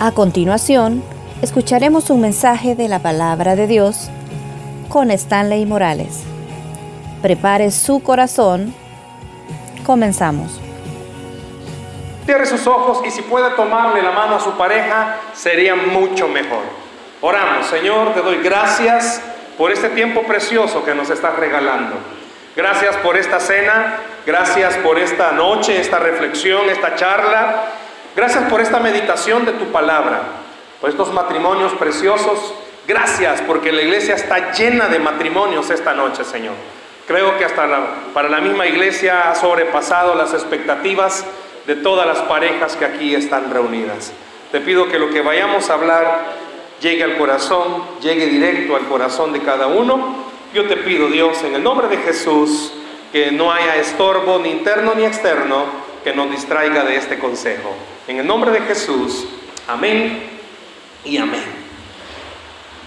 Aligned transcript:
A 0.00 0.12
continuación, 0.12 1.02
escucharemos 1.42 2.08
un 2.10 2.20
mensaje 2.20 2.76
de 2.76 2.86
la 2.86 3.00
palabra 3.00 3.56
de 3.56 3.66
Dios 3.66 4.10
con 4.88 5.10
Stanley 5.10 5.66
Morales. 5.66 6.22
Prepare 7.20 7.72
su 7.72 8.00
corazón. 8.00 8.72
Comenzamos. 9.84 10.60
Cierre 12.24 12.46
sus 12.46 12.64
ojos 12.68 13.00
y 13.04 13.10
si 13.10 13.22
puede 13.22 13.50
tomarle 13.56 14.00
la 14.00 14.12
mano 14.12 14.36
a 14.36 14.40
su 14.40 14.52
pareja, 14.52 15.16
sería 15.34 15.74
mucho 15.74 16.28
mejor. 16.28 16.62
Oramos, 17.20 17.66
Señor, 17.66 18.14
te 18.14 18.22
doy 18.22 18.36
gracias 18.36 19.20
por 19.56 19.72
este 19.72 19.88
tiempo 19.88 20.22
precioso 20.22 20.84
que 20.84 20.94
nos 20.94 21.10
estás 21.10 21.34
regalando. 21.34 21.96
Gracias 22.54 22.96
por 22.98 23.16
esta 23.16 23.40
cena, 23.40 23.96
gracias 24.24 24.76
por 24.76 24.96
esta 24.96 25.32
noche, 25.32 25.80
esta 25.80 25.98
reflexión, 25.98 26.70
esta 26.70 26.94
charla. 26.94 27.72
Gracias 28.18 28.50
por 28.50 28.60
esta 28.60 28.80
meditación 28.80 29.46
de 29.46 29.52
tu 29.52 29.66
palabra, 29.66 30.22
por 30.80 30.90
estos 30.90 31.12
matrimonios 31.12 31.72
preciosos. 31.74 32.52
Gracias 32.84 33.40
porque 33.42 33.70
la 33.70 33.82
iglesia 33.82 34.16
está 34.16 34.50
llena 34.50 34.88
de 34.88 34.98
matrimonios 34.98 35.70
esta 35.70 35.94
noche, 35.94 36.24
Señor. 36.24 36.54
Creo 37.06 37.38
que 37.38 37.44
hasta 37.44 37.68
para 38.12 38.28
la 38.28 38.40
misma 38.40 38.66
iglesia 38.66 39.30
ha 39.30 39.36
sobrepasado 39.36 40.16
las 40.16 40.34
expectativas 40.34 41.24
de 41.68 41.76
todas 41.76 42.08
las 42.08 42.18
parejas 42.22 42.74
que 42.74 42.86
aquí 42.86 43.14
están 43.14 43.52
reunidas. 43.52 44.12
Te 44.50 44.58
pido 44.58 44.88
que 44.88 44.98
lo 44.98 45.10
que 45.10 45.22
vayamos 45.22 45.70
a 45.70 45.74
hablar 45.74 46.24
llegue 46.80 47.04
al 47.04 47.18
corazón, 47.18 47.84
llegue 48.02 48.26
directo 48.26 48.74
al 48.74 48.88
corazón 48.88 49.32
de 49.32 49.42
cada 49.42 49.68
uno. 49.68 50.24
Yo 50.52 50.66
te 50.66 50.76
pido, 50.76 51.06
Dios, 51.06 51.40
en 51.44 51.54
el 51.54 51.62
nombre 51.62 51.86
de 51.86 51.98
Jesús, 51.98 52.72
que 53.12 53.30
no 53.30 53.52
haya 53.52 53.76
estorbo 53.76 54.40
ni 54.40 54.50
interno 54.50 54.94
ni 54.96 55.04
externo 55.04 55.86
que 56.04 56.12
nos 56.14 56.30
distraiga 56.30 56.84
de 56.84 56.96
este 56.96 57.18
consejo. 57.18 57.74
En 58.06 58.18
el 58.18 58.26
nombre 58.26 58.50
de 58.50 58.60
Jesús, 58.60 59.26
amén 59.66 60.22
y 61.04 61.16
amén. 61.18 61.44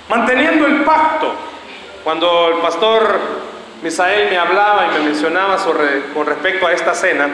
Manteniendo 0.09 0.67
el 0.67 0.83
pacto, 0.83 1.33
cuando 2.03 2.49
el 2.49 2.61
pastor 2.61 3.19
Misael 3.83 4.29
me 4.29 4.37
hablaba 4.37 4.87
y 4.87 4.99
me 4.99 5.05
mencionaba 5.05 5.57
con 6.13 6.25
respecto 6.25 6.67
a 6.67 6.73
esta 6.73 6.93
cena, 6.93 7.29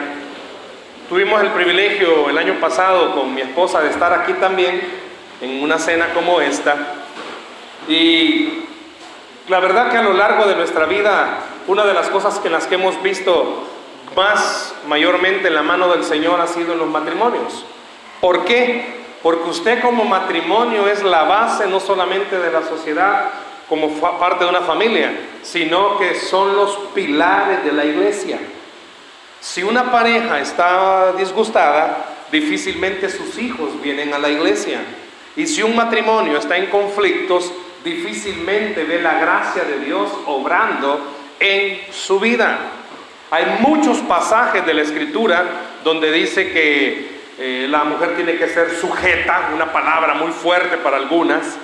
Tuvimos 1.08 1.40
el 1.40 1.48
privilegio 1.52 2.28
el 2.28 2.36
año 2.36 2.60
pasado 2.60 3.14
con 3.14 3.34
mi 3.34 3.40
esposa 3.40 3.80
de 3.80 3.88
estar 3.88 4.12
aquí 4.12 4.34
también 4.34 4.78
en 5.40 5.62
una 5.62 5.78
cena 5.78 6.08
como 6.12 6.42
esta. 6.42 6.76
Y 7.88 8.64
la 9.48 9.58
verdad 9.58 9.90
que 9.90 9.96
a 9.96 10.02
lo 10.02 10.12
largo 10.12 10.44
de 10.44 10.54
nuestra 10.54 10.84
vida, 10.84 11.38
una 11.66 11.86
de 11.86 11.94
las 11.94 12.08
cosas 12.08 12.38
en 12.44 12.52
las 12.52 12.66
que 12.66 12.74
hemos 12.74 13.02
visto 13.02 13.64
más 14.18 14.74
mayormente 14.88 15.46
en 15.46 15.54
la 15.54 15.62
mano 15.62 15.88
del 15.92 16.02
Señor 16.02 16.40
ha 16.40 16.48
sido 16.48 16.72
en 16.72 16.80
los 16.80 16.88
matrimonios. 16.88 17.64
¿Por 18.20 18.44
qué? 18.44 18.84
Porque 19.22 19.48
usted 19.48 19.80
como 19.80 20.04
matrimonio 20.04 20.88
es 20.88 21.04
la 21.04 21.22
base 21.22 21.68
no 21.68 21.78
solamente 21.78 22.36
de 22.36 22.50
la 22.50 22.62
sociedad 22.62 23.30
como 23.68 23.88
parte 24.18 24.42
de 24.42 24.50
una 24.50 24.62
familia, 24.62 25.12
sino 25.42 25.98
que 25.98 26.16
son 26.16 26.56
los 26.56 26.76
pilares 26.96 27.64
de 27.64 27.70
la 27.70 27.84
iglesia. 27.84 28.40
Si 29.40 29.62
una 29.62 29.92
pareja 29.92 30.40
está 30.40 31.12
disgustada, 31.12 32.06
difícilmente 32.32 33.08
sus 33.08 33.38
hijos 33.38 33.80
vienen 33.80 34.12
a 34.14 34.18
la 34.18 34.30
iglesia. 34.30 34.80
Y 35.36 35.46
si 35.46 35.62
un 35.62 35.76
matrimonio 35.76 36.38
está 36.38 36.56
en 36.56 36.66
conflictos, 36.66 37.52
difícilmente 37.84 38.82
ve 38.82 39.00
la 39.00 39.20
gracia 39.20 39.62
de 39.62 39.78
Dios 39.78 40.10
obrando 40.26 41.00
en 41.38 41.92
su 41.92 42.18
vida. 42.18 42.77
Hay 43.30 43.58
muchos 43.60 43.98
pasajes 43.98 44.64
de 44.64 44.74
la 44.74 44.82
escritura 44.82 45.44
donde 45.84 46.10
dice 46.10 46.50
que 46.50 47.18
eh, 47.38 47.66
la 47.68 47.84
mujer 47.84 48.16
tiene 48.16 48.36
que 48.36 48.48
ser 48.48 48.70
sujeta, 48.80 49.50
una 49.54 49.72
palabra 49.72 50.14
muy 50.14 50.32
fuerte 50.32 50.76
para 50.78 50.96
algunas, 50.96 51.58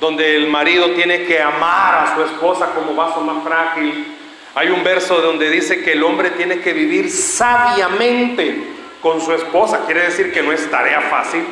donde 0.00 0.36
el 0.36 0.48
marido 0.48 0.92
tiene 0.92 1.24
que 1.24 1.42
amar 1.42 2.06
a 2.06 2.14
su 2.14 2.22
esposa 2.22 2.70
como 2.74 2.94
vaso 2.94 3.20
más 3.20 3.42
frágil, 3.44 4.16
hay 4.54 4.68
un 4.70 4.82
verso 4.82 5.20
donde 5.20 5.48
dice 5.48 5.82
que 5.82 5.92
el 5.92 6.02
hombre 6.02 6.30
tiene 6.30 6.58
que 6.58 6.72
vivir 6.72 7.10
sabiamente 7.10 8.64
con 9.00 9.20
su 9.20 9.32
esposa. 9.32 9.84
Quiere 9.86 10.02
decir 10.02 10.32
que 10.32 10.42
no 10.42 10.50
es 10.50 10.68
tarea 10.70 11.02
fácil. 11.02 11.44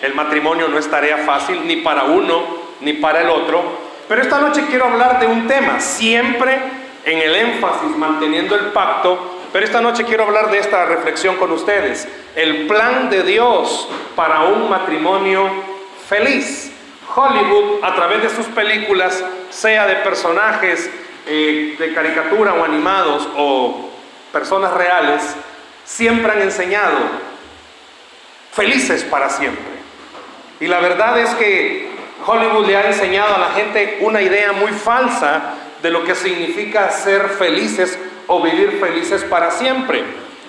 El 0.00 0.14
matrimonio 0.14 0.68
no 0.68 0.78
es 0.78 0.90
tarea 0.90 1.18
fácil 1.18 1.66
ni 1.66 1.76
para 1.76 2.04
uno 2.04 2.42
ni 2.80 2.94
para 2.94 3.20
el 3.20 3.28
otro. 3.28 3.62
Pero 4.08 4.22
esta 4.22 4.40
noche 4.40 4.64
quiero 4.68 4.86
hablar 4.86 5.20
de 5.20 5.26
un 5.26 5.46
tema, 5.46 5.78
siempre 5.80 6.58
en 7.04 7.18
el 7.18 7.34
énfasis, 7.34 7.96
manteniendo 7.96 8.54
el 8.54 8.66
pacto. 8.66 9.36
Pero 9.52 9.64
esta 9.64 9.80
noche 9.80 10.04
quiero 10.04 10.24
hablar 10.24 10.50
de 10.50 10.58
esta 10.58 10.84
reflexión 10.84 11.36
con 11.36 11.52
ustedes. 11.52 12.06
El 12.34 12.66
plan 12.66 13.08
de 13.08 13.22
Dios 13.22 13.88
para 14.14 14.44
un 14.44 14.68
matrimonio 14.68 15.50
feliz. 16.08 16.72
Hollywood, 17.14 17.82
a 17.82 17.94
través 17.94 18.22
de 18.22 18.30
sus 18.30 18.46
películas, 18.46 19.24
sea 19.50 19.86
de 19.86 19.96
personajes 19.96 20.90
eh, 21.26 21.76
de 21.78 21.94
caricatura 21.94 22.52
o 22.52 22.64
animados 22.64 23.28
o 23.36 23.88
personas 24.32 24.72
reales, 24.74 25.34
siempre 25.84 26.32
han 26.32 26.42
enseñado 26.42 26.96
felices 28.52 29.04
para 29.04 29.30
siempre. 29.30 29.64
Y 30.60 30.66
la 30.66 30.80
verdad 30.80 31.18
es 31.18 31.30
que 31.30 31.88
Hollywood 32.26 32.66
le 32.66 32.76
ha 32.76 32.86
enseñado 32.86 33.34
a 33.34 33.38
la 33.38 33.50
gente 33.50 33.98
una 34.00 34.20
idea 34.20 34.52
muy 34.52 34.72
falsa 34.72 35.54
de 35.82 35.90
lo 35.90 36.04
que 36.04 36.14
significa 36.14 36.90
ser 36.90 37.28
felices 37.30 37.98
o 38.26 38.42
vivir 38.42 38.78
felices 38.80 39.24
para 39.24 39.50
siempre. 39.50 40.02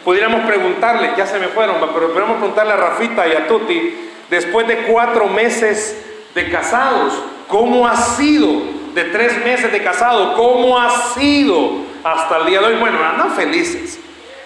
Pudiéramos 0.03 0.45
preguntarle, 0.47 1.11
ya 1.17 1.25
se 1.25 1.39
me 1.39 1.47
fueron, 1.47 1.75
pero 1.79 2.07
podríamos 2.07 2.37
preguntarle 2.37 2.73
a 2.73 2.77
Rafita 2.77 3.27
y 3.27 3.33
a 3.33 3.47
Tuti, 3.47 3.95
después 4.29 4.67
de 4.67 4.77
cuatro 4.83 5.27
meses 5.27 5.95
de 6.33 6.49
casados, 6.49 7.13
¿cómo 7.47 7.87
ha 7.87 7.95
sido 7.95 8.79
de 8.93 9.03
tres 9.05 9.43
meses 9.43 9.71
de 9.71 9.83
casado, 9.83 10.35
¿cómo 10.35 10.79
ha 10.79 10.89
sido 11.13 11.71
hasta 12.03 12.37
el 12.37 12.47
día 12.47 12.59
de 12.59 12.67
hoy? 12.67 12.75
Bueno, 12.75 13.03
andan 13.03 13.31
felices. 13.33 13.99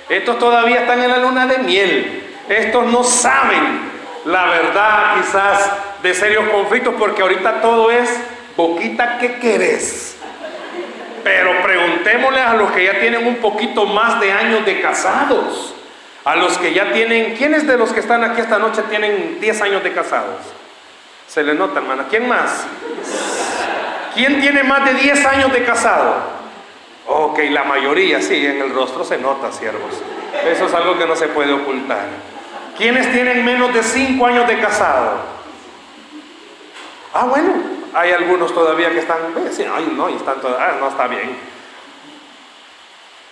Estos 0.10 0.38
todavía 0.38 0.82
están 0.82 1.02
en 1.02 1.10
la 1.10 1.18
luna 1.18 1.48
de 1.48 1.60
miel. 1.60 2.24
Estos 2.50 2.86
no 2.88 3.04
saben 3.04 3.92
la 4.26 4.46
verdad 4.46 5.16
quizás 5.18 5.72
de 6.02 6.14
serios 6.14 6.50
conflictos 6.50 6.94
porque 7.00 7.22
ahorita 7.22 7.62
todo 7.62 7.90
es 7.90 8.10
boquita 8.56 9.18
que 9.18 9.40
querés. 9.40 10.13
Pero 11.24 11.62
preguntémosle 11.64 12.42
a 12.42 12.54
los 12.54 12.72
que 12.72 12.84
ya 12.86 13.00
tienen 13.00 13.26
un 13.26 13.38
poquito 13.38 13.86
más 13.86 14.20
de 14.20 14.32
años 14.32 14.66
de 14.66 14.82
casados. 14.82 15.74
A 16.26 16.36
los 16.36 16.58
que 16.58 16.74
ya 16.74 16.92
tienen, 16.92 17.36
¿quiénes 17.36 17.68
de 17.68 17.78
los 17.78 17.92
que 17.92 18.00
están 18.00 18.24
aquí 18.24 18.42
esta 18.42 18.58
noche 18.58 18.82
tienen 18.90 19.40
10 19.40 19.62
años 19.62 19.84
de 19.84 19.94
casados? 19.94 20.42
Se 21.28 21.44
le 21.44 21.54
nota, 21.54 21.80
hermana. 21.80 22.06
¿Quién 22.10 22.28
más? 22.28 22.66
¿Quién 24.14 24.40
tiene 24.40 24.64
más 24.64 24.86
de 24.86 24.94
10 24.94 25.26
años 25.26 25.52
de 25.52 25.64
casado? 25.64 26.16
Ok, 27.08 27.40
la 27.50 27.64
mayoría, 27.64 28.22
sí, 28.22 28.46
en 28.46 28.62
el 28.62 28.74
rostro 28.74 29.04
se 29.04 29.18
nota, 29.18 29.52
siervos. 29.52 30.02
Eso 30.46 30.66
es 30.68 30.74
algo 30.74 30.98
que 30.98 31.06
no 31.06 31.16
se 31.16 31.28
puede 31.28 31.52
ocultar. 31.52 32.06
¿Quiénes 32.78 33.12
tienen 33.12 33.44
menos 33.44 33.74
de 33.74 33.84
5 33.84 34.26
años 34.26 34.48
de 34.48 34.60
casado? 34.60 35.33
Ah, 37.14 37.26
bueno, 37.26 37.54
hay 37.94 38.12
algunos 38.12 38.54
todavía 38.54 38.90
que 38.92 39.00
están, 39.00 39.20
ay, 39.74 39.94
no, 39.96 40.10
y 40.10 40.16
están 40.16 40.42
todavía, 40.42 40.68
ah, 40.68 40.78
no 40.80 40.88
está 40.88 41.08
bien. 41.08 41.38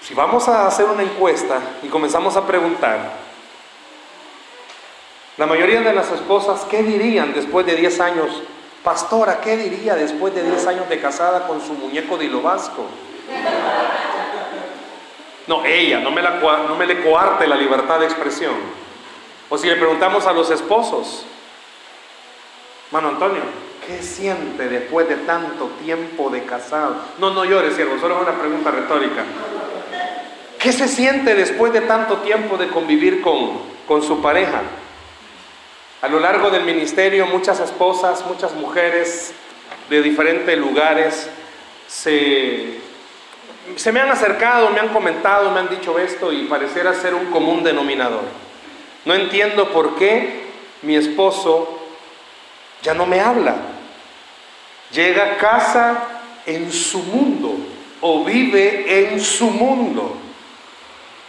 Si 0.02 0.14
vamos 0.14 0.47
a 0.47 0.68
hacer 0.68 0.86
una 0.86 1.03
encuesta 1.03 1.59
y 1.84 1.88
comenzamos 1.88 2.36
a 2.36 2.46
preguntar, 2.46 3.12
la 5.38 5.46
mayoría 5.46 5.81
de 5.81 5.94
las 5.94 6.12
esposas, 6.12 6.66
¿qué 6.69 6.84
dirían 6.84 7.34
después 7.34 7.66
de 7.66 7.75
10 7.75 8.00
años 8.02 8.42
Pastora, 8.84 9.40
¿qué 9.42 9.58
diría 9.58 9.96
después 9.96 10.34
de 10.34 10.44
10 10.44 10.68
años 10.68 10.90
de 10.90 11.00
casada 11.00 11.46
con 11.46 11.62
su 11.62 11.74
muñeco 11.74 12.18
de 12.18 12.25
hilo 12.25 12.42
vasco? 12.42 12.88
No, 15.46 15.63
ella, 15.66 16.00
no 16.00 16.09
me, 16.09 16.22
la, 16.22 16.40
le 16.88 17.03
coarte 17.03 17.46
la 17.46 17.56
libertad 17.56 18.00
de 18.00 18.06
expresión. 18.06 18.56
O 19.50 19.58
si 19.58 19.68
le 19.68 19.75
preguntamos 19.75 20.25
a 20.25 20.33
los 20.33 20.50
esposos, 20.50 21.25
mano 22.89 23.10
Antonio, 23.10 23.44
¿qué 23.92 24.04
siente 24.04 24.70
después 24.70 25.08
de 25.10 25.18
tanto 25.18 25.70
tiempo 25.84 26.30
de 26.30 26.44
casado? 26.44 26.96
No, 27.20 27.32
no 27.32 27.46
llores, 27.46 27.76
siervo, 27.76 28.00
solo 28.00 28.16
es 28.16 28.28
una 28.28 28.40
pregunta 28.40 28.72
retórica. 28.72 29.24
¿Qué 30.60 30.72
se 30.72 30.88
siente 30.88 31.36
después 31.36 31.74
de 31.74 31.82
tanto 31.82 32.18
tiempo 32.18 32.58
de 32.58 32.68
convivir 32.68 33.22
con, 33.22 33.60
con 33.88 34.04
su 34.04 34.22
pareja? 34.22 34.62
A 36.02 36.08
lo 36.08 36.20
largo 36.20 36.50
del 36.50 36.64
ministerio 36.64 37.26
muchas 37.28 37.60
esposas, 37.60 38.26
muchas 38.26 38.54
mujeres 38.54 39.34
de 39.90 40.02
diferentes 40.02 40.58
lugares 40.58 41.30
se, 41.88 42.80
se 43.76 43.92
me 43.92 44.00
han 44.00 44.10
acercado, 44.10 44.70
me 44.70 44.80
han 44.80 44.90
comentado, 44.90 45.52
me 45.52 45.60
han 45.60 45.70
dicho 45.70 46.00
esto 46.00 46.32
y 46.32 46.46
pareciera 46.46 46.94
ser 46.94 47.14
un 47.14 47.26
común 47.26 47.64
denominador. 47.64 48.24
No 49.06 49.14
entiendo 49.14 49.70
por 49.70 49.96
qué 49.96 50.46
mi 50.84 50.96
esposo 50.96 51.80
ya 52.84 52.94
no 52.94 53.06
me 53.06 53.20
habla. 53.20 53.56
Llega 54.94 55.24
a 55.24 55.38
casa 55.38 55.98
en 56.46 56.72
su 56.72 57.00
mundo 57.00 57.56
o 58.02 58.24
vive 58.24 59.12
en 59.12 59.22
su 59.22 59.50
mundo. 59.50 60.18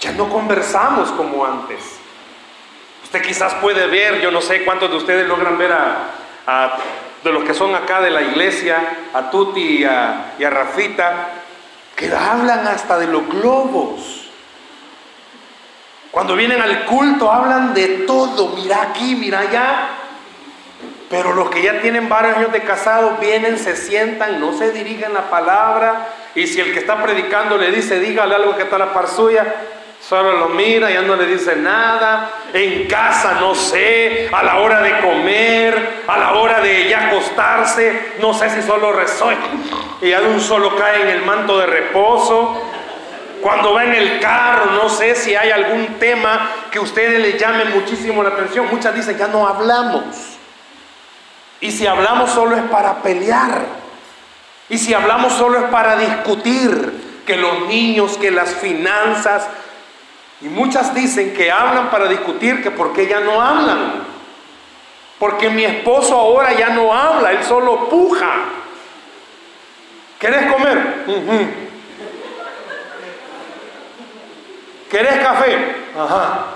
Ya 0.01 0.13
no 0.13 0.29
conversamos 0.29 1.11
como 1.13 1.45
antes. 1.45 1.79
Usted 3.05 3.23
quizás 3.23 3.55
puede 3.55 3.87
ver, 3.87 4.21
yo 4.21 4.31
no 4.31 4.41
sé 4.41 4.65
cuántos 4.65 4.91
de 4.91 4.97
ustedes 4.97 5.29
logran 5.29 5.59
ver 5.59 5.73
a, 5.73 6.79
de 7.23 7.31
los 7.33 7.45
que 7.45 7.55
son 7.55 7.75
acá 7.75 8.01
de 8.01 8.11
la 8.11 8.23
iglesia, 8.23 8.97
a 9.13 9.31
Tuti 9.31 9.79
y 9.81 9.85
a, 9.85 10.35
y 10.39 10.45
a 10.45 10.51
Rafita, 10.51 11.29
que 11.95 12.13
hablan 12.13 12.67
hasta 12.67 12.99
de 12.99 13.07
los 13.07 13.29
globos. 13.29 14.29
Cuando 16.11 16.35
vienen 16.35 16.61
al 16.61 16.85
culto 16.85 17.31
hablan 17.31 17.73
de 17.73 17.89
todo, 18.07 18.49
mira 18.57 18.83
aquí, 18.83 19.15
mira 19.15 19.41
allá. 19.41 19.89
Pero 21.13 21.35
los 21.35 21.51
que 21.51 21.61
ya 21.61 21.83
tienen 21.83 22.09
varios 22.09 22.39
años 22.39 22.53
de 22.53 22.61
casados 22.61 23.21
vienen, 23.21 23.59
se 23.59 23.77
sientan, 23.77 24.41
no 24.41 24.55
se 24.55 24.73
dirigen 24.73 25.13
la 25.13 25.29
palabra. 25.29 26.09
Y 26.35 26.47
si 26.47 26.59
el 26.59 26.73
que 26.73 26.79
está 26.79 27.03
predicando 27.03 27.59
le 27.59 27.71
dice, 27.71 28.01
dígale 28.01 28.35
algo 28.35 28.57
que 28.57 28.63
está 28.63 28.77
a 28.77 28.79
la 28.79 28.95
par 28.95 29.09
suya, 29.09 29.45
solo 30.01 30.33
lo 30.39 30.49
mira, 30.49 30.91
ya 30.91 31.03
no 31.03 31.15
le 31.15 31.27
dice 31.27 31.55
nada. 31.57 32.31
En 32.55 32.89
casa, 32.89 33.37
no 33.41 33.55
sé, 33.55 34.31
a 34.33 34.43
la 34.43 34.61
hora 34.61 34.81
de 34.81 35.01
comer, 35.01 36.03
a 36.07 36.17
la 36.17 36.33
hora 36.33 36.61
de 36.61 36.89
ya 36.89 37.09
acostarse, 37.09 38.15
no 38.19 38.33
sé 38.33 38.49
si 38.49 38.63
solo 38.63 38.91
resuena 38.91 39.43
y 40.01 40.09
ya 40.09 40.21
de 40.21 40.29
un 40.29 40.41
solo 40.41 40.77
cae 40.77 41.03
en 41.03 41.09
el 41.09 41.27
manto 41.27 41.59
de 41.59 41.67
reposo. 41.67 42.59
Cuando 43.43 43.75
va 43.75 43.85
en 43.85 43.95
el 43.95 44.19
carro, 44.19 44.73
no 44.83 44.89
sé 44.89 45.15
si 45.15 45.35
hay 45.35 45.51
algún 45.51 45.99
tema 45.99 46.49
que 46.71 46.79
a 46.79 46.81
ustedes 46.81 47.21
les 47.21 47.39
llame 47.39 47.67
muchísimo 47.67 48.23
la 48.23 48.31
atención. 48.31 48.67
Muchas 48.71 48.95
dicen, 48.95 49.19
ya 49.19 49.27
no 49.29 49.47
hablamos. 49.47 50.32
Y 51.63 51.71
si 51.71 51.87
hablamos 51.87 52.31
solo 52.31 52.57
es 52.57 52.65
para 52.65 53.03
pelear. 53.03 53.65
Y 54.69 54.79
si 54.79 54.93
hablamos 54.95 55.33
solo 55.33 55.61
es 55.61 55.65
para 55.71 55.97
discutir 55.97 57.23
que 57.25 57.37
los 57.37 57.69
niños, 57.69 58.19
que 58.19 58.33
las 58.33 58.51
finanzas. 58.57 59.47
Y 60.41 60.47
muchas 60.47 60.93
dicen 60.93 61.33
que 61.33 61.53
hablan 61.53 61.89
para 61.89 62.09
discutir 62.09 62.65
que 62.65 62.73
por 62.73 62.93
qué 62.93 63.07
ya 63.07 63.21
no 63.21 63.41
hablan. 63.41 64.03
Porque 65.21 65.51
mi 65.51 65.65
esposo 65.65 66.17
ahora 66.17 66.53
ya 66.53 66.71
no 66.71 66.93
habla, 66.93 67.31
él 67.31 67.45
solo 67.45 67.89
puja. 67.89 68.33
¿Querés 70.19 70.53
comer? 70.53 71.05
¿Querés 74.91 75.19
café? 75.21 75.77
Ajá. 75.97 76.47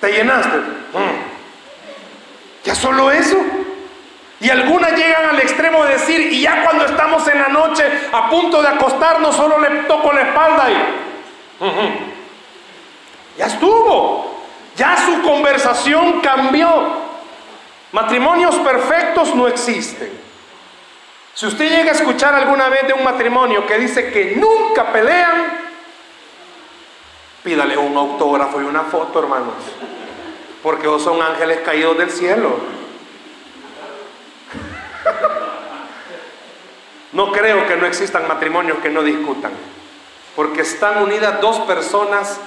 ¿Te 0.00 0.10
llenaste? 0.10 0.56
Ya 2.66 2.74
solo 2.74 3.12
eso. 3.12 3.36
Y 4.40 4.50
algunas 4.50 4.92
llegan 4.92 5.30
al 5.30 5.40
extremo 5.40 5.84
de 5.84 5.94
decir, 5.94 6.32
y 6.32 6.42
ya 6.42 6.64
cuando 6.64 6.84
estamos 6.84 7.26
en 7.28 7.40
la 7.40 7.48
noche 7.48 7.84
a 8.12 8.28
punto 8.28 8.60
de 8.60 8.68
acostarnos, 8.68 9.34
solo 9.34 9.58
le 9.58 9.84
toco 9.84 10.12
la 10.12 10.22
espalda 10.22 10.70
y... 10.70 10.74
Ya 13.38 13.46
estuvo. 13.46 14.34
Ya 14.76 14.96
su 14.96 15.22
conversación 15.22 16.20
cambió. 16.20 17.06
Matrimonios 17.92 18.56
perfectos 18.56 19.34
no 19.34 19.46
existen. 19.46 20.10
Si 21.34 21.46
usted 21.46 21.70
llega 21.70 21.92
a 21.92 21.94
escuchar 21.94 22.34
alguna 22.34 22.68
vez 22.68 22.86
de 22.88 22.94
un 22.94 23.04
matrimonio 23.04 23.64
que 23.64 23.78
dice 23.78 24.10
que 24.10 24.34
nunca 24.36 24.92
pelean, 24.92 25.60
pídale 27.44 27.76
un 27.76 27.96
autógrafo 27.96 28.60
y 28.60 28.64
una 28.64 28.82
foto, 28.82 29.20
hermanos 29.20 29.54
porque 30.66 30.88
son 30.98 31.22
ángeles 31.22 31.60
caídos 31.64 31.96
del 31.96 32.10
cielo. 32.10 32.56
No 37.12 37.30
creo 37.30 37.68
que 37.68 37.76
no 37.76 37.86
existan 37.86 38.26
matrimonios 38.26 38.78
que 38.78 38.90
no 38.90 39.04
discutan, 39.04 39.52
porque 40.34 40.62
están 40.62 41.04
unidas 41.04 41.40
dos 41.40 41.60
personas 41.60 42.40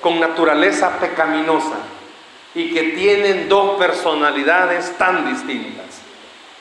con 0.00 0.18
naturaleza 0.18 0.98
pecaminosa 0.98 1.76
y 2.54 2.72
que 2.72 2.84
tienen 2.84 3.50
dos 3.50 3.78
personalidades 3.78 4.96
tan 4.96 5.30
distintas. 5.30 6.00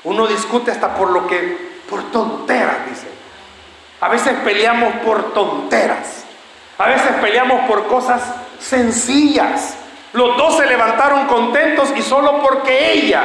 Uno 0.04 0.28
discute 0.28 0.72
hasta 0.72 0.94
por 0.94 1.12
lo 1.12 1.26
que, 1.26 1.80
por 1.90 2.04
tonteras, 2.12 2.86
dice. 2.90 3.08
A 4.02 4.10
veces 4.10 4.34
peleamos 4.44 4.94
por 5.06 5.34
tonteras. 5.34 6.26
A 6.78 6.88
veces 6.90 7.14
peleamos 7.22 7.66
por 7.66 7.88
cosas 7.88 8.24
sencillas. 8.60 9.78
Los 10.14 10.38
dos 10.38 10.58
se 10.58 10.66
levantaron 10.66 11.26
contentos 11.28 11.94
y 11.96 12.02
solo 12.02 12.42
porque 12.42 12.94
ella 12.94 13.24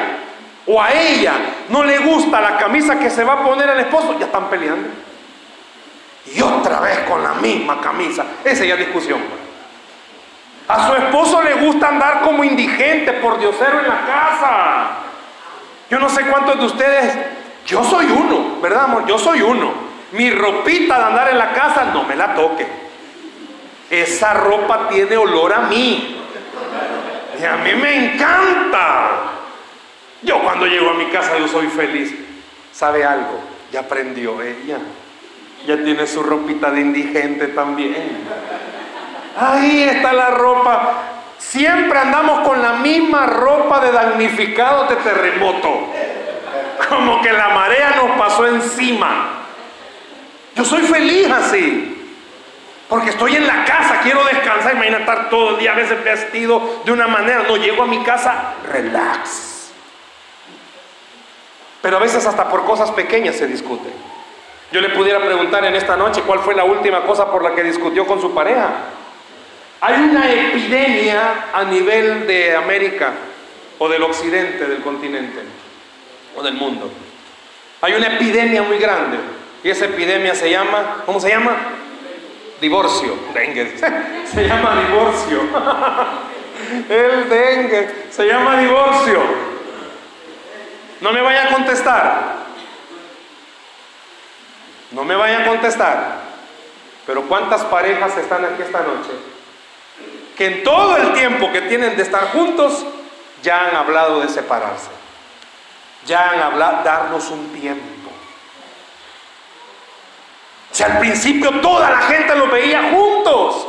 o 0.66 0.80
a 0.80 0.92
ella 0.92 1.34
no 1.68 1.82
le 1.82 1.98
gusta 1.98 2.40
la 2.40 2.56
camisa 2.56 2.98
que 2.98 3.10
se 3.10 3.24
va 3.24 3.34
a 3.34 3.42
poner 3.44 3.68
el 3.70 3.80
esposo, 3.80 4.16
ya 4.18 4.26
están 4.26 4.48
peleando. 4.48 4.88
Y 6.34 6.40
otra 6.40 6.80
vez 6.80 7.00
con 7.00 7.22
la 7.22 7.34
misma 7.34 7.80
camisa. 7.80 8.24
Esa 8.44 8.64
ya 8.64 8.74
es 8.74 8.80
discusión. 8.80 9.20
A 10.68 10.86
su 10.86 10.94
esposo 10.94 11.42
le 11.42 11.54
gusta 11.54 11.88
andar 11.88 12.22
como 12.22 12.44
indigente, 12.44 13.12
por 13.14 13.38
diosero 13.38 13.80
en 13.80 13.88
la 13.88 14.06
casa. 14.06 14.90
Yo 15.90 15.98
no 15.98 16.08
sé 16.08 16.22
cuántos 16.26 16.58
de 16.58 16.66
ustedes, 16.66 17.18
yo 17.66 17.82
soy 17.84 18.06
uno, 18.06 18.60
¿verdad, 18.62 18.84
amor? 18.84 19.06
Yo 19.06 19.18
soy 19.18 19.42
uno. 19.42 19.72
Mi 20.12 20.30
ropita 20.30 20.98
de 20.98 21.04
andar 21.04 21.28
en 21.30 21.38
la 21.38 21.52
casa, 21.52 21.86
no 21.92 22.04
me 22.04 22.14
la 22.14 22.34
toque. 22.34 22.66
Esa 23.90 24.32
ropa 24.34 24.88
tiene 24.88 25.16
olor 25.16 25.52
a 25.52 25.60
mí. 25.62 26.21
A 27.46 27.56
mí 27.56 27.74
me 27.74 28.12
encanta. 28.12 29.10
Yo 30.22 30.40
cuando 30.40 30.66
llego 30.66 30.90
a 30.90 30.94
mi 30.94 31.06
casa 31.06 31.38
yo 31.38 31.48
soy 31.48 31.66
feliz. 31.68 32.14
¿Sabe 32.72 33.04
algo? 33.04 33.40
Ya 33.72 33.80
aprendió 33.80 34.40
ella. 34.42 34.78
Ya 35.66 35.76
tiene 35.82 36.06
su 36.06 36.22
ropita 36.22 36.70
de 36.70 36.80
indigente 36.80 37.48
también. 37.48 38.26
Ahí 39.38 39.82
está 39.84 40.12
la 40.12 40.30
ropa. 40.30 41.02
Siempre 41.38 41.98
andamos 41.98 42.46
con 42.46 42.62
la 42.62 42.74
misma 42.74 43.26
ropa 43.26 43.80
de 43.80 43.92
damnificados 43.92 44.88
de 44.88 44.96
terremoto. 44.96 45.88
Como 46.88 47.20
que 47.20 47.32
la 47.32 47.48
marea 47.48 47.94
nos 47.96 48.18
pasó 48.18 48.46
encima. 48.46 49.42
Yo 50.54 50.64
soy 50.64 50.82
feliz 50.82 51.28
así. 51.30 51.91
Porque 52.92 53.08
estoy 53.08 53.34
en 53.36 53.46
la 53.46 53.64
casa, 53.64 54.00
quiero 54.02 54.22
descansar. 54.22 54.74
Imagina 54.74 54.98
estar 54.98 55.30
todo 55.30 55.52
el 55.52 55.58
día 55.58 55.72
a 55.72 55.74
veces 55.74 56.04
vestido 56.04 56.82
de 56.84 56.92
una 56.92 57.06
manera. 57.06 57.44
No 57.48 57.56
llego 57.56 57.84
a 57.84 57.86
mi 57.86 58.02
casa, 58.02 58.52
relax. 58.70 59.70
Pero 61.80 61.96
a 61.96 62.00
veces 62.00 62.26
hasta 62.26 62.50
por 62.50 62.66
cosas 62.66 62.90
pequeñas 62.90 63.36
se 63.36 63.46
discute. 63.46 63.88
Yo 64.72 64.82
le 64.82 64.90
pudiera 64.90 65.20
preguntar 65.20 65.64
en 65.64 65.74
esta 65.74 65.96
noche 65.96 66.20
cuál 66.20 66.40
fue 66.40 66.54
la 66.54 66.64
última 66.64 67.04
cosa 67.04 67.32
por 67.32 67.42
la 67.42 67.54
que 67.54 67.62
discutió 67.62 68.04
con 68.06 68.20
su 68.20 68.34
pareja. 68.34 68.68
Hay 69.80 69.94
una 69.94 70.30
epidemia 70.30 71.46
a 71.50 71.64
nivel 71.64 72.26
de 72.26 72.54
América 72.54 73.14
o 73.78 73.88
del 73.88 74.02
occidente 74.02 74.66
del 74.66 74.82
continente 74.82 75.40
o 76.36 76.42
del 76.42 76.56
mundo. 76.56 76.90
Hay 77.80 77.94
una 77.94 78.08
epidemia 78.08 78.62
muy 78.62 78.76
grande 78.76 79.16
y 79.64 79.70
esa 79.70 79.86
epidemia 79.86 80.34
se 80.34 80.50
llama, 80.50 81.04
¿cómo 81.06 81.18
se 81.20 81.30
llama? 81.30 81.56
Divorcio, 82.62 83.18
dengue. 83.34 83.76
Se 84.32 84.46
llama 84.46 84.80
divorcio. 84.86 85.40
El 86.88 87.28
dengue 87.28 88.06
se 88.10 88.24
llama 88.24 88.56
divorcio. 88.56 89.20
No 91.00 91.12
me 91.12 91.20
vaya 91.20 91.48
a 91.48 91.48
contestar. 91.48 92.36
No 94.92 95.04
me 95.04 95.16
vaya 95.16 95.40
a 95.40 95.44
contestar. 95.48 96.20
Pero 97.04 97.22
¿cuántas 97.22 97.62
parejas 97.64 98.16
están 98.16 98.44
aquí 98.44 98.62
esta 98.62 98.80
noche? 98.80 99.10
Que 100.36 100.46
en 100.46 100.62
todo 100.62 100.96
el 100.96 101.12
tiempo 101.14 101.50
que 101.52 101.62
tienen 101.62 101.96
de 101.96 102.02
estar 102.02 102.28
juntos, 102.28 102.86
ya 103.42 103.68
han 103.68 103.76
hablado 103.76 104.20
de 104.20 104.28
separarse. 104.28 104.90
Ya 106.06 106.30
han 106.30 106.40
hablado, 106.40 106.84
darnos 106.84 107.28
un 107.30 107.48
tiempo. 107.52 108.01
Si 110.72 110.82
al 110.82 110.98
principio 110.98 111.60
toda 111.60 111.90
la 111.90 111.98
gente 111.98 112.34
los 112.34 112.50
veía 112.50 112.90
juntos, 112.90 113.68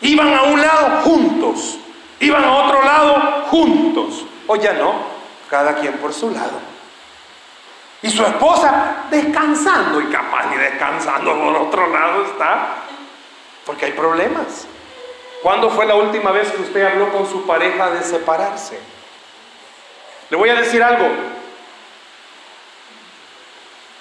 iban 0.00 0.32
a 0.32 0.42
un 0.42 0.60
lado 0.60 1.02
juntos, 1.02 1.78
iban 2.20 2.44
a 2.44 2.52
otro 2.52 2.82
lado 2.82 3.14
juntos. 3.50 4.24
O 4.46 4.56
ya 4.56 4.74
no, 4.74 4.94
cada 5.50 5.74
quien 5.74 5.94
por 5.94 6.12
su 6.12 6.30
lado. 6.30 6.60
Y 8.02 8.10
su 8.10 8.24
esposa 8.24 9.06
descansando, 9.10 10.00
y 10.00 10.06
capaz 10.06 10.46
ni 10.50 10.56
descansando 10.56 11.34
por 11.40 11.56
otro 11.56 11.88
lado 11.88 12.24
está, 12.26 12.66
porque 13.64 13.86
hay 13.86 13.92
problemas. 13.92 14.66
¿Cuándo 15.42 15.70
fue 15.70 15.86
la 15.86 15.94
última 15.94 16.30
vez 16.30 16.50
que 16.52 16.62
usted 16.62 16.84
habló 16.86 17.12
con 17.12 17.28
su 17.28 17.46
pareja 17.46 17.90
de 17.90 18.02
separarse? 18.02 18.78
Le 20.30 20.36
voy 20.36 20.50
a 20.50 20.54
decir 20.54 20.82
algo, 20.82 21.08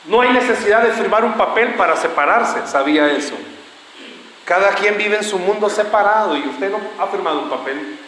no 0.05 0.21
hay 0.21 0.29
necesidad 0.29 0.83
de 0.83 0.91
firmar 0.91 1.23
un 1.23 1.33
papel 1.33 1.75
para 1.75 1.95
separarse, 1.95 2.67
sabía 2.67 3.11
eso. 3.11 3.35
Cada 4.45 4.69
quien 4.69 4.97
vive 4.97 5.17
en 5.17 5.23
su 5.23 5.39
mundo 5.39 5.69
separado 5.69 6.35
y 6.35 6.47
usted 6.47 6.71
no 6.71 6.79
ha 6.99 7.07
firmado 7.07 7.39
un 7.39 7.49
papel. 7.49 7.99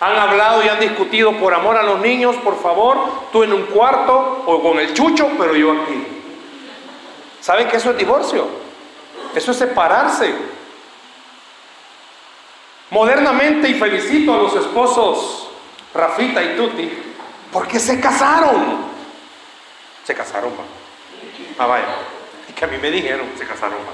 Han 0.00 0.18
hablado 0.18 0.64
y 0.64 0.68
han 0.68 0.80
discutido 0.80 1.32
por 1.38 1.54
amor 1.54 1.76
a 1.76 1.82
los 1.82 2.00
niños, 2.00 2.36
por 2.36 2.60
favor, 2.60 2.98
tú 3.32 3.44
en 3.44 3.52
un 3.52 3.62
cuarto 3.66 4.42
o 4.46 4.62
con 4.62 4.78
el 4.78 4.92
chucho, 4.92 5.30
pero 5.38 5.54
yo 5.54 5.72
aquí. 5.72 6.06
¿Saben 7.40 7.68
que 7.68 7.76
eso 7.76 7.90
es 7.90 7.96
divorcio? 7.96 8.46
Eso 9.34 9.52
es 9.52 9.56
separarse. 9.56 10.34
modernamente 12.90 13.68
y 13.68 13.74
felicito 13.74 14.32
a 14.32 14.38
los 14.38 14.54
esposos 14.54 15.48
Rafita 15.92 16.42
y 16.42 16.56
Tuti 16.56 17.06
porque 17.52 17.80
se 17.80 17.98
casaron. 18.00 18.84
Se 20.04 20.14
casaron. 20.14 20.52
Ah, 21.58 21.66
vaya. 21.66 21.86
Y 22.48 22.52
que 22.52 22.64
a 22.64 22.68
mí 22.68 22.76
me 22.78 22.90
dijeron, 22.90 23.26
se 23.36 23.46
casaron, 23.46 23.78
va. 23.78 23.92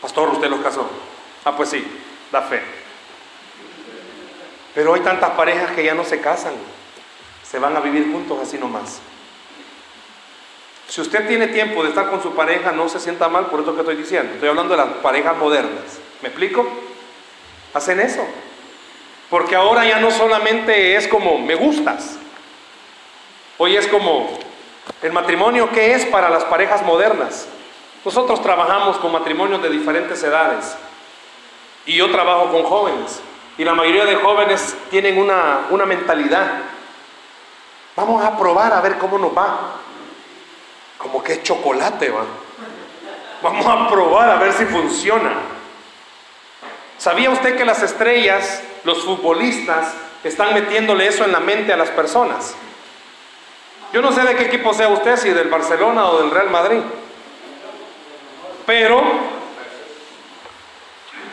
Pastor, 0.00 0.28
¿usted 0.30 0.48
los 0.48 0.60
casó? 0.60 0.88
Ah, 1.44 1.56
pues 1.56 1.70
sí, 1.70 1.84
da 2.30 2.42
fe. 2.42 2.62
Pero 4.74 4.94
hay 4.94 5.00
tantas 5.00 5.30
parejas 5.30 5.72
que 5.72 5.84
ya 5.84 5.94
no 5.94 6.04
se 6.04 6.20
casan, 6.20 6.54
se 7.42 7.58
van 7.58 7.76
a 7.76 7.80
vivir 7.80 8.12
juntos 8.12 8.38
así 8.42 8.58
nomás. 8.58 9.00
Si 10.88 11.00
usted 11.00 11.26
tiene 11.26 11.48
tiempo 11.48 11.82
de 11.82 11.88
estar 11.88 12.10
con 12.10 12.22
su 12.22 12.34
pareja, 12.34 12.72
no 12.72 12.88
se 12.88 13.00
sienta 13.00 13.28
mal 13.28 13.46
por 13.46 13.60
eso 13.60 13.74
que 13.74 13.80
estoy 13.80 13.96
diciendo. 13.96 14.34
Estoy 14.34 14.48
hablando 14.48 14.76
de 14.76 14.84
las 14.84 14.94
parejas 14.98 15.36
modernas. 15.36 15.98
¿Me 16.22 16.28
explico? 16.28 16.68
Hacen 17.74 18.00
eso. 18.00 18.24
Porque 19.28 19.56
ahora 19.56 19.84
ya 19.84 19.98
no 19.98 20.10
solamente 20.10 20.94
es 20.94 21.08
como 21.08 21.38
me 21.38 21.54
gustas. 21.56 22.16
Hoy 23.58 23.76
es 23.76 23.86
como 23.88 24.38
el 25.02 25.12
matrimonio 25.12 25.70
que 25.70 25.92
es 25.92 26.06
para 26.06 26.30
las 26.30 26.44
parejas 26.44 26.82
modernas. 26.82 27.46
Nosotros 28.04 28.40
trabajamos 28.42 28.98
con 28.98 29.12
matrimonios 29.12 29.62
de 29.62 29.70
diferentes 29.70 30.22
edades. 30.22 30.76
Y 31.86 31.96
yo 31.96 32.10
trabajo 32.10 32.50
con 32.50 32.64
jóvenes. 32.64 33.20
Y 33.58 33.64
la 33.64 33.74
mayoría 33.74 34.04
de 34.04 34.16
jóvenes 34.16 34.76
tienen 34.90 35.18
una, 35.18 35.66
una 35.70 35.86
mentalidad. 35.86 36.46
Vamos 37.96 38.24
a 38.24 38.36
probar 38.36 38.72
a 38.72 38.80
ver 38.80 38.98
cómo 38.98 39.18
nos 39.18 39.36
va. 39.36 39.72
Como 40.98 41.22
que 41.22 41.34
es 41.34 41.42
chocolate, 41.42 42.10
va. 42.10 42.24
Vamos 43.42 43.66
a 43.66 43.88
probar 43.88 44.30
a 44.30 44.36
ver 44.36 44.52
si 44.52 44.64
funciona. 44.66 45.32
¿Sabía 46.98 47.30
usted 47.30 47.56
que 47.56 47.64
las 47.64 47.82
estrellas, 47.82 48.62
los 48.84 49.04
futbolistas, 49.04 49.94
están 50.24 50.54
metiéndole 50.54 51.06
eso 51.06 51.24
en 51.24 51.32
la 51.32 51.40
mente 51.40 51.72
a 51.72 51.76
las 51.76 51.90
personas? 51.90 52.54
Yo 53.92 54.02
no 54.02 54.12
sé 54.12 54.22
de 54.22 54.36
qué 54.36 54.44
equipo 54.44 54.74
sea 54.74 54.88
usted, 54.88 55.16
si 55.16 55.30
del 55.30 55.48
Barcelona 55.48 56.08
o 56.08 56.18
del 56.20 56.30
Real 56.30 56.50
Madrid. 56.50 56.80
Pero 58.66 59.02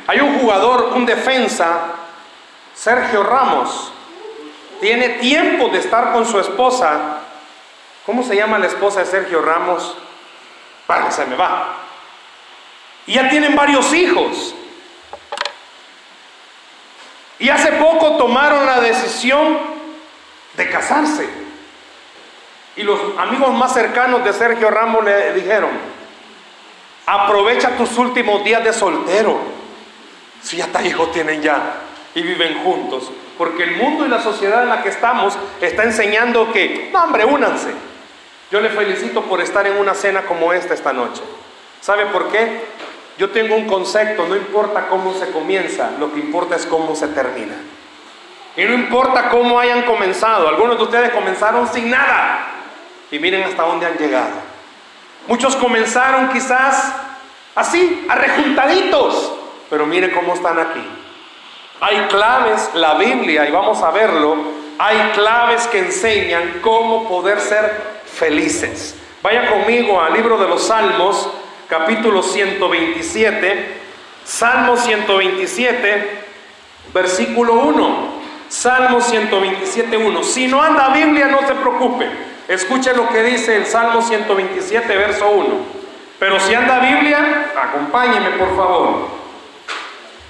hay 0.07 0.19
un 0.19 0.39
jugador, 0.39 0.91
un 0.95 1.05
defensa, 1.05 1.85
Sergio 2.75 3.23
Ramos, 3.23 3.91
tiene 4.79 5.09
tiempo 5.09 5.69
de 5.69 5.79
estar 5.79 6.11
con 6.13 6.25
su 6.25 6.39
esposa. 6.39 7.19
¿Cómo 8.05 8.21
se 8.21 8.35
llama 8.35 8.59
la 8.59 8.67
esposa 8.67 8.99
de 8.99 9.05
Sergio 9.05 9.41
Ramos? 9.41 9.95
Bueno, 10.87 11.11
se 11.11 11.25
me 11.25 11.35
va. 11.35 11.77
Y 13.05 13.13
ya 13.13 13.29
tienen 13.29 13.55
varios 13.55 13.93
hijos. 13.93 14.53
Y 17.39 17.49
hace 17.49 17.73
poco 17.73 18.17
tomaron 18.17 18.65
la 18.65 18.79
decisión 18.79 19.57
de 20.55 20.69
casarse. 20.69 21.42
Y 22.75 22.83
los 22.83 22.99
amigos 23.17 23.53
más 23.53 23.73
cercanos 23.73 24.23
de 24.23 24.33
Sergio 24.33 24.71
Ramos 24.71 25.03
le 25.03 25.33
dijeron, 25.33 25.69
aprovecha 27.05 27.77
tus 27.77 27.97
últimos 27.97 28.43
días 28.43 28.63
de 28.63 28.73
soltero. 28.73 29.37
Si 30.41 30.59
hasta 30.59 30.81
hijos 30.81 31.11
tienen 31.11 31.41
ya 31.41 31.61
y 32.15 32.21
viven 32.23 32.63
juntos. 32.63 33.11
Porque 33.37 33.63
el 33.63 33.77
mundo 33.77 34.05
y 34.05 34.09
la 34.09 34.21
sociedad 34.21 34.63
en 34.63 34.69
la 34.69 34.81
que 34.81 34.89
estamos 34.89 35.37
está 35.61 35.83
enseñando 35.83 36.51
que, 36.51 36.91
hombre, 36.93 37.25
únanse. 37.25 37.71
Yo 38.51 38.59
le 38.59 38.69
felicito 38.69 39.21
por 39.23 39.41
estar 39.41 39.65
en 39.67 39.77
una 39.77 39.93
cena 39.93 40.23
como 40.23 40.51
esta 40.51 40.73
esta 40.73 40.93
noche. 40.93 41.21
¿Sabe 41.79 42.07
por 42.07 42.31
qué? 42.31 42.65
Yo 43.17 43.29
tengo 43.29 43.55
un 43.55 43.67
concepto, 43.67 44.27
no 44.27 44.35
importa 44.35 44.87
cómo 44.87 45.13
se 45.13 45.29
comienza, 45.31 45.91
lo 45.99 46.11
que 46.11 46.19
importa 46.19 46.55
es 46.55 46.65
cómo 46.65 46.95
se 46.95 47.07
termina. 47.09 47.53
Y 48.55 48.63
no 48.65 48.73
importa 48.73 49.29
cómo 49.29 49.59
hayan 49.59 49.83
comenzado, 49.83 50.47
algunos 50.47 50.77
de 50.77 50.83
ustedes 50.83 51.11
comenzaron 51.11 51.67
sin 51.67 51.89
nada 51.89 52.52
y 53.13 53.19
miren 53.19 53.43
hasta 53.43 53.61
dónde 53.61 53.85
han 53.85 53.95
llegado. 53.95 54.31
Muchos 55.27 55.55
comenzaron 55.55 56.29
quizás 56.29 56.95
así, 57.53 58.07
arrejuntaditos, 58.09 59.35
pero 59.69 59.85
miren 59.85 60.09
cómo 60.09 60.33
están 60.33 60.57
aquí. 60.57 60.83
Hay 61.79 62.07
claves, 62.09 62.71
la 62.73 62.95
Biblia, 62.95 63.47
y 63.47 63.51
vamos 63.51 63.83
a 63.83 63.91
verlo, 63.91 64.35
hay 64.79 64.97
claves 65.13 65.67
que 65.67 65.77
enseñan 65.77 66.59
cómo 66.63 67.07
poder 67.07 67.39
ser 67.39 67.71
felices. 68.11 68.95
Vaya 69.21 69.47
conmigo 69.47 70.01
al 70.01 70.13
libro 70.13 70.39
de 70.39 70.47
los 70.47 70.65
Salmos, 70.65 71.29
capítulo 71.69 72.23
127, 72.23 73.77
Salmo 74.23 74.75
127, 74.75 76.25
versículo 76.91 77.53
1. 77.53 78.23
Salmo 78.49 79.01
127, 79.01 79.97
1. 79.97 80.23
Si 80.23 80.47
no 80.47 80.63
anda 80.63 80.89
Biblia, 80.89 81.27
no 81.27 81.47
se 81.47 81.53
preocupe. 81.53 82.32
Escuche 82.47 82.93
lo 82.93 83.09
que 83.09 83.23
dice 83.23 83.55
el 83.55 83.65
Salmo 83.65 84.01
127, 84.01 84.97
verso 84.97 85.29
1. 85.29 85.47
Pero 86.19 86.39
si 86.39 86.53
anda 86.53 86.79
Biblia, 86.79 87.51
acompáñeme 87.61 88.31
por 88.31 88.55
favor. 88.55 89.07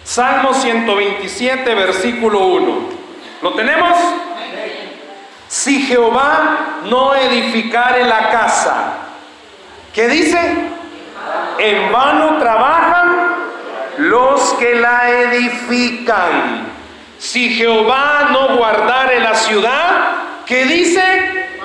Salmo 0.03 0.53
127, 0.53 1.75
versículo 1.75 2.39
1. 2.39 2.77
¿Lo 3.41 3.53
tenemos? 3.53 3.97
Si 5.47 5.83
Jehová 5.83 6.79
no 6.85 7.13
edificare 7.15 8.05
la 8.05 8.29
casa, 8.29 8.93
¿qué 9.93 10.07
dice? 10.07 10.39
En 11.59 11.91
vano 11.91 12.37
trabajan 12.39 13.35
los 13.97 14.53
que 14.53 14.75
la 14.75 15.09
edifican. 15.09 16.67
Si 17.19 17.55
Jehová 17.55 18.29
no 18.31 18.57
guardare 18.57 19.19
la 19.19 19.35
ciudad, 19.35 20.43
¿qué 20.45 20.65
dice? 20.65 21.01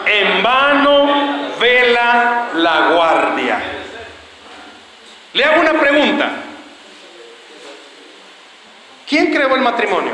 En 0.08 0.42
vano 0.42 1.06
vela 1.60 2.48
la 2.54 2.88
guardia. 2.92 3.60
Le 5.34 5.44
hago 5.44 5.60
una 5.60 5.74
pregunta. 5.74 6.30
¿Quién 9.06 9.32
creó 9.32 9.54
el 9.54 9.60
matrimonio? 9.60 10.12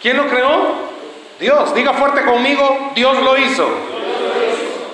¿Quién 0.00 0.16
lo 0.16 0.28
creó? 0.28 0.92
Dios. 1.40 1.74
Diga 1.74 1.92
fuerte 1.94 2.24
conmigo, 2.24 2.92
Dios 2.94 3.20
lo 3.22 3.36
hizo. 3.38 3.68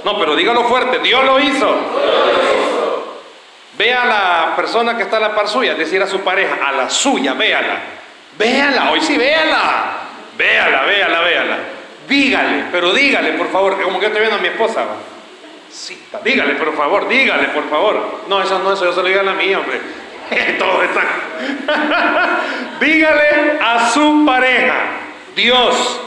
No, 0.05 0.19
pero 0.19 0.35
dígalo 0.35 0.65
fuerte, 0.65 0.99
Dios 1.01 1.25
lo 1.25 1.39
hizo. 1.39 1.77
Vea 3.77 4.03
a 4.03 4.07
la 4.07 4.57
persona 4.57 4.97
que 4.97 5.03
está 5.03 5.19
a 5.19 5.21
la 5.21 5.35
par 5.35 5.49
suya, 5.49 5.75
decir 5.75 6.03
a 6.03 6.07
su 6.07 6.21
pareja, 6.21 6.59
a 6.67 6.73
la 6.73 6.89
suya, 6.89 7.35
véala. 7.35 7.79
Véala, 8.39 8.91
hoy 8.91 9.01
sí, 9.01 9.17
véala. 9.17 9.99
Véala, 10.37 10.83
véala, 10.83 11.21
véala. 11.21 11.59
Dígale, 12.11 12.65
pero 12.73 12.93
dígale, 12.93 13.35
por 13.35 13.53
favor, 13.53 13.79
que 13.79 13.85
como 13.85 14.01
que 14.01 14.07
estoy 14.07 14.23
viendo 14.23 14.37
a 14.37 14.43
mi 14.43 14.49
esposa. 14.49 14.85
Dígale, 16.25 16.55
por 16.55 16.77
favor, 16.77 17.09
dígale, 17.09 17.49
por 17.51 17.71
favor. 17.71 18.23
No, 18.29 18.43
eso 18.43 18.59
no, 18.59 18.73
eso 18.73 18.87
yo 18.87 18.93
se 18.93 19.01
lo 19.01 19.07
digo 19.07 19.21
a 19.21 19.23
la 19.23 19.35
mía, 19.35 19.61
hombre. 19.61 19.81
Todo 20.59 20.83
está. 20.83 21.05
dígale 22.81 23.59
a 23.61 23.91
su 23.91 24.25
pareja, 24.27 24.75
Dios. 25.37 26.01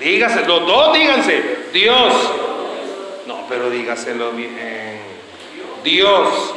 Dígase, 0.00 0.46
los 0.46 0.66
dos 0.66 0.94
díganse, 0.94 1.58
Dios. 1.74 2.32
No, 3.26 3.44
pero 3.46 3.68
dígaselo 3.68 4.32
bien. 4.32 5.02
Dios 5.84 6.54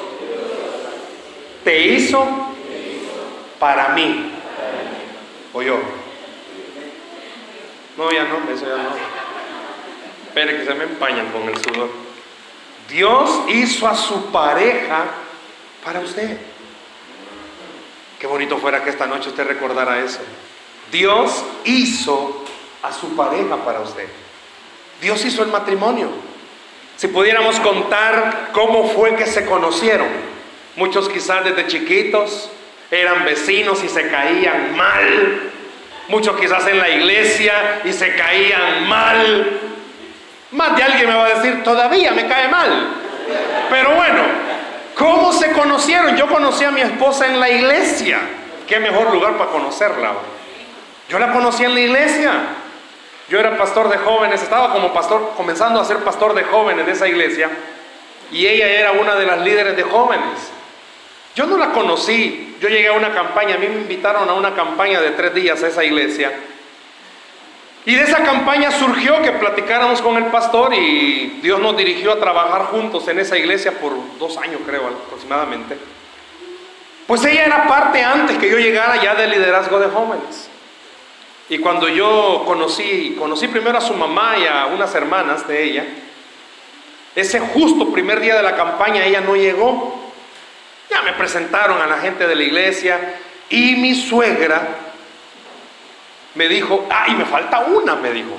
te 1.66 1.82
hizo 1.82 2.26
para 3.60 3.90
mí. 3.90 4.32
O 5.52 5.62
yo. 5.62 6.07
No, 7.98 8.12
ya 8.12 8.26
no, 8.26 8.52
eso 8.52 8.66
ya 8.66 8.84
no. 8.84 8.90
Espere 10.28 10.58
que 10.58 10.66
se 10.66 10.74
me 10.76 10.84
empañan 10.84 11.32
con 11.32 11.50
el 11.50 11.58
sudor. 11.58 11.90
Dios 12.90 13.30
hizo 13.50 13.88
a 13.88 13.96
su 13.96 14.32
pareja 14.32 15.06
para 15.84 16.00
usted. 16.00 16.38
Qué 18.20 18.28
bonito 18.28 18.58
fuera 18.58 18.84
que 18.84 18.92
esta 18.92 19.08
noche 19.08 19.30
usted 19.30 19.46
recordara 19.48 20.00
eso. 20.00 20.20
Dios 20.92 21.44
hizo 21.66 22.46
a 22.84 22.94
su 22.94 23.16
pareja 23.16 23.58
para 23.58 23.82
usted. 23.82 24.08
Dios 25.02 25.24
hizo 25.26 25.44
el 25.44 25.50
matrimonio. 25.50 26.10
Si 26.96 27.08
pudiéramos 27.08 27.60
contar 27.60 28.50
cómo 28.54 28.90
fue 28.90 29.16
que 29.16 29.26
se 29.28 29.46
conocieron, 29.46 30.08
muchos 30.76 31.10
quizás 31.10 31.44
desde 31.44 31.68
chiquitos 31.68 32.50
eran 32.90 33.26
vecinos 33.26 33.84
y 33.84 33.90
se 33.90 34.10
caían 34.10 34.76
mal, 34.76 35.52
muchos 36.10 36.40
quizás 36.40 36.66
en 36.68 36.80
la 36.80 36.90
iglesia 36.90 37.82
y 37.84 37.94
se 37.94 38.16
caían 38.16 38.88
mal. 38.88 39.60
Más 40.52 40.76
de 40.76 40.84
alguien 40.84 41.08
me 41.08 41.16
va 41.16 41.26
a 41.26 41.34
decir, 41.36 41.64
todavía 41.64 42.12
me 42.12 42.28
cae 42.28 42.48
mal. 42.48 42.88
Pero 43.70 43.96
bueno, 43.96 44.22
¿cómo 44.96 45.34
se 45.34 45.52
conocieron? 45.52 46.16
Yo 46.16 46.28
conocí 46.28 46.64
a 46.64 46.72
mi 46.72 46.82
esposa 46.82 47.28
en 47.28 47.40
la 47.40 47.50
iglesia. 47.50 48.20
¿Qué 48.68 48.80
mejor 48.80 49.14
lugar 49.14 49.38
para 49.38 49.52
conocerla? 49.52 50.12
Yo 51.10 51.20
la 51.20 51.32
conocí 51.32 51.64
en 51.64 51.74
la 51.74 51.80
iglesia. 51.80 52.32
Yo 53.30 53.40
era 53.40 53.58
pastor 53.58 53.90
de 53.90 53.98
jóvenes, 53.98 54.42
estaba 54.42 54.72
como 54.72 54.94
pastor, 54.94 55.34
comenzando 55.36 55.82
a 55.82 55.86
ser 55.86 55.98
pastor 55.98 56.34
de 56.34 56.44
jóvenes 56.44 56.86
de 56.86 56.94
esa 56.94 57.08
iglesia, 57.08 57.50
y 58.32 58.48
ella 58.48 58.68
era 58.68 58.92
una 58.94 59.16
de 59.16 59.26
las 59.26 59.40
líderes 59.40 59.76
de 59.76 59.84
jóvenes. 59.84 60.52
Yo 61.38 61.46
no 61.46 61.56
la 61.56 61.72
conocí. 61.72 62.56
Yo 62.60 62.68
llegué 62.68 62.88
a 62.88 62.94
una 62.94 63.14
campaña, 63.14 63.56
a 63.56 63.58
mí 63.60 63.68
me 63.68 63.76
invitaron 63.76 64.28
a 64.28 64.34
una 64.34 64.56
campaña 64.56 65.00
de 65.00 65.12
tres 65.12 65.36
días 65.36 65.62
a 65.62 65.68
esa 65.68 65.84
iglesia. 65.84 66.32
Y 67.86 67.94
de 67.94 68.02
esa 68.02 68.24
campaña 68.24 68.72
surgió 68.72 69.22
que 69.22 69.32
platicáramos 69.34 70.02
con 70.02 70.18
el 70.18 70.26
pastor 70.32 70.74
y 70.74 71.40
Dios 71.44 71.60
nos 71.60 71.78
dirigió 71.78 72.14
a 72.14 72.20
trabajar 72.20 72.64
juntos 72.72 73.08
en 73.08 73.20
esa 73.20 73.38
iglesia 73.38 73.80
por 73.80 73.94
dos 74.18 74.36
años, 74.38 74.62
creo, 74.66 74.88
aproximadamente. 74.88 75.78
Pues 77.06 77.24
ella 77.24 77.46
era 77.46 77.68
parte 77.68 78.02
antes 78.02 78.40
que 78.40 78.50
yo 78.50 78.58
llegara 78.58 79.02
ya 79.02 79.14
del 79.14 79.30
liderazgo 79.30 79.80
de 79.80 79.90
jóvenes. 79.90 80.50
Y 81.50 81.60
cuando 81.60 81.88
yo 81.88 82.46
conocí, 82.48 83.16
conocí 83.18 83.48
primero 83.48 83.78
a 83.78 83.82
su 83.82 83.94
mamá 83.94 84.40
y 84.40 84.48
a 84.48 84.66
unas 84.66 84.94
hermanas 84.96 85.48
de 85.48 85.64
ella, 85.64 85.86
ese 87.16 87.40
justo 87.40 87.94
primer 87.94 88.22
día 88.22 88.36
de 88.36 88.44
la 88.44 88.56
campaña 88.56 89.06
ella 89.06 89.22
no 89.22 89.36
llegó. 89.36 90.07
Ya 90.90 91.02
me 91.02 91.14
presentaron 91.14 91.82
a 91.82 91.88
la 91.88 91.98
gente 91.98 92.28
de 92.28 92.36
la 92.36 92.44
iglesia 92.44 93.16
y 93.50 93.76
mi 93.76 93.96
suegra 93.96 94.68
me 96.36 96.48
dijo, 96.48 96.86
ay, 96.90 97.16
me 97.16 97.26
falta 97.26 97.60
una, 97.60 97.96
me 97.96 98.12
dijo, 98.12 98.36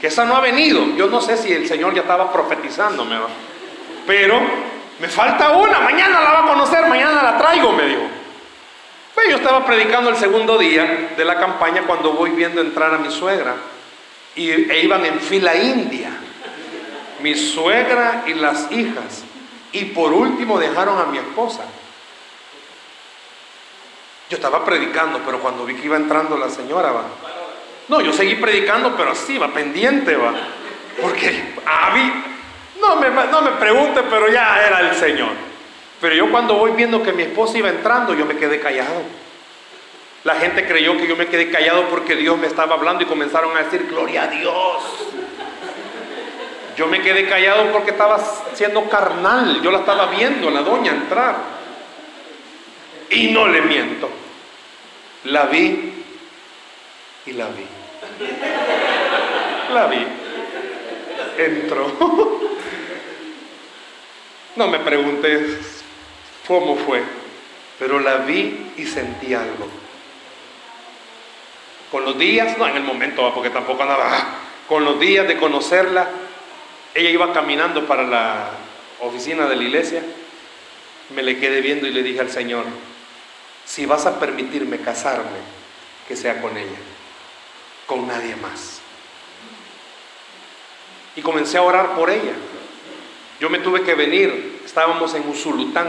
que 0.00 0.06
esa 0.06 0.24
no 0.24 0.36
ha 0.36 0.40
venido. 0.40 0.96
Yo 0.96 1.08
no 1.08 1.20
sé 1.20 1.36
si 1.36 1.52
el 1.52 1.68
Señor 1.68 1.94
ya 1.94 2.02
estaba 2.02 2.32
profetizándome, 2.32 3.16
pero 4.06 4.40
me 4.98 5.08
falta 5.08 5.50
una, 5.50 5.80
mañana 5.80 6.20
la 6.20 6.32
va 6.32 6.38
a 6.40 6.46
conocer, 6.46 6.86
mañana 6.88 7.22
la 7.22 7.38
traigo, 7.38 7.72
me 7.72 7.84
dijo. 7.86 8.02
Pues 9.14 9.28
yo 9.28 9.36
estaba 9.36 9.66
predicando 9.66 10.10
el 10.10 10.16
segundo 10.16 10.56
día 10.58 11.10
de 11.16 11.24
la 11.24 11.38
campaña 11.38 11.82
cuando 11.82 12.12
voy 12.12 12.30
viendo 12.30 12.60
entrar 12.60 12.94
a 12.94 12.98
mi 12.98 13.10
suegra 13.10 13.56
y, 14.34 14.50
e 14.50 14.84
iban 14.84 15.04
en 15.04 15.20
fila 15.20 15.56
india, 15.56 16.10
mi 17.20 17.34
suegra 17.34 18.24
y 18.26 18.34
las 18.34 18.70
hijas. 18.70 19.24
Y 19.72 19.86
por 19.86 20.12
último 20.12 20.58
dejaron 20.58 20.98
a 20.98 21.06
mi 21.06 21.18
esposa. 21.18 21.64
Yo 24.30 24.36
estaba 24.36 24.64
predicando, 24.64 25.20
pero 25.24 25.40
cuando 25.40 25.64
vi 25.64 25.74
que 25.74 25.86
iba 25.86 25.96
entrando 25.96 26.36
la 26.36 26.50
señora, 26.50 26.92
va. 26.92 27.04
No, 27.88 28.00
yo 28.00 28.12
seguí 28.12 28.34
predicando, 28.34 28.94
pero 28.96 29.12
así, 29.12 29.38
va, 29.38 29.48
pendiente, 29.48 30.16
va. 30.16 30.34
Porque 31.00 31.54
a 31.64 31.90
mí, 31.94 32.12
no 32.80 32.96
me, 32.96 33.08
no 33.08 33.42
me 33.42 33.52
pregunte, 33.52 34.02
pero 34.10 34.28
ya 34.28 34.66
era 34.66 34.80
el 34.80 34.94
Señor. 34.96 35.30
Pero 36.00 36.14
yo 36.14 36.30
cuando 36.30 36.54
voy 36.54 36.72
viendo 36.72 37.02
que 37.02 37.12
mi 37.12 37.22
esposa 37.22 37.58
iba 37.58 37.70
entrando, 37.70 38.14
yo 38.14 38.26
me 38.26 38.36
quedé 38.36 38.60
callado. 38.60 39.02
La 40.24 40.34
gente 40.34 40.66
creyó 40.66 40.96
que 40.96 41.06
yo 41.06 41.16
me 41.16 41.26
quedé 41.26 41.50
callado 41.50 41.88
porque 41.88 42.14
Dios 42.14 42.36
me 42.36 42.46
estaba 42.46 42.74
hablando 42.74 43.02
y 43.02 43.06
comenzaron 43.06 43.56
a 43.56 43.62
decir, 43.62 43.86
gloria 43.88 44.24
a 44.24 44.26
Dios. 44.28 44.82
Yo 46.78 46.86
me 46.86 47.02
quedé 47.02 47.26
callado 47.26 47.72
porque 47.72 47.90
estaba 47.90 48.20
siendo 48.54 48.88
carnal. 48.88 49.60
Yo 49.62 49.72
la 49.72 49.78
estaba 49.78 50.06
viendo, 50.06 50.48
la 50.48 50.60
doña, 50.62 50.92
entrar. 50.92 51.34
Y 53.10 53.32
no 53.32 53.48
le 53.48 53.62
miento. 53.62 54.08
La 55.24 55.46
vi 55.46 56.04
y 57.26 57.32
la 57.32 57.48
vi. 57.48 57.66
La 59.74 59.86
vi. 59.88 60.06
Entró. 61.36 61.92
No 64.54 64.68
me 64.68 64.78
preguntes 64.78 65.82
cómo 66.46 66.76
fue, 66.76 67.02
pero 67.80 67.98
la 67.98 68.18
vi 68.18 68.72
y 68.76 68.86
sentí 68.86 69.34
algo. 69.34 69.68
Con 71.90 72.04
los 72.04 72.16
días, 72.16 72.56
no 72.56 72.68
en 72.68 72.76
el 72.76 72.84
momento, 72.84 73.34
porque 73.34 73.50
tampoco 73.50 73.82
andaba, 73.82 74.10
con 74.68 74.84
los 74.84 75.00
días 75.00 75.26
de 75.26 75.36
conocerla, 75.36 76.08
ella 76.94 77.10
iba 77.10 77.32
caminando 77.32 77.86
para 77.86 78.04
la 78.04 78.50
oficina 79.00 79.46
de 79.46 79.56
la 79.56 79.62
iglesia, 79.62 80.02
me 81.14 81.22
le 81.22 81.38
quedé 81.38 81.60
viendo 81.60 81.86
y 81.86 81.90
le 81.90 82.02
dije 82.02 82.20
al 82.20 82.30
Señor, 82.30 82.64
si 83.64 83.86
vas 83.86 84.06
a 84.06 84.18
permitirme 84.18 84.78
casarme, 84.80 85.38
que 86.06 86.16
sea 86.16 86.40
con 86.40 86.56
ella, 86.56 86.78
con 87.86 88.06
nadie 88.06 88.34
más. 88.36 88.80
Y 91.16 91.22
comencé 91.22 91.58
a 91.58 91.62
orar 91.62 91.94
por 91.94 92.10
ella. 92.10 92.34
Yo 93.40 93.50
me 93.50 93.58
tuve 93.58 93.82
que 93.82 93.94
venir, 93.94 94.62
estábamos 94.64 95.14
en 95.14 95.28
Usulután, 95.28 95.88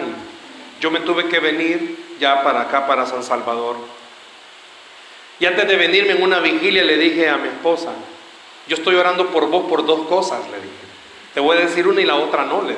yo 0.80 0.92
me 0.92 1.00
tuve 1.00 1.28
que 1.30 1.40
venir 1.40 1.98
ya 2.20 2.44
para 2.44 2.62
acá, 2.62 2.86
para 2.86 3.06
San 3.06 3.24
Salvador. 3.24 3.78
Y 5.40 5.46
antes 5.46 5.68
de 5.68 5.76
venirme 5.78 6.12
en 6.12 6.22
una 6.22 6.40
vigilia 6.40 6.84
le 6.84 6.98
dije 6.98 7.30
a 7.30 7.38
mi 7.38 7.48
esposa, 7.48 7.94
yo 8.68 8.76
estoy 8.76 8.96
orando 8.96 9.28
por 9.28 9.50
vos 9.50 9.70
por 9.70 9.86
dos 9.86 10.08
cosas, 10.08 10.42
le 10.52 10.58
dije. 10.58 10.89
Te 11.40 11.44
voy 11.44 11.56
a 11.56 11.62
decir 11.62 11.88
una 11.88 12.02
y 12.02 12.06
la 12.06 12.18
otra 12.18 12.44
no, 12.44 12.64
le. 12.64 12.76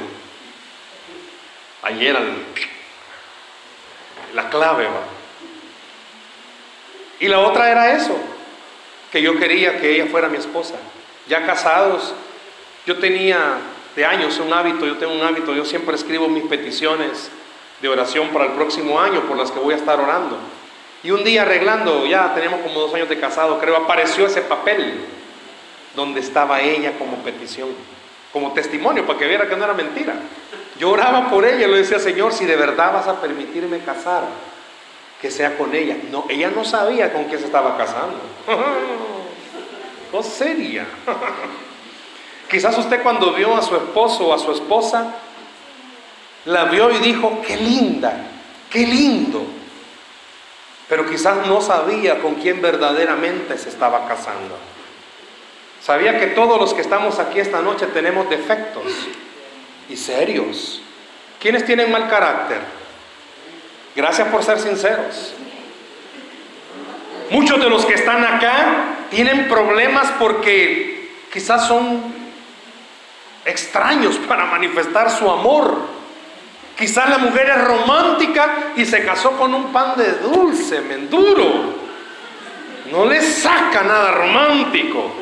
Ayer 1.82 2.16
la 4.36 4.50
clave 4.52 4.86
va. 4.86 5.02
Y 7.20 7.28
la 7.28 7.40
otra 7.40 7.72
era 7.72 7.96
eso, 7.96 8.16
que 9.12 9.20
yo 9.20 9.40
quería 9.40 9.80
que 9.82 9.96
ella 9.96 10.12
fuera 10.12 10.30
mi 10.30 10.38
esposa. 10.38 10.76
Ya 11.28 11.44
casados, 11.48 12.14
yo 12.86 13.00
tenía 13.00 13.58
de 13.96 14.06
años 14.06 14.38
un 14.38 14.54
hábito, 14.54 14.86
yo 14.86 14.98
tengo 14.98 15.14
un 15.14 15.24
hábito, 15.24 15.56
yo 15.56 15.66
siempre 15.66 15.96
escribo 15.96 16.28
mis 16.28 16.44
peticiones 16.44 17.32
de 17.82 17.90
oración 17.90 18.28
para 18.28 18.46
el 18.46 18.52
próximo 18.52 19.00
año 19.00 19.22
por 19.22 19.38
las 19.38 19.50
que 19.50 19.58
voy 19.58 19.74
a 19.74 19.78
estar 19.78 20.00
orando. 20.00 20.38
Y 21.02 21.10
un 21.10 21.24
día 21.24 21.42
arreglando, 21.42 22.06
ya 22.06 22.36
tenemos 22.36 22.60
como 22.60 22.80
dos 22.80 22.94
años 22.94 23.10
de 23.10 23.20
casado, 23.20 23.60
creo, 23.60 23.76
apareció 23.76 24.28
ese 24.28 24.44
papel 24.44 25.04
donde 25.96 26.20
estaba 26.20 26.62
ella 26.62 26.92
como 27.00 27.24
petición, 27.24 27.70
como 28.32 28.54
testimonio, 28.54 29.06
para 29.06 29.20
que 29.20 29.28
viera 29.28 29.48
que 29.48 29.56
no 29.56 29.64
era 29.64 29.74
mentira. 29.74 30.14
Yo 30.80 30.92
oraba 30.92 31.30
por 31.30 31.46
ella, 31.46 31.68
le 31.68 31.78
decía, 31.78 32.00
Señor, 32.00 32.34
si 32.34 32.46
de 32.46 32.56
verdad 32.56 32.94
vas 32.94 33.08
a 33.08 33.22
permitirme 33.22 33.80
casar, 33.80 34.24
que 35.22 35.30
sea 35.30 35.58
con 35.58 35.76
ella. 35.76 35.98
No, 36.12 36.26
ella 36.30 36.50
no 36.50 36.66
sabía 36.66 37.14
con 37.14 37.26
quién 37.26 37.40
se 37.40 37.46
estaba 37.46 37.78
casando. 37.78 38.20
No 40.12 40.22
sería. 40.22 40.86
Quizás 42.52 42.78
usted 42.78 43.02
cuando 43.02 43.32
vio 43.32 43.56
a 43.56 43.62
su 43.62 43.78
esposo 43.78 44.28
o 44.28 44.34
a 44.34 44.40
su 44.40 44.52
esposa, 44.52 45.16
la 46.44 46.66
vio 46.66 46.92
y 46.92 46.98
dijo, 46.98 47.42
qué 47.48 47.56
linda, 47.56 48.26
qué 48.70 48.86
lindo. 48.86 49.42
Pero 50.90 51.10
quizás 51.10 51.48
no 51.48 51.62
sabía 51.62 52.20
con 52.22 52.36
quién 52.36 52.62
verdaderamente 52.62 53.58
se 53.58 53.70
estaba 53.70 54.06
casando. 54.06 54.58
Sabía 55.82 56.20
que 56.20 56.28
todos 56.28 56.60
los 56.60 56.74
que 56.76 56.82
estamos 56.82 57.18
aquí 57.18 57.40
esta 57.40 57.62
noche 57.62 57.88
tenemos 57.88 58.30
defectos 58.30 58.84
y 59.90 59.96
serios. 59.96 60.82
¿Quiénes 61.40 61.66
tienen 61.66 61.92
mal 61.92 62.08
carácter? 62.08 62.60
Gracias 63.96 64.28
por 64.28 64.44
ser 64.44 64.60
sinceros. 64.60 65.34
Muchos 67.32 67.60
de 67.60 67.70
los 67.70 67.86
que 67.86 67.96
están 67.96 68.24
acá 68.24 69.08
tienen 69.10 69.48
problemas 69.48 70.12
porque 70.20 71.10
quizás 71.34 71.68
son 71.68 72.14
extraños 73.44 74.18
para 74.28 74.46
manifestar 74.46 75.10
su 75.10 75.30
amor. 75.32 76.02
Quizás 76.78 77.10
la 77.10 77.18
mujer 77.18 77.50
es 77.50 77.64
romántica 77.64 78.74
y 78.76 78.86
se 78.86 79.04
casó 79.04 79.32
con 79.32 79.54
un 79.54 79.74
pan 79.74 79.96
de 79.98 80.12
dulce, 80.14 80.82
menduro. 80.82 81.74
No 82.92 83.06
le 83.06 83.22
saca 83.22 83.82
nada 83.82 84.12
romántico. 84.12 85.21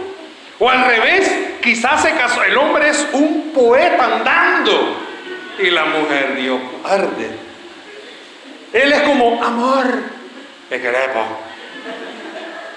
O 0.60 0.70
al 0.70 0.86
revés, 0.86 1.32
quizás 1.62 2.02
se 2.02 2.12
casó, 2.12 2.44
el 2.44 2.58
hombre 2.58 2.90
es 2.90 3.08
un 3.14 3.52
poeta 3.54 4.06
andando 4.18 4.98
y 5.58 5.70
la 5.70 5.86
mujer 5.86 6.36
dio 6.36 6.60
arde. 6.84 7.32
Él 8.74 8.92
es 8.92 9.02
como 9.04 9.42
amor, 9.42 9.86
te 10.68 10.82
queremos. 10.82 11.28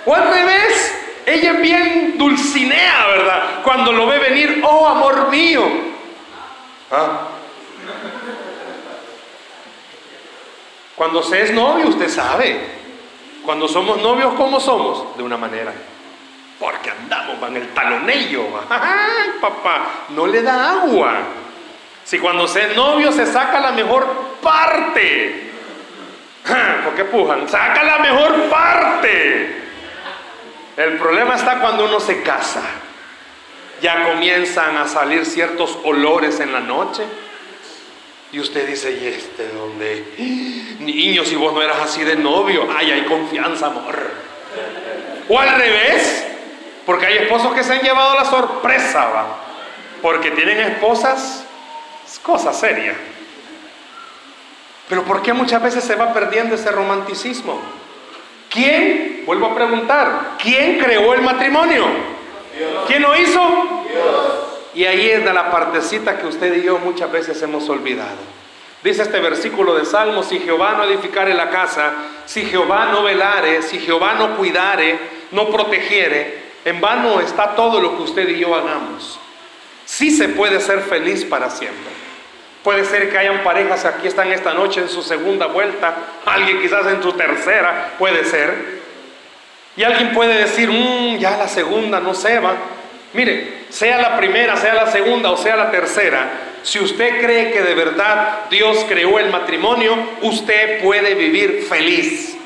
O 0.07 0.15
al 0.15 0.29
revés, 0.33 0.95
ella 1.27 1.53
es 1.53 1.61
bien 1.61 2.15
dulcinea, 2.17 3.07
¿verdad? 3.09 3.63
Cuando 3.65 3.93
lo 3.93 4.07
ve 4.07 4.19
venir, 4.19 4.63
oh 4.65 4.87
amor 4.87 5.29
mío. 5.29 5.65
¿Ah? 6.93 7.29
Cuando 10.95 11.21
se 11.23 11.43
es 11.43 11.51
novio, 11.51 11.89
usted 11.89 12.09
sabe. 12.09 12.61
Cuando 13.45 13.67
somos 13.67 14.01
novios, 14.01 14.35
¿cómo 14.35 14.61
somos? 14.61 15.17
De 15.17 15.25
una 15.25 15.37
manera 15.37 15.73
porque 16.63 16.91
andamos 16.91 17.49
en 17.49 17.57
el 17.57 17.69
talonello. 17.71 18.47
Ay, 18.71 19.33
papá, 19.41 20.05
no 20.11 20.29
le 20.29 20.43
da 20.43 20.83
agua. 20.83 21.15
Si 22.05 22.21
cuando 22.21 22.47
se 22.47 22.71
es 22.71 22.77
novio 22.77 23.11
se 23.11 23.27
saca 23.27 23.59
la 23.59 23.73
mejor 23.73 24.37
parte. 24.41 25.51
¿Por 26.85 26.95
qué 26.95 27.05
pujan? 27.07 27.49
Saca 27.49 27.83
la 27.83 27.99
mejor 27.99 28.45
parte. 28.49 29.61
El 30.77 30.99
problema 30.99 31.35
está 31.35 31.59
cuando 31.59 31.87
uno 31.87 31.99
se 31.99 32.23
casa. 32.23 32.63
Ya 33.81 34.05
comienzan 34.05 34.77
a 34.77 34.87
salir 34.87 35.27
ciertos 35.27 35.77
olores 35.83 36.39
en 36.39 36.53
la 36.53 36.61
noche. 36.61 37.03
Y 38.31 38.39
usted 38.39 38.69
dice, 38.69 38.93
¿y 38.93 39.07
este 39.09 39.49
dónde? 39.49 40.15
Niño, 40.79 41.25
si 41.25 41.35
vos 41.35 41.53
no 41.53 41.61
eras 41.61 41.81
así 41.81 42.05
de 42.05 42.15
novio, 42.15 42.69
ay, 42.75 42.93
hay 42.93 43.05
confianza, 43.05 43.67
amor. 43.67 43.99
O 45.29 45.39
al 45.39 45.57
revés, 45.57 46.22
porque 46.87 47.07
hay 47.07 47.19
esposos 47.19 47.55
que 47.55 47.63
se 47.63 47.75
han 47.75 47.81
llevado 47.81 48.15
la 48.15 48.25
sorpresa, 48.25 49.07
¿va? 49.07 49.27
Porque 50.01 50.31
tienen 50.33 50.59
esposas, 50.59 51.45
es 52.05 52.19
cosa 52.19 52.53
seria. 52.53 52.95
Pero 54.89 55.05
¿por 55.05 55.23
qué 55.23 55.33
muchas 55.33 55.63
veces 55.63 55.85
se 55.85 55.95
va 55.95 56.13
perdiendo 56.13 56.55
ese 56.55 56.71
romanticismo? 56.71 57.61
¿Quién, 58.51 59.23
vuelvo 59.25 59.47
a 59.47 59.55
preguntar, 59.55 60.33
quién 60.39 60.79
creó 60.79 61.15
el 61.15 61.23
matrimonio? 61.23 61.87
¿Quién 62.87 63.03
lo 63.03 63.17
hizo? 63.17 63.41
Y 64.75 64.85
ahí 64.85 65.11
es 65.11 65.25
la 65.25 65.51
partecita 65.51 66.19
que 66.19 66.27
usted 66.27 66.57
y 66.57 66.65
yo 66.65 66.79
muchas 66.79 67.11
veces 67.11 67.41
hemos 67.43 67.69
olvidado. 67.69 68.19
Dice 68.83 69.03
este 69.03 69.21
versículo 69.21 69.77
de 69.77 69.85
Salmo, 69.85 70.23
si 70.25 70.41
Jehová 70.41 70.75
no 70.77 70.85
edificare 70.85 71.35
la 71.35 71.51
casa, 71.51 71.93
si 72.27 72.45
Jehová 72.45 72.87
no 72.87 73.05
velare, 73.05 73.63
si 73.63 73.79
Jehová 73.79 74.15
no 74.15 74.37
cuidare, 74.37 74.99
no 75.31 75.49
protegiere, 75.51 76.42
en 76.65 76.81
vano 76.81 77.21
está 77.21 77.55
todo 77.55 77.81
lo 77.81 77.97
que 77.97 78.03
usted 78.03 78.29
y 78.29 78.39
yo 78.39 78.55
hagamos. 78.55 79.19
Sí 79.85 80.11
se 80.11 80.29
puede 80.29 80.61
ser 80.61 80.81
feliz 80.81 81.25
para 81.25 81.51
siempre. 81.51 81.93
Puede 82.63 82.85
ser 82.85 83.11
que 83.11 83.19
hayan 83.19 83.43
parejas 83.43 83.85
aquí 83.85 84.07
están 84.07 84.31
esta 84.31 84.55
noche 84.55 84.81
en 84.81 84.89
su 84.89 85.03
segunda 85.03 85.47
vuelta, 85.47 85.95
alguien 86.25 86.61
quizás 86.61 86.87
en 86.87 87.03
su 87.03 87.13
tercera, 87.15 87.95
puede 87.99 88.25
ser. 88.25 88.81
Y 89.77 89.83
alguien 89.83 90.13
puede 90.13 90.37
decir, 90.37 90.71
mmm, 90.71 91.19
ya 91.19 91.37
la 91.37 91.49
segunda 91.49 91.99
no 91.99 92.15
se 92.15 92.39
va. 92.39 92.55
Mire, 93.15 93.65
sea 93.69 93.99
la 93.99 94.17
primera, 94.17 94.57
sea 94.57 94.75
la 94.75 94.87
segunda 94.91 95.31
o 95.33 95.37
sea 95.37 95.57
la 95.57 95.71
tercera, 95.71 96.31
si 96.63 96.79
usted 96.79 97.21
cree 97.21 97.51
que 97.51 97.61
de 97.61 97.75
verdad 97.75 98.49
Dios 98.49 98.85
creó 98.89 99.19
el 99.19 99.31
matrimonio, 99.31 99.97
usted 100.23 100.83
puede 100.83 101.15
vivir 101.15 101.67
feliz. 101.69 102.37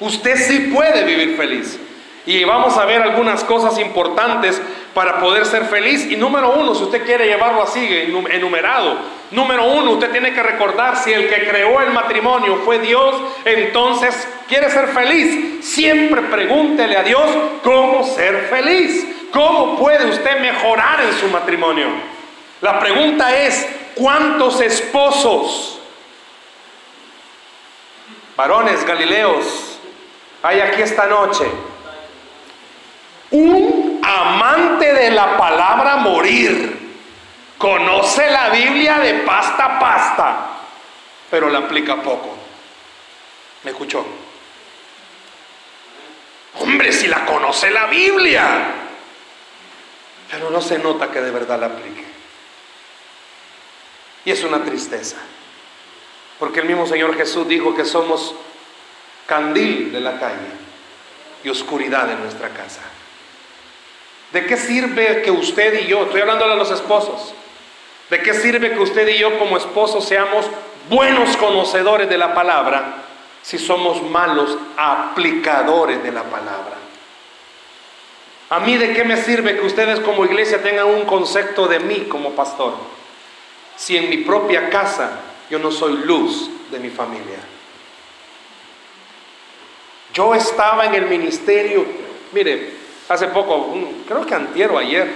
Usted 0.00 0.36
sí 0.36 0.70
puede 0.74 1.04
vivir 1.04 1.36
feliz. 1.36 1.78
Y 2.28 2.44
vamos 2.44 2.76
a 2.76 2.84
ver 2.84 3.00
algunas 3.00 3.42
cosas 3.42 3.78
importantes 3.78 4.60
para 4.92 5.18
poder 5.18 5.46
ser 5.46 5.64
feliz. 5.64 6.04
Y 6.10 6.16
número 6.16 6.50
uno, 6.50 6.74
si 6.74 6.82
usted 6.82 7.02
quiere 7.06 7.24
llevarlo 7.26 7.62
así, 7.62 7.88
enumerado, 8.30 8.98
número 9.30 9.64
uno, 9.64 9.92
usted 9.92 10.10
tiene 10.10 10.34
que 10.34 10.42
recordar 10.42 10.98
si 10.98 11.10
el 11.10 11.30
que 11.30 11.48
creó 11.48 11.80
el 11.80 11.90
matrimonio 11.90 12.60
fue 12.66 12.80
Dios, 12.80 13.14
entonces 13.46 14.28
quiere 14.46 14.68
ser 14.68 14.88
feliz. 14.88 15.64
Siempre 15.64 16.20
pregúntele 16.20 16.98
a 16.98 17.02
Dios 17.02 17.24
cómo 17.64 18.04
ser 18.04 18.48
feliz. 18.50 19.06
¿Cómo 19.32 19.78
puede 19.78 20.04
usted 20.10 20.38
mejorar 20.38 21.00
en 21.00 21.14
su 21.14 21.28
matrimonio? 21.28 21.86
La 22.60 22.78
pregunta 22.78 23.34
es, 23.38 23.66
¿cuántos 23.94 24.60
esposos, 24.60 25.80
varones 28.36 28.84
galileos, 28.84 29.78
hay 30.42 30.60
aquí 30.60 30.82
esta 30.82 31.06
noche? 31.06 31.46
Un 33.30 34.00
amante 34.02 34.92
de 34.92 35.10
la 35.10 35.36
palabra 35.36 35.96
morir. 35.96 36.76
Conoce 37.58 38.30
la 38.30 38.50
Biblia 38.50 38.98
de 38.98 39.14
pasta 39.14 39.64
a 39.64 39.78
pasta, 39.80 40.46
pero 41.30 41.50
la 41.50 41.58
aplica 41.58 41.96
poco. 41.96 42.36
¿Me 43.64 43.72
escuchó? 43.72 44.06
Hombre, 46.60 46.92
si 46.92 47.08
la 47.08 47.26
conoce 47.26 47.70
la 47.70 47.86
Biblia, 47.86 48.74
pero 50.30 50.50
no 50.50 50.60
se 50.60 50.78
nota 50.78 51.10
que 51.10 51.20
de 51.20 51.30
verdad 51.30 51.58
la 51.58 51.66
aplique. 51.66 52.04
Y 54.24 54.30
es 54.30 54.44
una 54.44 54.62
tristeza, 54.64 55.16
porque 56.38 56.60
el 56.60 56.66
mismo 56.66 56.86
Señor 56.86 57.16
Jesús 57.16 57.48
dijo 57.48 57.74
que 57.74 57.84
somos 57.84 58.34
candil 59.26 59.92
de 59.92 60.00
la 60.00 60.18
calle 60.18 60.50
y 61.44 61.48
oscuridad 61.48 62.06
de 62.06 62.14
nuestra 62.16 62.50
casa. 62.50 62.80
¿De 64.32 64.44
qué 64.46 64.56
sirve 64.56 65.22
que 65.22 65.30
usted 65.30 65.80
y 65.80 65.86
yo, 65.86 66.02
estoy 66.02 66.20
hablando 66.20 66.44
a 66.44 66.54
los 66.54 66.70
esposos, 66.70 67.32
¿de 68.10 68.20
qué 68.20 68.34
sirve 68.34 68.72
que 68.72 68.80
usted 68.80 69.08
y 69.08 69.18
yo 69.18 69.38
como 69.38 69.56
esposos 69.56 70.04
seamos 70.04 70.44
buenos 70.90 71.36
conocedores 71.36 72.08
de 72.08 72.18
la 72.18 72.34
palabra 72.34 73.04
si 73.42 73.58
somos 73.58 74.02
malos 74.02 74.56
aplicadores 74.76 76.02
de 76.02 76.12
la 76.12 76.24
palabra? 76.24 76.76
¿A 78.50 78.60
mí 78.60 78.76
de 78.76 78.92
qué 78.94 79.04
me 79.04 79.16
sirve 79.16 79.58
que 79.58 79.66
ustedes 79.66 80.00
como 80.00 80.24
iglesia 80.24 80.62
tengan 80.62 80.86
un 80.86 81.04
concepto 81.04 81.66
de 81.66 81.80
mí 81.80 82.06
como 82.08 82.32
pastor? 82.32 82.74
Si 83.76 83.96
en 83.96 84.10
mi 84.10 84.18
propia 84.18 84.68
casa 84.68 85.20
yo 85.50 85.58
no 85.58 85.70
soy 85.70 85.98
luz 86.04 86.50
de 86.70 86.78
mi 86.78 86.90
familia. 86.90 87.38
Yo 90.12 90.34
estaba 90.34 90.86
en 90.86 90.94
el 90.94 91.06
ministerio, 91.06 91.84
mire, 92.32 92.77
hace 93.08 93.28
poco, 93.28 93.74
creo 94.06 94.26
que 94.26 94.34
antiero 94.34 94.78
ayer, 94.78 95.10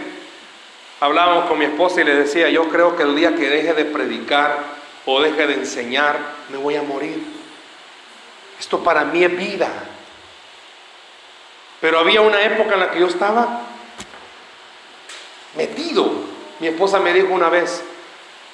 hablábamos 1.00 1.46
con 1.46 1.58
mi 1.58 1.66
esposa 1.66 2.00
y 2.00 2.04
le 2.04 2.14
decía, 2.14 2.48
yo 2.48 2.68
creo 2.68 2.96
que 2.96 3.02
el 3.02 3.14
día 3.14 3.34
que 3.34 3.48
deje 3.48 3.74
de 3.74 3.84
predicar 3.84 4.58
o 5.04 5.20
deje 5.20 5.46
de 5.46 5.54
enseñar, 5.54 6.16
me 6.50 6.58
voy 6.58 6.76
a 6.76 6.82
morir. 6.82 7.22
Esto 8.58 8.82
para 8.82 9.04
mí 9.04 9.24
es 9.24 9.36
vida. 9.36 9.68
Pero 11.80 11.98
había 11.98 12.20
una 12.20 12.40
época 12.42 12.74
en 12.74 12.80
la 12.80 12.90
que 12.90 13.00
yo 13.00 13.08
estaba 13.08 13.62
metido. 15.56 16.08
Mi 16.60 16.68
esposa 16.68 17.00
me 17.00 17.12
dijo 17.12 17.34
una 17.34 17.48
vez, 17.48 17.82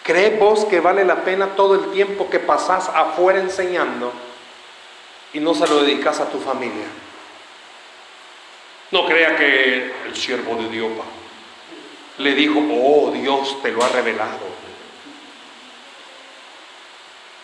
¿cree 0.03 0.39
vos 0.39 0.65
que 0.65 0.81
vale 0.81 1.05
la 1.05 1.25
pena 1.25 1.55
todo 1.55 1.75
el 1.75 1.91
tiempo 1.93 2.31
que 2.31 2.39
pasás 2.39 2.89
afuera 2.89 3.39
enseñando 3.39 4.11
y 5.35 5.41
no 5.41 5.55
se 5.55 5.69
lo 5.69 5.83
dedicas 5.83 6.21
a 6.21 6.31
tu 6.31 6.39
familia? 6.39 6.87
No 8.91 9.07
crea 9.07 9.37
que 9.37 9.93
el 10.07 10.17
siervo 10.17 10.57
de 10.57 10.69
Dios 10.69 10.91
le 12.19 12.35
dijo, 12.35 12.59
oh 12.59 13.11
Dios 13.13 13.63
te 13.63 13.71
lo 13.71 13.85
ha 13.85 13.89
revelado. 13.89 14.39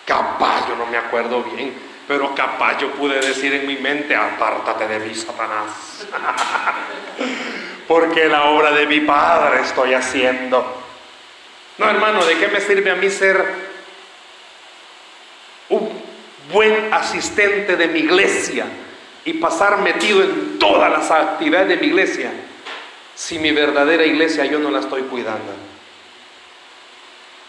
Capaz, 0.06 0.68
yo 0.68 0.76
no 0.76 0.86
me 0.86 0.96
acuerdo 0.96 1.42
bien, 1.42 1.74
pero 2.08 2.34
capaz 2.34 2.78
yo 2.78 2.90
pude 2.92 3.20
decir 3.20 3.52
en 3.54 3.66
mi 3.66 3.76
mente, 3.76 4.14
apártate 4.16 4.88
de 4.88 4.98
mí, 5.00 5.14
Satanás. 5.14 6.06
Porque 7.88 8.26
la 8.26 8.44
obra 8.44 8.70
de 8.72 8.86
mi 8.86 9.00
Padre 9.00 9.60
estoy 9.62 9.92
haciendo. 9.92 10.82
No, 11.76 11.90
hermano, 11.90 12.24
¿de 12.24 12.38
qué 12.38 12.48
me 12.48 12.60
sirve 12.60 12.90
a 12.90 12.94
mí 12.94 13.10
ser 13.10 13.44
un 15.68 16.02
buen 16.52 16.92
asistente 16.92 17.76
de 17.76 17.88
mi 17.88 18.00
iglesia 18.00 18.66
y 19.24 19.34
pasar 19.34 19.78
metido 19.78 20.22
en 20.22 20.58
todas 20.58 20.90
las 20.90 21.10
actividades 21.10 21.68
de 21.68 21.76
mi 21.78 21.86
iglesia 21.86 22.32
si 23.14 23.38
mi 23.38 23.52
verdadera 23.52 24.04
iglesia 24.04 24.44
yo 24.44 24.58
no 24.58 24.70
la 24.70 24.80
estoy 24.80 25.02
cuidando? 25.02 25.52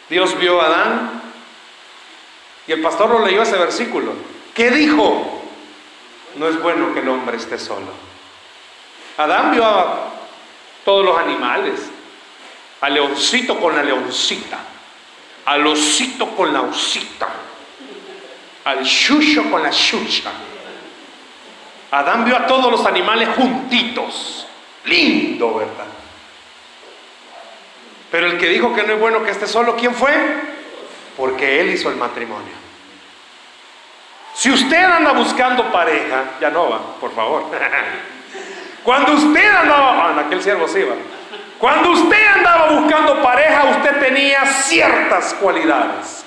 Dios 0.09 0.37
vio 0.39 0.61
a 0.61 0.65
Adán 0.67 1.21
y 2.67 2.71
el 2.71 2.81
pastor 2.81 3.09
lo 3.09 3.25
leyó 3.25 3.41
ese 3.41 3.57
versículo. 3.57 4.13
¿Qué 4.53 4.71
dijo? 4.71 5.41
No 6.35 6.47
es 6.47 6.61
bueno 6.61 6.93
que 6.93 6.99
el 6.99 7.09
hombre 7.09 7.37
esté 7.37 7.57
solo. 7.57 7.91
Adán 9.17 9.51
vio 9.51 9.65
a 9.65 10.09
todos 10.83 11.05
los 11.05 11.17
animales, 11.17 11.79
al 12.81 12.93
leoncito 12.93 13.59
con 13.59 13.75
la 13.75 13.83
leoncita, 13.83 14.59
al 15.45 15.65
osito 15.65 16.35
con 16.35 16.53
la 16.53 16.61
osita, 16.61 17.27
al 18.65 18.85
chucho 18.85 19.49
con 19.49 19.63
la 19.63 19.71
chucha. 19.71 20.31
Adán 21.95 22.25
vio 22.25 22.35
a 22.35 22.45
todos 22.45 22.69
los 22.69 22.85
animales 22.85 23.29
juntitos. 23.37 24.45
Lindo, 24.83 25.55
¿verdad? 25.55 25.85
Pero 28.11 28.27
el 28.27 28.37
que 28.37 28.49
dijo 28.49 28.75
que 28.75 28.83
no 28.83 28.93
es 28.93 28.99
bueno 28.99 29.23
que 29.23 29.31
esté 29.31 29.47
solo, 29.47 29.77
¿quién 29.77 29.95
fue? 29.95 30.13
Porque 31.15 31.61
él 31.61 31.69
hizo 31.69 31.89
el 31.89 31.95
matrimonio. 31.95 32.53
Si 34.33 34.51
usted 34.51 34.83
anda 34.83 35.13
buscando 35.13 35.71
pareja, 35.71 36.31
ya 36.41 36.49
no 36.49 36.69
va, 36.69 36.79
por 36.99 37.15
favor. 37.15 37.45
Cuando 38.83 39.13
usted 39.13 39.55
andaba, 39.55 40.07
ah, 40.07 40.11
en 40.11 40.19
aquel 40.19 40.43
siervo 40.43 40.67
sí 40.67 40.81
va. 40.83 40.95
Cuando 41.57 41.91
usted 41.91 42.27
andaba 42.27 42.71
buscando 42.71 43.21
pareja, 43.21 43.63
usted 43.77 43.99
tenía 43.99 44.45
ciertas 44.45 45.33
cualidades. 45.35 46.24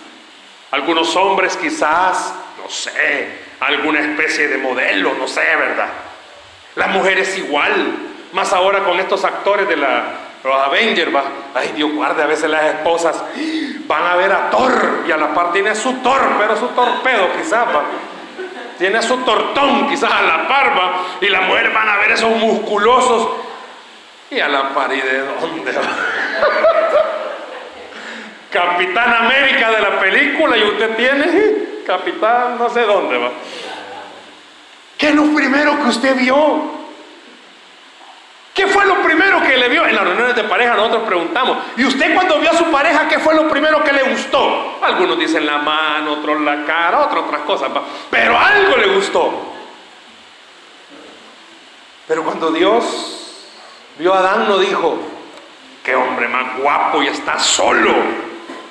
Algunos 0.71 1.15
hombres 1.17 1.57
quizás, 1.57 2.35
no 2.63 2.69
sé, 2.69 3.29
alguna 3.61 4.01
especie 4.01 4.49
de 4.49 4.59
modelo, 4.59 5.15
no 5.15 5.27
sé, 5.27 5.41
¿verdad? 5.41 5.89
Las 6.77 6.89
mujeres 6.91 7.37
igual, 7.39 7.73
más 8.33 8.53
ahora 8.53 8.85
con 8.85 9.01
estos 9.01 9.25
actores 9.25 9.69
de 9.69 9.77
la, 9.77 10.05
los 10.45 10.55
Avengers, 10.55 11.15
va. 11.15 11.25
Ay, 11.55 11.73
Dios 11.75 11.93
guarde, 11.93 12.23
a 12.23 12.27
veces 12.27 12.51
las 12.51 12.65
esposas 12.67 13.25
van 13.87 14.07
a 14.07 14.17
ver 14.17 14.33
a 14.33 14.51
Thor 14.51 15.05
y 15.07 15.11
a 15.11 15.17
la 15.17 15.35
par 15.35 15.53
tiene 15.53 15.75
su 15.75 15.95
Thor, 15.95 16.21
pero 16.39 16.57
su 16.57 16.69
torpedo 16.69 17.29
quizás, 17.37 17.67
va. 17.69 17.85
Tiene 18.79 19.03
su 19.03 19.17
tortón 19.19 19.89
quizás 19.89 20.13
a 20.13 20.23
la 20.23 20.47
par, 20.47 20.79
va. 20.79 20.93
Y 21.21 21.29
las 21.29 21.43
mujeres 21.43 21.75
van 21.75 21.89
a 21.89 21.97
ver 21.97 22.13
esos 22.13 22.31
musculosos 22.31 23.29
y 24.31 24.39
a 24.39 24.49
la 24.49 24.69
par, 24.69 24.93
¿y 24.93 25.01
de 25.01 25.19
dónde 25.19 25.73
va? 25.73 27.18
Capitán 28.51 29.13
América 29.13 29.71
de 29.71 29.81
la 29.81 30.01
película 30.01 30.57
y 30.57 30.63
usted 30.65 30.97
tiene 30.97 31.69
capitán 31.89 32.59
no 32.59 32.69
sé 32.69 32.83
dónde 32.83 33.17
va. 33.17 33.31
¿Qué 34.99 35.09
es 35.09 35.15
lo 35.15 35.35
primero 35.35 35.77
que 35.83 35.89
usted 35.89 36.17
vio? 36.17 36.79
¿Qué 38.53 38.67
fue 38.67 38.85
lo 38.87 38.97
primero 39.03 39.41
que 39.43 39.57
le 39.57 39.69
vio? 39.69 39.87
En 39.87 39.95
las 39.95 40.05
reuniones 40.05 40.35
de 40.35 40.45
pareja 40.45 40.75
nosotros 40.75 41.05
preguntamos, 41.05 41.59
¿y 41.77 41.85
usted 41.85 42.13
cuando 42.13 42.39
vio 42.41 42.51
a 42.51 42.55
su 42.55 42.65
pareja 42.65 43.09
qué 43.09 43.19
fue 43.21 43.35
lo 43.35 43.49
primero 43.49 43.83
que 43.85 43.93
le 43.93 44.03
gustó? 44.03 44.79
Algunos 44.83 45.19
dicen 45.19 45.47
la 45.47 45.59
mano, 45.59 46.15
otros 46.15 46.41
la 46.41 46.65
cara, 46.65 47.01
otras 47.07 47.25
otras 47.25 47.43
cosas, 47.43 47.71
pero 48.11 48.37
algo 48.37 48.77
le 48.77 48.89
gustó. 48.89 49.33
Pero 52.09 52.25
cuando 52.25 52.51
Dios 52.51 53.47
vio 53.99 54.13
a 54.13 54.19
Adán 54.19 54.49
no 54.49 54.59
dijo, 54.59 54.99
qué 55.85 55.95
hombre 55.95 56.27
más 56.27 56.59
guapo 56.59 57.03
y 57.03 57.07
está 57.07 57.39
solo, 57.39 57.95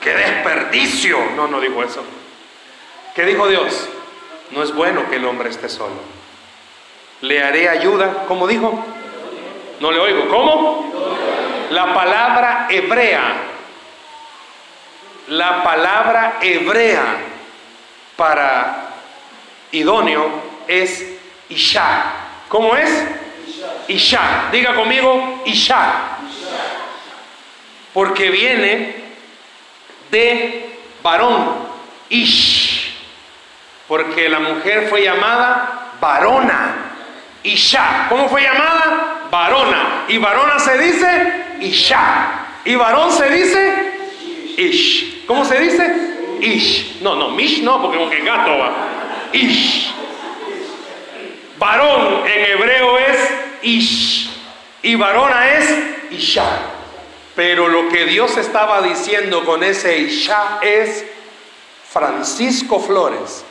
qué 0.07 0.15
desperdicio. 0.15 1.17
No, 1.35 1.47
no 1.47 1.59
dijo 1.59 1.83
eso. 1.83 2.03
¿Qué 3.15 3.25
dijo 3.25 3.47
Dios? 3.47 3.89
No 4.51 4.63
es 4.63 4.73
bueno 4.73 5.09
que 5.09 5.17
el 5.17 5.25
hombre 5.25 5.49
esté 5.49 5.67
solo. 5.67 5.95
Le 7.21 7.43
haré 7.43 7.67
ayuda, 7.67 8.25
¿cómo 8.27 8.47
dijo? 8.47 8.85
No 9.79 9.91
le 9.91 9.99
oigo. 9.99 10.29
¿Cómo? 10.29 10.93
La 11.71 11.93
palabra 11.93 12.67
hebrea. 12.69 13.35
La 15.27 15.63
palabra 15.63 16.37
hebrea 16.41 17.03
para 18.15 18.91
idóneo 19.71 20.29
es 20.67 21.05
Isha. 21.49 22.13
¿Cómo 22.47 22.77
es? 22.77 23.03
Isha. 23.89 24.49
Diga 24.51 24.73
conmigo, 24.73 25.41
Isha. 25.45 25.91
Porque 27.93 28.29
viene 28.29 29.06
de 30.11 30.79
varón. 31.03 31.67
Ish. 32.09 32.93
Porque 33.87 34.29
la 34.29 34.39
mujer 34.39 34.87
fue 34.89 35.03
llamada 35.03 35.93
varona. 35.99 36.75
Isha. 37.43 38.07
¿Cómo 38.09 38.27
fue 38.27 38.41
llamada? 38.41 39.17
varona. 39.31 40.05
Y 40.07 40.17
varona 40.17 40.59
se 40.59 40.77
dice 40.77 41.45
Isha. 41.61 42.29
Y 42.65 42.75
varón 42.75 43.11
se 43.11 43.29
dice 43.29 43.93
Ish. 44.57 45.25
¿Cómo 45.25 45.45
se 45.45 45.59
dice? 45.59 46.37
Ish. 46.41 46.99
No, 47.01 47.15
no, 47.15 47.29
Mish 47.29 47.61
no, 47.63 47.81
porque 47.81 47.97
como 47.97 48.09
que 48.09 48.21
gato 48.21 48.57
va. 48.57 48.71
Ish. 49.33 49.91
Varón 51.59 52.23
en 52.25 52.51
hebreo 52.51 52.97
es 52.99 53.33
Ish. 53.61 54.29
Y 54.83 54.95
varona 54.95 55.49
es 55.49 55.73
Isha. 56.11 56.45
Pero 57.37 57.67
lo 57.67 57.87
que 57.87 58.05
Dios 58.05 58.35
estaba 58.35 58.81
diciendo 58.81 59.45
con 59.45 59.63
ese 59.63 59.99
Isha 59.99 60.57
es 60.59 61.05
Francisco 61.87 62.79
Flores. 62.79 63.45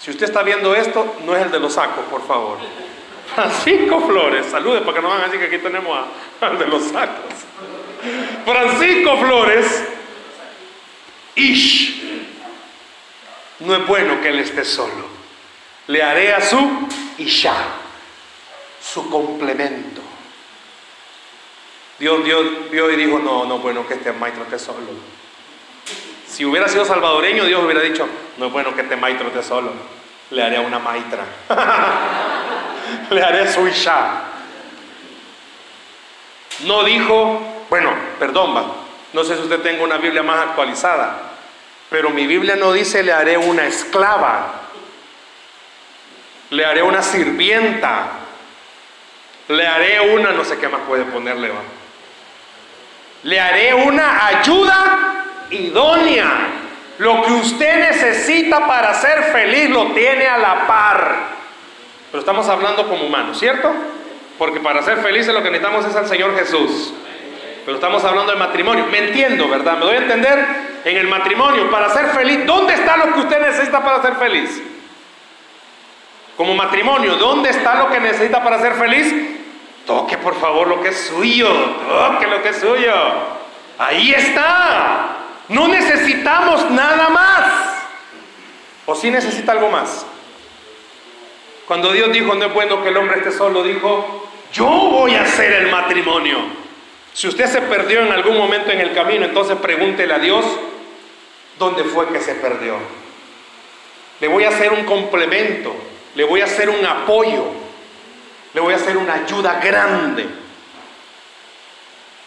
Si 0.00 0.10
usted 0.10 0.26
está 0.26 0.42
viendo 0.42 0.74
esto, 0.74 1.14
no 1.24 1.36
es 1.36 1.42
el 1.44 1.52
de 1.52 1.60
los 1.60 1.74
sacos, 1.74 2.04
por 2.06 2.26
favor. 2.26 2.58
Francisco 3.32 4.00
Flores, 4.00 4.46
salude 4.50 4.80
para 4.80 4.94
que 4.94 5.02
no 5.02 5.10
van 5.10 5.20
a 5.20 5.24
decir 5.26 5.38
que 5.38 5.46
aquí 5.46 5.58
tenemos 5.58 5.96
al 6.40 6.58
de 6.58 6.66
los 6.66 6.82
sacos. 6.82 7.32
Francisco 8.44 9.16
Flores, 9.18 9.84
Ish, 11.36 12.02
no 13.60 13.76
es 13.76 13.86
bueno 13.86 14.20
que 14.20 14.30
él 14.30 14.40
esté 14.40 14.64
solo. 14.64 15.06
Le 15.86 16.02
haré 16.02 16.34
a 16.34 16.40
su 16.40 16.88
Isha, 17.18 17.54
su 18.82 19.08
complemento. 19.08 20.05
Dios, 21.98 22.24
Dios 22.24 22.70
vio 22.70 22.90
y 22.90 22.96
dijo, 22.96 23.18
no, 23.18 23.46
no 23.46 23.58
bueno 23.58 23.86
que 23.86 23.94
este 23.94 24.12
maestro 24.12 24.44
esté 24.44 24.58
solo. 24.58 24.78
Si 26.26 26.44
hubiera 26.44 26.68
sido 26.68 26.84
salvadoreño, 26.84 27.44
Dios 27.44 27.64
hubiera 27.64 27.80
dicho, 27.80 28.06
no 28.36 28.46
es 28.46 28.52
bueno 28.52 28.74
que 28.74 28.82
este 28.82 28.96
maestro 28.96 29.28
esté 29.28 29.42
solo. 29.42 29.72
Le 30.30 30.42
haré 30.42 30.58
una 30.58 30.78
maitra. 30.78 31.24
le 33.10 33.22
haré 33.22 33.50
su 33.50 33.66
Isha. 33.66 34.22
No 36.64 36.84
dijo, 36.84 37.40
bueno, 37.70 37.92
perdón, 38.18 38.56
va, 38.56 38.64
no 39.12 39.24
sé 39.24 39.36
si 39.36 39.42
usted 39.42 39.60
tenga 39.60 39.84
una 39.84 39.98
Biblia 39.98 40.22
más 40.22 40.40
actualizada, 40.40 41.32
pero 41.90 42.10
mi 42.10 42.26
Biblia 42.26 42.56
no 42.56 42.72
dice 42.72 43.02
le 43.02 43.12
haré 43.12 43.36
una 43.36 43.66
esclava, 43.66 44.62
le 46.50 46.64
haré 46.64 46.82
una 46.82 47.02
sirvienta, 47.02 48.08
le 49.48 49.66
haré 49.66 50.00
una, 50.14 50.32
no 50.32 50.44
sé 50.44 50.58
qué 50.58 50.68
más 50.68 50.80
puede 50.86 51.04
ponerle, 51.04 51.50
va. 51.50 51.60
Le 53.26 53.40
haré 53.40 53.74
una 53.74 54.24
ayuda 54.28 55.24
idónea. 55.50 56.30
Lo 56.98 57.22
que 57.22 57.32
usted 57.32 57.90
necesita 57.90 58.68
para 58.68 58.94
ser 58.94 59.32
feliz 59.32 59.68
lo 59.68 59.86
tiene 59.86 60.28
a 60.28 60.38
la 60.38 60.66
par. 60.68 61.16
Pero 62.12 62.20
estamos 62.20 62.48
hablando 62.48 62.86
como 62.86 63.04
humanos, 63.04 63.36
¿cierto? 63.36 63.68
Porque 64.38 64.60
para 64.60 64.80
ser 64.82 64.98
felices 64.98 65.34
lo 65.34 65.42
que 65.42 65.50
necesitamos 65.50 65.84
es 65.86 65.96
al 65.96 66.06
Señor 66.06 66.38
Jesús. 66.38 66.94
Pero 67.64 67.78
estamos 67.78 68.04
hablando 68.04 68.30
de 68.30 68.38
matrimonio. 68.38 68.86
Me 68.92 68.98
entiendo, 68.98 69.48
¿verdad? 69.48 69.76
Me 69.76 69.86
doy 69.86 69.96
a 69.96 69.98
entender 69.98 70.46
en 70.84 70.96
el 70.96 71.08
matrimonio. 71.08 71.68
Para 71.68 71.90
ser 71.90 72.06
feliz, 72.10 72.46
¿dónde 72.46 72.74
está 72.74 72.96
lo 72.96 73.12
que 73.12 73.20
usted 73.20 73.40
necesita 73.40 73.82
para 73.82 74.00
ser 74.02 74.14
feliz? 74.14 74.62
Como 76.36 76.54
matrimonio, 76.54 77.16
¿dónde 77.16 77.50
está 77.50 77.74
lo 77.74 77.90
que 77.90 77.98
necesita 77.98 78.40
para 78.44 78.60
ser 78.60 78.74
feliz? 78.74 79.35
Toque 79.86 80.18
por 80.18 80.34
favor 80.40 80.66
lo 80.66 80.82
que 80.82 80.88
es 80.88 81.06
suyo. 81.06 81.48
Toque 81.48 82.26
lo 82.26 82.42
que 82.42 82.48
es 82.48 82.56
suyo. 82.56 82.94
Ahí 83.78 84.12
está. 84.12 85.16
No 85.48 85.68
necesitamos 85.68 86.70
nada 86.70 87.08
más. 87.08 87.52
¿O 88.86 88.94
sí 88.94 89.10
necesita 89.10 89.52
algo 89.52 89.70
más? 89.70 90.06
Cuando 91.66 91.92
Dios 91.92 92.12
dijo, 92.12 92.34
no 92.34 92.46
es 92.46 92.54
bueno 92.54 92.82
que 92.82 92.90
el 92.90 92.96
hombre 92.96 93.18
esté 93.18 93.32
solo, 93.32 93.62
dijo, 93.64 94.28
yo 94.52 94.66
voy 94.66 95.14
a 95.14 95.22
hacer 95.22 95.52
el 95.52 95.70
matrimonio. 95.70 96.38
Si 97.12 97.26
usted 97.26 97.46
se 97.46 97.62
perdió 97.62 98.00
en 98.00 98.12
algún 98.12 98.36
momento 98.36 98.70
en 98.70 98.80
el 98.80 98.92
camino, 98.92 99.24
entonces 99.24 99.56
pregúntele 99.56 100.14
a 100.14 100.18
Dios, 100.18 100.44
¿dónde 101.58 101.82
fue 101.84 102.06
que 102.08 102.20
se 102.20 102.34
perdió? 102.34 102.76
Le 104.20 104.28
voy 104.28 104.44
a 104.44 104.50
hacer 104.50 104.72
un 104.72 104.84
complemento, 104.84 105.74
le 106.14 106.24
voy 106.24 106.40
a 106.40 106.44
hacer 106.44 106.70
un 106.70 106.84
apoyo, 106.86 107.46
le 108.56 108.62
voy 108.62 108.72
a 108.72 108.76
hacer 108.76 108.96
una 108.96 109.12
ayuda 109.12 109.60
grande. 109.62 110.24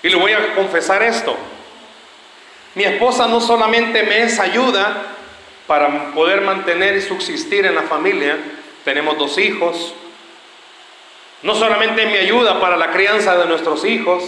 Y 0.03 0.09
le 0.09 0.15
voy 0.15 0.31
a 0.31 0.53
confesar 0.53 1.01
esto. 1.01 1.35
Mi 2.75 2.83
esposa 2.83 3.27
no 3.27 3.41
solamente 3.41 4.03
me 4.03 4.21
es 4.21 4.39
ayuda 4.39 5.07
para 5.65 6.11
poder 6.11 6.41
mantener 6.41 6.95
y 6.97 7.01
subsistir 7.01 7.65
en 7.65 7.73
la 7.73 7.81
familia, 7.81 8.37
tenemos 8.85 9.17
dos 9.17 9.39
hijos. 9.39 9.95
No 11.41 11.55
solamente 11.55 12.05
mi 12.05 12.17
ayuda 12.17 12.59
para 12.61 12.77
la 12.77 12.91
crianza 12.91 13.35
de 13.35 13.47
nuestros 13.47 13.83
hijos, 13.83 14.23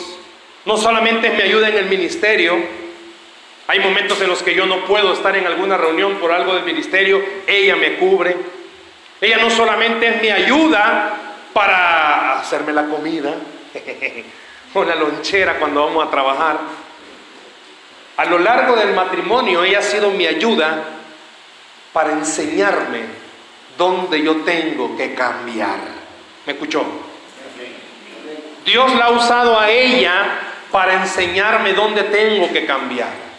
no 0.65 0.77
solamente 0.77 1.29
mi 1.29 1.43
ayuda 1.43 1.69
en 1.69 1.77
el 1.77 1.85
ministerio. 1.85 2.57
Hay 3.67 3.79
momentos 3.79 4.19
en 4.21 4.29
los 4.29 4.41
que 4.41 4.55
yo 4.55 4.65
no 4.65 4.85
puedo 4.85 5.13
estar 5.13 5.35
en 5.35 5.45
alguna 5.45 5.77
reunión 5.77 6.15
por 6.15 6.31
algo 6.31 6.55
del 6.55 6.63
ministerio, 6.63 7.23
ella 7.45 7.75
me 7.75 7.97
cubre. 7.97 8.37
Ella 9.21 9.37
no 9.37 9.51
solamente 9.51 10.07
es 10.07 10.19
mi 10.19 10.31
ayuda 10.31 11.27
para 11.53 12.39
hacerme 12.39 12.73
la 12.73 12.85
comida 12.85 13.33
o 14.73 14.83
la 14.83 14.95
lonchera 14.95 15.59
cuando 15.59 15.85
vamos 15.85 16.07
a 16.07 16.11
trabajar. 16.11 16.59
A 18.17 18.25
lo 18.25 18.39
largo 18.39 18.75
del 18.75 18.93
matrimonio 18.93 19.63
ella 19.63 19.79
ha 19.79 19.83
sido 19.83 20.11
mi 20.11 20.27
ayuda 20.27 20.83
para 21.93 22.11
enseñarme 22.11 23.01
donde 23.77 24.21
yo 24.21 24.37
tengo 24.41 24.95
que 24.95 25.13
cambiar. 25.13 25.79
¿Me 26.45 26.53
escuchó? 26.53 26.83
Dios 28.65 28.93
la 28.95 29.05
ha 29.05 29.11
usado 29.11 29.59
a 29.59 29.69
ella 29.69 30.39
para 30.71 31.01
enseñarme 31.01 31.73
dónde 31.73 32.03
tengo 32.03 32.51
que 32.51 32.65
cambiar. 32.65 33.31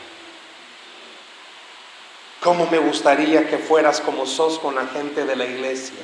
¿Cómo 2.41 2.67
me 2.71 2.79
gustaría 2.79 3.49
que 3.49 3.59
fueras 3.59 4.01
como 4.01 4.27
sos 4.27 4.59
con 4.59 4.75
la 4.75 4.87
gente 4.87 5.25
de 5.25 5.37
la 5.37 5.45
iglesia? 5.45 6.01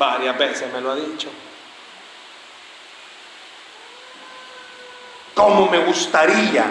Varias 0.00 0.36
veces 0.38 0.72
me 0.72 0.80
lo 0.80 0.92
ha 0.92 0.96
dicho. 0.96 1.28
¿Cómo 5.34 5.70
me 5.70 5.78
gustaría 5.78 6.64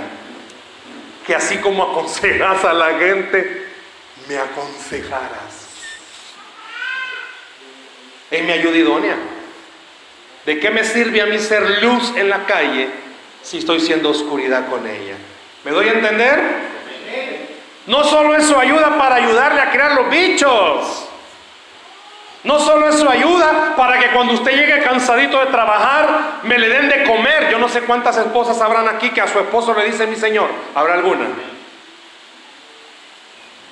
que 1.30 1.36
así 1.36 1.58
como 1.58 1.84
aconsejas 1.84 2.66
a 2.66 2.74
la 2.74 2.98
gente, 2.98 3.68
me 4.28 4.36
aconsejaras. 4.36 5.68
Es 8.32 8.44
mi 8.44 8.52
ayuda 8.52 8.78
idónea. 8.78 9.16
¿De 10.44 10.60
qué 10.60 10.72
me 10.72 10.84
sirve 10.84 11.22
a 11.22 11.28
mí 11.28 11.38
ser 11.38 11.84
luz 11.84 12.14
en 12.16 12.30
la 12.30 12.48
calle 12.48 12.90
si 13.44 13.60
estoy 13.60 13.80
siendo 13.80 14.10
oscuridad 14.10 14.72
con 14.72 14.88
ella? 14.88 15.18
¿Me 15.64 15.70
doy 15.70 15.90
a 15.90 15.92
entender? 15.92 16.42
No 17.86 18.04
solo 18.04 18.36
es 18.36 18.48
su 18.48 18.58
ayuda 18.58 18.98
para 18.98 19.18
ayudarle 19.18 19.62
a 19.62 19.70
crear 19.70 19.92
los 19.94 20.10
bichos. 20.10 20.99
No 22.44 22.60
solo 22.60 22.88
es 22.88 23.00
su 23.00 23.10
ayuda 23.10 23.74
para 23.76 24.00
que 24.00 24.12
cuando 24.12 24.34
usted 24.34 24.52
llegue 24.52 24.82
cansadito 24.82 25.40
de 25.40 25.48
trabajar, 25.48 26.40
me 26.44 26.58
le 26.58 26.70
den 26.70 26.90
de 26.90 27.04
comer. 27.04 27.50
Yo 27.52 27.60
no 27.60 27.68
sé 27.68 27.82
cuántas 27.82 28.18
esposas 28.18 28.62
habrán 28.62 28.88
aquí 28.88 29.10
que 29.10 29.22
a 29.22 29.28
su 29.28 29.40
esposo 29.40 29.74
le 29.74 29.86
dice 29.86 30.08
mi 30.08 30.16
Señor. 30.16 30.50
¿Habrá 30.74 30.94
alguna? 30.94 31.26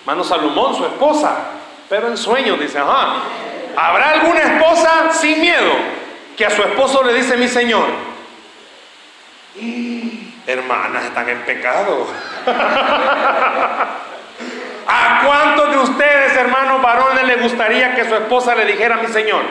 Mano 0.06 0.24
Salomón, 0.24 0.76
su 0.76 0.86
esposa, 0.86 1.36
pero 1.90 2.08
en 2.08 2.18
sueño, 2.18 2.58
dice, 2.58 2.80
ajá. 2.80 3.24
¿Habrá 3.76 4.12
alguna 4.12 4.42
esposa 4.42 5.12
sin 5.12 5.40
miedo? 5.42 5.98
que 6.38 6.46
a 6.46 6.52
su 6.52 6.62
esposo 6.62 7.04
le 7.04 7.14
dice 7.16 7.36
mi 7.36 7.48
Señor. 7.48 7.88
Hermanas, 10.46 11.06
están 11.06 11.28
en 11.28 11.42
pecado. 11.42 12.08
¿A 14.88 15.22
cuántos 15.26 15.72
de 15.72 15.78
ustedes, 15.80 16.38
hermanos 16.38 16.82
varones, 16.82 17.26
les 17.26 17.42
gustaría 17.42 17.94
que 17.94 18.06
su 18.06 18.16
esposa 18.16 18.56
le 18.56 18.66
dijera 18.66 18.98
mi 18.98 19.08
Señor? 19.08 19.42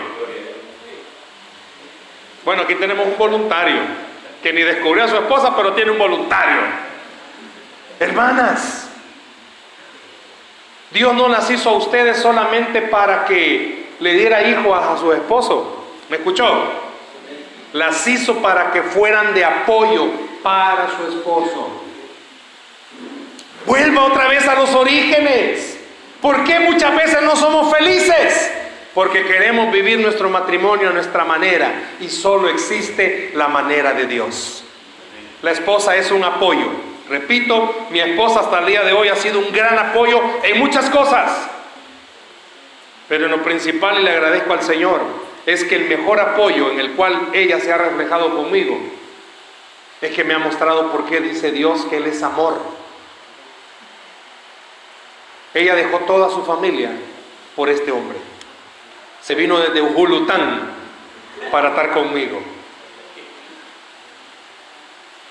Bueno, 2.45 2.63
aquí 2.63 2.75
tenemos 2.77 3.07
un 3.07 3.19
voluntario 3.19 3.81
que 4.43 4.53
ni 4.53 4.63
descubrió 4.63 5.05
a 5.05 5.09
su 5.09 5.17
esposa, 5.17 5.55
pero 5.55 5.75
tiene 5.75 5.91
un 5.91 5.99
voluntario. 5.99 6.61
Hermanas, 8.01 8.89
Dios 10.91 11.13
no 11.15 11.29
las 11.29 11.51
hizo 11.51 11.71
a 11.71 11.75
ustedes 11.75 12.17
solamente 12.19 12.81
para 12.83 13.27
que 13.27 13.89
le 14.01 14.15
diera 14.15 14.43
hijos 14.43 14.79
a 14.79 14.97
su 14.97 15.13
esposo. 15.13 15.85
¿Me 16.09 16.17
escuchó? 16.17 16.47
Las 17.75 18.07
hizo 18.07 18.37
para 18.37 18.71
que 18.73 18.83
fueran 18.83 19.35
de 19.35 19.45
apoyo 19.45 20.07
para 20.43 20.87
su 20.97 21.13
esposo. 21.13 21.86
Vuelva 23.67 24.05
otra 24.05 24.29
vez 24.29 24.47
a 24.47 24.55
los 24.55 24.75
orígenes. 24.75 25.79
¿Por 26.21 26.45
qué 26.45 26.61
muchas 26.61 26.95
veces 26.97 27.23
no 27.23 27.37
somos 27.37 27.77
felices? 27.77 28.53
Porque 28.95 29.27
queremos 29.27 29.71
vivir 29.73 29.99
nuestro 29.99 30.31
matrimonio 30.31 30.89
a 30.89 30.93
nuestra 30.93 31.25
manera 31.25 31.73
y 32.01 32.09
solo 32.09 32.49
existe 32.49 33.33
la 33.35 33.49
manera 33.49 33.93
de 33.93 34.07
Dios. 34.07 34.65
La 35.43 35.51
esposa 35.51 35.97
es 35.97 36.11
un 36.11 36.25
apoyo. 36.25 36.69
Repito, 37.09 37.87
mi 37.91 38.01
esposa 38.01 38.41
hasta 38.41 38.61
el 38.61 38.67
día 38.67 38.83
de 38.83 38.93
hoy 38.93 39.09
ha 39.09 39.17
sido 39.17 39.39
un 39.39 39.53
gran 39.53 39.79
apoyo 39.79 40.21
en 40.43 40.59
muchas 40.59 40.89
cosas. 40.89 41.51
Pero 43.09 43.27
en 43.27 43.31
lo 43.31 43.43
principal, 43.43 44.01
y 44.01 44.03
le 44.03 44.11
agradezco 44.11 44.53
al 44.53 44.63
Señor, 44.63 45.01
es 45.45 45.63
que 45.65 45.77
el 45.77 45.89
mejor 45.89 46.19
apoyo 46.19 46.73
en 46.73 46.81
el 46.81 46.93
cual 46.93 47.29
ella 47.35 47.61
se 47.61 47.73
ha 47.73 47.79
reflejado 47.79 48.35
conmigo 48.35 48.81
es 50.01 50.13
que 50.13 50.25
me 50.25 50.35
ha 50.35 50.39
mostrado 50.39 50.93
por 50.93 51.07
qué 51.07 51.21
dice 51.21 51.53
Dios 51.53 51.87
que 51.87 51.97
Él 51.97 52.07
es 52.07 52.23
amor. 52.23 52.61
Ella 55.55 55.75
dejó 55.75 55.99
toda 56.01 56.29
su 56.31 56.45
familia 56.45 56.91
por 57.55 57.69
este 57.69 57.91
hombre. 57.91 58.19
Se 59.23 59.35
vino 59.35 59.59
desde 59.59 59.83
Ujulután 59.83 60.71
para 61.51 61.71
estar 61.71 61.93
conmigo. 61.93 62.41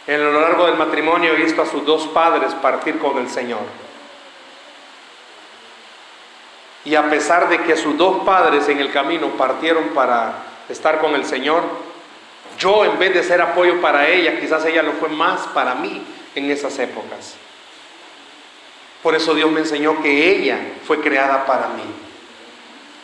En 0.08 0.24
lo 0.24 0.40
largo 0.40 0.66
del 0.66 0.76
matrimonio 0.76 1.34
he 1.34 1.36
visto 1.36 1.62
a 1.62 1.66
sus 1.66 1.86
dos 1.86 2.08
padres 2.08 2.54
partir 2.56 3.00
con 3.00 3.18
el 3.18 3.30
Señor. 3.30 3.62
Y 6.84 6.94
a 6.94 7.10
pesar 7.10 7.50
de 7.50 7.64
que 7.64 7.76
sus 7.76 7.98
dos 7.98 8.24
padres 8.24 8.70
en 8.70 8.80
el 8.80 8.92
camino 8.92 9.30
partieron 9.30 9.90
para 9.90 10.44
estar 10.70 11.00
con 11.00 11.16
el 11.16 11.26
Señor, 11.26 11.64
yo 12.60 12.86
en 12.86 13.00
vez 13.00 13.14
de 13.14 13.24
ser 13.24 13.42
apoyo 13.42 13.82
para 13.82 14.08
ella, 14.08 14.40
quizás 14.40 14.64
ella 14.66 14.84
lo 14.84 14.94
fue 14.94 15.10
más 15.10 15.42
para 15.48 15.74
mí 15.76 16.06
en 16.36 16.52
esas 16.52 16.78
épocas. 16.78 17.36
Por 19.06 19.14
eso 19.14 19.36
Dios 19.36 19.52
me 19.52 19.60
enseñó 19.60 20.02
que 20.02 20.32
ella 20.32 20.58
fue 20.84 21.00
creada 21.00 21.46
para 21.46 21.68
mí. 21.68 21.84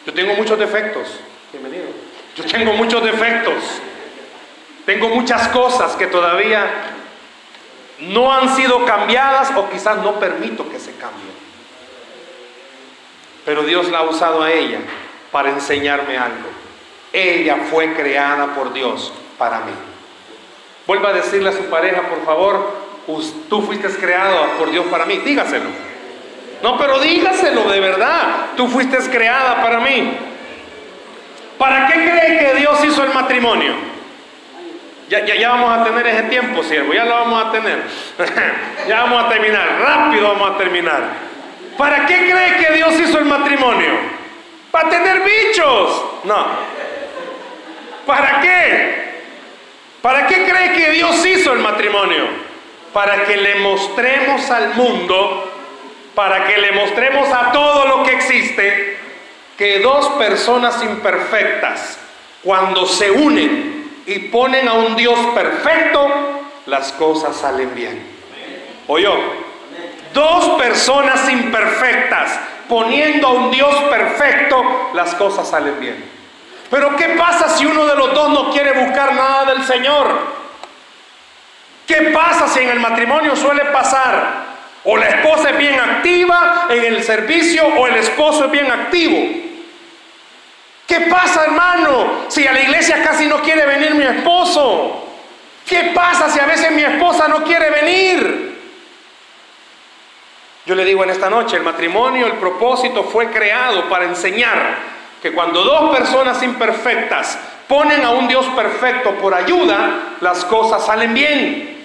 Yo 0.04 0.12
tengo 0.12 0.34
muchos 0.34 0.58
defectos. 0.58 1.20
Bienvenido. 1.52 1.90
Yo 2.36 2.44
tengo 2.44 2.74
muchos 2.74 3.04
defectos. 3.04 3.54
Tengo 4.84 5.10
muchas 5.10 5.50
cosas 5.50 5.96
que 5.96 6.08
todavía 6.08 6.66
no 8.00 8.34
han 8.34 8.56
sido 8.56 8.84
cambiadas 8.84 9.52
o 9.56 9.70
quizás 9.70 9.98
no 9.98 10.20
permito 10.20 10.68
que 10.72 10.80
se 10.80 10.92
cambien. 10.94 11.36
Pero 13.46 13.62
Dios 13.62 13.92
la 13.92 14.00
ha 14.00 14.10
usado 14.10 14.42
a 14.42 14.52
ella 14.52 14.80
para 15.32 15.52
enseñarme 15.52 16.18
algo. 16.18 16.50
Ella 17.14 17.58
fue 17.70 17.94
creada 17.94 18.56
por 18.56 18.74
Dios 18.74 19.14
para 19.38 19.60
mí. 19.60 19.74
Vuelva 20.88 21.10
a 21.10 21.14
decirle 21.14 21.50
a 21.50 21.54
su 21.54 21.66
pareja, 21.66 22.10
por 22.10 22.26
favor, 22.26 22.76
tú 23.48 23.62
fuiste 23.62 23.88
creado 23.90 24.58
por 24.58 24.72
Dios 24.72 24.88
para 24.88 25.06
mí. 25.06 25.18
Dígaselo. 25.18 25.91
No, 26.62 26.78
pero 26.78 27.00
dígaselo 27.00 27.70
de 27.70 27.80
verdad. 27.80 28.52
Tú 28.56 28.68
fuiste 28.68 28.98
creada 29.10 29.62
para 29.62 29.80
mí. 29.80 30.18
¿Para 31.58 31.88
qué 31.88 31.94
cree 31.94 32.40
que 32.40 32.60
Dios 32.60 32.84
hizo 32.84 33.04
el 33.04 33.14
matrimonio? 33.14 33.74
Ya, 35.10 35.26
ya, 35.26 35.36
ya, 35.36 35.50
vamos 35.50 35.78
a 35.78 35.84
tener 35.84 36.08
ese 36.08 36.24
tiempo, 36.24 36.64
siervo, 36.64 36.94
ya 36.94 37.04
lo 37.04 37.14
vamos 37.16 37.46
a 37.46 37.52
tener. 37.52 37.84
ya 38.88 39.04
vamos 39.04 39.26
a 39.26 39.30
terminar, 39.30 39.80
rápido 39.82 40.30
vamos 40.30 40.52
a 40.52 40.58
terminar. 40.58 41.02
¿Para 41.78 42.06
qué 42.06 42.32
cree 42.32 42.58
que 42.58 42.74
Dios 42.76 42.98
hizo 43.00 43.20
el 43.20 43.26
matrimonio? 43.26 43.92
¿Para 44.72 44.90
tener 44.90 45.22
bichos? 45.22 46.06
No. 46.24 46.46
¿Para 48.06 48.40
qué? 48.40 49.12
¿Para 50.02 50.28
qué 50.28 50.46
cree 50.46 50.72
que 50.74 50.92
Dios 50.92 51.26
hizo 51.26 51.54
el 51.54 51.60
matrimonio? 51.60 52.24
Para 52.94 53.26
que 53.26 53.38
le 53.38 53.56
mostremos 53.56 54.50
al 54.50 54.74
mundo, 54.76 55.51
para 56.16 56.46
que 56.46 56.58
le 56.58 56.72
mostremos 56.74 57.32
a 57.32 57.52
todo 57.52 57.88
lo 57.88 58.04
que 58.04 58.14
existe, 58.14 58.98
que 59.58 59.80
dos 59.80 60.08
personas 60.18 60.82
imperfectas, 60.84 62.00
cuando 62.44 62.86
se 62.86 63.12
unen 63.12 64.02
y 64.06 64.20
ponen 64.30 64.68
a 64.68 64.74
un 64.74 64.96
Dios 64.96 65.18
perfecto, 65.34 66.10
las 66.66 66.92
cosas 66.94 67.36
salen 67.36 67.74
bien. 67.76 68.02
¿Oyó? 68.88 69.14
Dos 70.14 70.62
personas 70.62 71.30
imperfectas 71.30 72.40
poniendo 72.68 73.28
a 73.28 73.32
un 73.32 73.52
Dios 73.52 73.76
perfecto, 73.90 74.90
las 74.94 75.14
cosas 75.16 75.50
salen 75.50 75.80
bien. 75.80 76.04
Pero 76.70 76.96
¿qué 76.96 77.10
pasa 77.10 77.50
si 77.50 77.66
uno 77.66 77.86
de 77.86 77.96
los 77.96 78.14
dos 78.14 78.30
no 78.30 78.50
quiere 78.52 78.72
buscar 78.72 79.14
nada 79.14 79.46
del 79.54 79.64
Señor? 79.66 80.08
¿Qué 81.86 82.12
pasa 82.14 82.48
si 82.48 82.62
en 82.62 82.70
el 82.70 82.80
matrimonio 82.80 83.36
suele 83.36 83.66
pasar? 83.66 84.51
O 84.84 84.98
la 84.98 85.08
esposa 85.08 85.52
es 85.52 85.58
bien 85.58 85.80
activa 85.80 86.68
en 86.70 86.84
el 86.84 87.04
servicio 87.04 87.66
o 87.66 87.88
el 87.88 87.98
esposo 87.98 88.46
es 88.46 88.52
bien 88.52 88.72
activo. 88.72 89.18
¿Qué 90.88 91.02
pasa, 91.02 91.46
hermano, 91.46 92.26
si 92.28 92.46
a 92.48 92.52
la 92.52 92.62
iglesia 92.62 93.02
casi 93.04 93.28
no 93.28 93.42
quiere 93.42 93.66
venir 93.66 93.94
mi 93.96 94.04
esposo? 94.04 95.08
¿Qué 95.66 95.92
pasa 95.96 96.30
si 96.30 96.40
a 96.40 96.46
veces 96.46 96.72
mi 96.72 96.84
esposa 96.84 97.28
no 97.28 97.44
quiere 97.44 97.70
venir? 97.70 98.60
Yo 100.66 100.76
le 100.76 100.84
digo 100.84 101.04
en 101.04 101.12
esta 101.12 101.30
noche, 101.30 101.58
el 101.58 101.64
matrimonio, 101.64 102.28
el 102.28 102.34
propósito 102.34 103.04
fue 103.04 103.32
creado 103.32 103.88
para 103.88 104.06
enseñar 104.06 104.78
que 105.22 105.32
cuando 105.32 105.64
dos 105.64 105.96
personas 105.96 106.42
imperfectas 106.44 107.40
ponen 107.68 108.04
a 108.04 108.10
un 108.12 108.28
Dios 108.28 108.46
perfecto 108.48 109.12
por 109.12 109.34
ayuda, 109.34 110.16
las 110.20 110.44
cosas 110.46 110.86
salen 110.86 111.14
bien. 111.14 111.84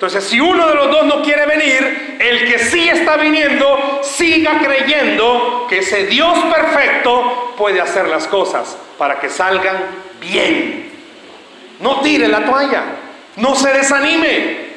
Entonces, 0.00 0.24
si 0.24 0.40
uno 0.40 0.66
de 0.66 0.74
los 0.74 0.90
dos 0.90 1.04
no 1.04 1.20
quiere 1.20 1.44
venir, 1.44 2.16
el 2.18 2.48
que 2.48 2.58
sí 2.58 2.88
está 2.88 3.18
viniendo, 3.18 4.00
siga 4.02 4.58
creyendo 4.58 5.66
que 5.68 5.80
ese 5.80 6.06
Dios 6.06 6.38
perfecto 6.50 7.52
puede 7.58 7.82
hacer 7.82 8.08
las 8.08 8.26
cosas 8.26 8.78
para 8.96 9.20
que 9.20 9.28
salgan 9.28 9.76
bien. 10.18 10.90
No 11.80 12.00
tire 12.00 12.28
la 12.28 12.46
toalla, 12.46 12.82
no 13.36 13.54
se 13.54 13.74
desanime. 13.74 14.70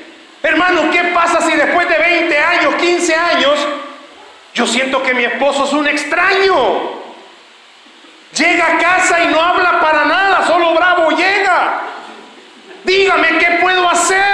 Hermano, 0.44 0.92
¿qué 0.92 1.04
pasa 1.14 1.40
si 1.40 1.56
después 1.56 1.88
de 1.88 1.98
20 1.98 2.38
años, 2.40 2.76
15 2.76 3.16
años, 3.16 3.68
yo 4.54 4.68
siento 4.68 5.02
que 5.04 5.14
mi 5.14 5.24
esposo 5.24 5.64
es 5.64 5.72
un 5.72 5.88
extraño? 5.88 7.02
Llega 8.36 8.74
a 8.74 8.78
casa 8.78 9.24
y 9.24 9.28
no 9.28 9.40
habla 9.40 9.80
para 9.80 10.04
nada, 10.04 10.46
solo 10.46 10.74
bravo 10.74 11.12
llega. 11.12 11.80
Dígame, 12.84 13.38
¿qué 13.38 13.60
puedo 13.62 13.90
hacer? 13.90 14.33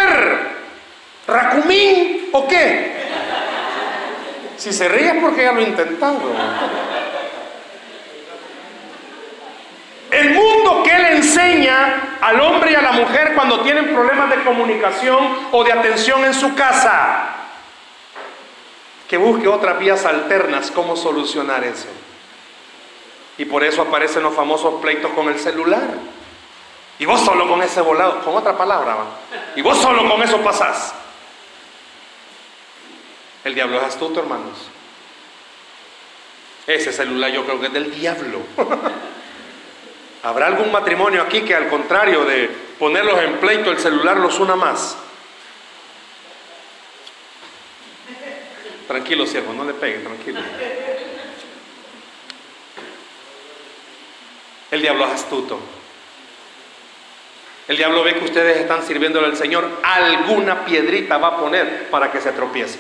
¿Racumín 2.29 2.33
o 2.33 2.47
qué? 2.47 3.09
Si 4.57 4.73
se 4.73 4.89
ríe 4.89 5.07
es 5.07 5.23
porque 5.23 5.43
ya 5.43 5.53
lo 5.53 5.61
he 5.61 5.63
intentado. 5.63 6.19
El 10.11 10.33
mundo 10.33 10.83
que 10.83 10.97
le 10.97 11.11
enseña 11.17 12.17
al 12.19 12.41
hombre 12.41 12.71
y 12.71 12.75
a 12.75 12.81
la 12.81 12.91
mujer 12.91 13.33
cuando 13.35 13.61
tienen 13.61 13.93
problemas 13.93 14.29
de 14.29 14.43
comunicación 14.43 15.47
o 15.51 15.63
de 15.63 15.71
atención 15.71 16.25
en 16.25 16.33
su 16.33 16.55
casa, 16.55 17.35
que 19.07 19.17
busque 19.17 19.47
otras 19.47 19.79
vías 19.79 20.05
alternas, 20.05 20.71
cómo 20.71 20.95
solucionar 20.95 21.63
eso. 21.63 21.87
Y 23.37 23.45
por 23.45 23.63
eso 23.63 23.83
aparecen 23.83 24.23
los 24.23 24.33
famosos 24.33 24.81
pleitos 24.81 25.11
con 25.13 25.29
el 25.29 25.39
celular. 25.39 25.87
Y 26.97 27.05
vos 27.05 27.21
solo 27.21 27.47
con 27.47 27.61
ese 27.61 27.79
volado, 27.79 28.19
con 28.25 28.35
otra 28.35 28.57
palabra, 28.57 28.97
y 29.55 29.61
vos 29.61 29.77
solo 29.77 30.09
con 30.09 30.21
eso 30.21 30.39
pasás. 30.41 30.93
El 33.43 33.55
diablo 33.55 33.77
es 33.77 33.83
astuto, 33.83 34.19
hermanos. 34.19 34.57
Ese 36.67 36.93
celular 36.93 37.31
yo 37.31 37.45
creo 37.45 37.59
que 37.59 37.67
es 37.67 37.73
del 37.73 37.91
diablo. 37.91 38.41
¿Habrá 40.23 40.47
algún 40.47 40.71
matrimonio 40.71 41.21
aquí 41.21 41.41
que 41.41 41.55
al 41.55 41.69
contrario 41.69 42.25
de 42.25 42.49
ponerlos 42.77 43.19
en 43.23 43.37
pleito, 43.37 43.71
el 43.71 43.79
celular 43.79 44.17
los 44.17 44.39
una 44.39 44.55
más? 44.55 44.97
Tranquilo, 48.87 49.25
siervo, 49.25 49.53
no 49.53 49.63
le 49.63 49.73
peguen, 49.73 50.03
tranquilo. 50.03 50.41
El 54.71 54.81
diablo 54.81 55.05
es 55.05 55.11
astuto. 55.11 55.59
El 57.67 57.77
diablo 57.77 58.03
ve 58.03 58.15
que 58.15 58.25
ustedes 58.25 58.57
están 58.57 58.83
sirviéndole 58.83 59.27
al 59.27 59.37
Señor, 59.37 59.69
alguna 59.83 60.65
piedrita 60.65 61.17
va 61.17 61.27
a 61.29 61.37
poner 61.37 61.89
para 61.89 62.11
que 62.11 62.19
se 62.19 62.31
tropiece. 62.31 62.79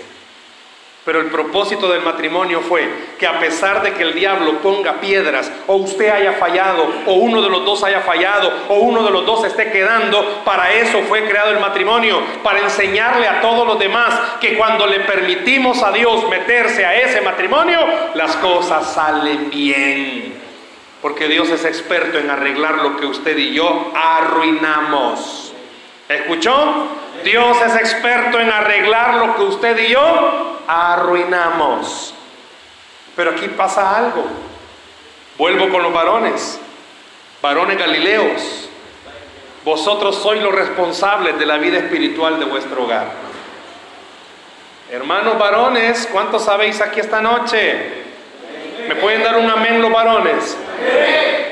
Pero 1.05 1.21
el 1.21 1.27
propósito 1.27 1.89
del 1.89 2.01
matrimonio 2.01 2.59
fue 2.59 2.87
que 3.17 3.25
a 3.25 3.39
pesar 3.39 3.81
de 3.81 3.93
que 3.93 4.03
el 4.03 4.13
diablo 4.13 4.59
ponga 4.61 4.99
piedras, 4.99 5.49
o 5.65 5.75
usted 5.75 6.09
haya 6.09 6.33
fallado, 6.33 6.87
o 7.05 7.13
uno 7.13 7.41
de 7.41 7.49
los 7.49 7.63
dos 7.65 7.83
haya 7.83 8.01
fallado, 8.01 8.51
o 8.67 8.79
uno 8.79 9.03
de 9.03 9.11
los 9.11 9.25
dos 9.25 9.45
esté 9.45 9.71
quedando, 9.71 10.41
para 10.43 10.73
eso 10.73 11.01
fue 11.07 11.23
creado 11.23 11.51
el 11.51 11.59
matrimonio, 11.59 12.21
para 12.43 12.59
enseñarle 12.59 13.27
a 13.27 13.39
todos 13.39 13.65
los 13.65 13.79
demás 13.79 14.13
que 14.41 14.57
cuando 14.57 14.85
le 14.87 14.99
permitimos 15.01 15.81
a 15.83 15.91
Dios 15.91 16.27
meterse 16.27 16.85
a 16.85 16.95
ese 16.95 17.21
matrimonio, 17.21 17.79
las 18.15 18.35
cosas 18.35 18.93
salen 18.93 19.49
bien. 19.49 20.37
Porque 21.01 21.29
Dios 21.29 21.49
es 21.49 21.63
experto 21.63 22.19
en 22.19 22.29
arreglar 22.29 22.79
lo 22.79 22.97
que 22.97 23.05
usted 23.05 23.37
y 23.37 23.53
yo 23.53 23.93
arruinamos. 23.95 25.53
¿Escuchó? 26.09 26.87
Dios 27.23 27.57
es 27.65 27.75
experto 27.75 28.39
en 28.39 28.51
arreglar 28.51 29.15
lo 29.15 29.35
que 29.37 29.43
usted 29.43 29.77
y 29.77 29.87
yo 29.87 30.58
arruinamos. 30.69 32.13
Pero 33.15 33.31
aquí 33.31 33.47
pasa 33.47 33.97
algo. 33.97 34.23
Vuelvo 35.37 35.69
con 35.69 35.81
los 35.81 35.91
varones, 35.91 36.59
varones 37.41 37.77
galileos. 37.77 38.69
Vosotros 39.65 40.15
sois 40.15 40.41
los 40.41 40.53
responsables 40.53 41.39
de 41.39 41.45
la 41.45 41.57
vida 41.57 41.79
espiritual 41.79 42.39
de 42.39 42.45
vuestro 42.45 42.83
hogar. 42.83 43.07
Hermanos 44.91 45.37
varones, 45.39 46.07
¿cuántos 46.11 46.45
sabéis 46.45 46.81
aquí 46.81 46.99
esta 46.99 47.19
noche? 47.19 48.05
¿Me 48.87 48.95
pueden 48.95 49.23
dar 49.23 49.37
un 49.37 49.49
amén 49.49 49.81
los 49.81 49.91
varones? 49.91 50.57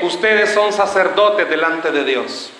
Ustedes 0.02 0.52
son 0.54 0.72
sacerdotes 0.72 1.48
delante 1.48 1.90
de 1.90 2.04
Dios. 2.04 2.52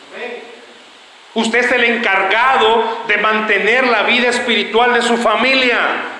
Usted 1.35 1.59
es 1.61 1.73
el 1.73 1.85
encargado 1.85 3.05
de 3.07 3.17
mantener 3.19 3.87
la 3.87 4.03
vida 4.03 4.29
espiritual 4.29 4.95
de 4.95 5.03
su 5.03 5.17
familia. 5.17 6.18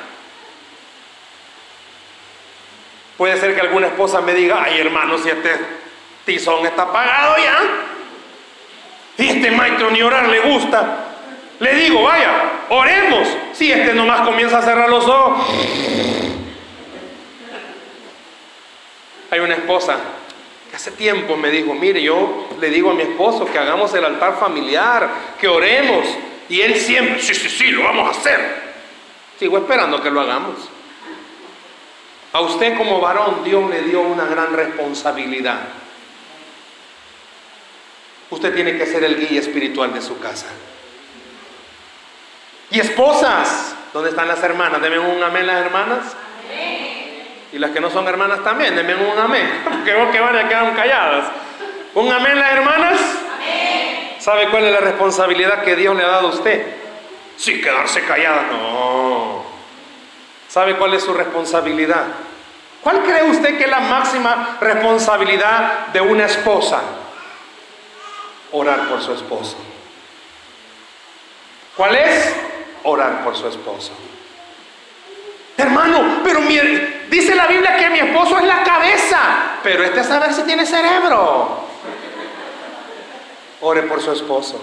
Puede 3.19 3.39
ser 3.39 3.55
que 3.55 3.61
alguna 3.61 3.89
esposa 3.89 4.23
me 4.23 4.33
diga, 4.33 4.63
ay 4.63 4.81
hermano, 4.81 5.19
si 5.19 5.29
este 5.29 5.51
tizón 6.25 6.65
está 6.65 6.85
apagado 6.85 7.37
ya. 7.37 7.59
Y 9.19 9.29
este 9.29 9.51
maestro 9.51 9.91
ni 9.91 10.01
orar 10.01 10.29
le 10.29 10.41
gusta. 10.41 11.05
Le 11.59 11.75
digo, 11.75 12.05
vaya, 12.05 12.53
oremos. 12.71 13.29
Si 13.53 13.71
este 13.71 13.93
nomás 13.93 14.21
comienza 14.23 14.59
a 14.59 14.63
cerrar 14.63 14.89
los 14.89 15.05
ojos. 15.07 15.47
Hay 19.31 19.41
una 19.41 19.55
esposa 19.55 19.99
Hace 20.75 20.93
tiempo 20.93 21.37
me 21.37 21.51
dijo, 21.51 21.75
mire, 21.75 22.01
yo 22.03 22.47
le 22.61 22.71
digo 22.71 22.91
a 22.91 22.95
mi 22.95 23.03
esposo 23.03 23.47
que 23.47 23.59
hagamos 23.59 23.93
el 23.95 24.05
altar 24.05 24.39
familiar, 24.39 25.11
que 25.41 25.49
oremos. 25.49 26.07
Y 26.49 26.61
él 26.61 26.77
siempre, 26.77 27.21
sí, 27.21 27.35
sí, 27.35 27.49
sí, 27.49 27.71
lo 27.71 27.83
vamos 27.83 28.07
a 28.07 28.11
hacer. 28.21 28.63
Sigo 29.39 29.59
esperando 29.59 30.01
que 30.03 30.11
lo 30.11 30.21
hagamos. 30.21 30.55
A 32.33 32.41
usted 32.41 32.77
como 32.77 33.01
varón 33.01 33.43
Dios 33.45 33.69
le 33.71 33.83
dio 33.83 34.01
una 34.03 34.25
gran 34.27 34.53
responsabilidad. 34.55 35.61
Usted 38.31 38.55
tiene 38.55 38.77
que 38.77 38.87
ser 38.87 39.05
el 39.05 39.17
guía 39.17 39.41
espiritual 39.41 39.95
de 39.95 40.03
su 40.03 40.19
casa. 40.19 40.47
Y 42.71 42.81
esposas, 42.81 43.75
¿dónde 43.95 44.11
están 44.11 44.29
las 44.29 44.43
hermanas? 44.43 44.83
Deben 44.83 45.01
un 45.01 45.23
amén 45.23 45.47
las 45.47 45.65
hermanas. 45.65 46.17
Y 47.51 47.59
las 47.59 47.71
que 47.71 47.81
no 47.81 47.91
son 47.91 48.07
hermanas 48.07 48.45
también, 48.45 48.77
denme 48.77 48.95
un 48.95 49.19
amén. 49.19 49.63
Porque 49.65 49.95
vos 49.95 50.11
que 50.11 50.21
van 50.21 50.37
a 50.37 50.47
quedar 50.47 50.77
calladas. 50.77 51.31
Un 51.95 52.13
amén 52.13 52.39
las 52.39 52.53
hermanas. 52.53 52.99
¿Sabe 54.19 54.51
cuál 54.51 54.65
es 54.65 54.73
la 54.73 54.81
responsabilidad 54.81 55.63
que 55.63 55.75
Dios 55.75 55.97
le 55.97 56.05
ha 56.05 56.09
dado 56.09 56.29
a 56.29 56.31
usted? 56.33 56.67
Sí, 57.39 57.63
quedarse 57.63 58.03
callada. 58.03 58.49
No. 58.51 59.58
¿Sabe 60.59 60.75
cuál 60.75 60.93
es 60.93 61.05
su 61.05 61.15
responsabilidad? 61.15 62.05
¿Cuál 62.83 63.05
cree 63.05 63.23
usted 63.31 63.57
que 63.57 63.63
es 63.63 63.71
la 63.71 63.79
máxima 63.79 64.59
responsabilidad 64.61 65.87
de 65.93 66.01
una 66.01 66.27
esposa? 66.27 66.81
Orar 68.51 68.89
por 68.89 69.01
su 69.01 69.13
esposo. 69.13 69.57
¿Cuál 71.77 71.95
es? 71.95 72.35
Orar 72.83 73.23
por 73.23 73.37
su 73.37 73.47
esposo. 73.47 73.93
Hermano, 75.57 76.23
pero 76.25 76.41
dice 76.41 77.37
la 77.37 77.47
Biblia 77.47 77.77
que 77.77 77.91
mi 77.91 78.01
esposo 78.01 78.37
es 78.39 78.45
la 78.45 78.65
cabeza, 78.65 79.21
pero 79.63 79.85
este 79.85 80.01
es 80.01 80.09
saber 80.09 80.35
si 80.35 80.43
tiene 80.43 80.67
cerebro. 80.67 81.61
Ore 83.61 83.83
por 83.83 84.03
su 84.03 84.11
esposo. 84.11 84.61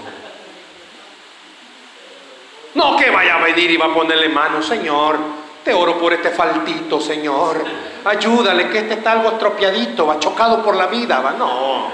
No 2.73 2.97
que 2.97 3.09
vaya 3.09 3.37
a 3.37 3.43
venir 3.45 3.71
y 3.71 3.77
va 3.77 3.85
a 3.85 3.93
ponerle 3.93 4.27
mano, 4.27 4.61
Señor. 4.61 5.34
Te 5.65 5.73
oro 5.73 5.97
por 5.97 6.13
este 6.13 6.29
faltito, 6.29 7.01
Señor. 7.01 7.65
Ayúdale, 8.05 8.69
que 8.69 8.77
este 8.77 8.93
está 8.93 9.13
algo 9.13 9.31
estropeadito, 9.31 10.05
va 10.05 10.19
chocado 10.19 10.63
por 10.63 10.75
la 10.75 10.85
vida, 10.85 11.19
va. 11.21 11.31
No, 11.31 11.89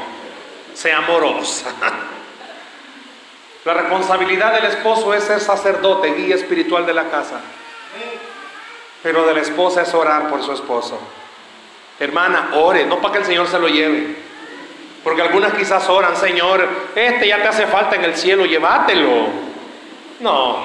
sea 0.74 0.98
amorosa. 0.98 1.70
La 3.64 3.74
responsabilidad 3.74 4.54
del 4.54 4.66
esposo 4.66 5.14
es 5.14 5.24
ser 5.24 5.40
sacerdote, 5.40 6.14
guía 6.16 6.36
espiritual 6.36 6.86
de 6.86 6.94
la 6.94 7.06
casa. 7.06 7.40
Pero 9.02 9.26
de 9.26 9.36
la 9.36 9.40
esposa 9.40 9.84
es 9.84 9.94
orar 9.94 10.28
por 10.28 10.44
su 10.44 10.52
esposo. 10.52 11.00
Hermana, 11.98 12.50
ore, 12.56 12.86
no 12.86 13.00
para 13.00 13.14
que 13.14 13.20
el 13.20 13.26
Señor 13.26 13.48
se 13.48 13.58
lo 13.58 13.70
lleve. 13.70 14.18
Porque 15.02 15.22
algunas 15.22 15.54
quizás 15.54 15.88
oran, 15.88 16.18
Señor, 16.18 16.68
este 16.94 17.26
ya 17.26 17.42
te 17.42 17.48
hace 17.48 17.68
falta 17.68 17.96
en 17.96 18.04
el 18.04 18.18
cielo, 18.18 18.46
llévatelo. 18.46 19.28
No, 20.20 20.58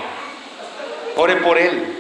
ore 1.16 1.36
por 1.36 1.56
él. 1.56 1.95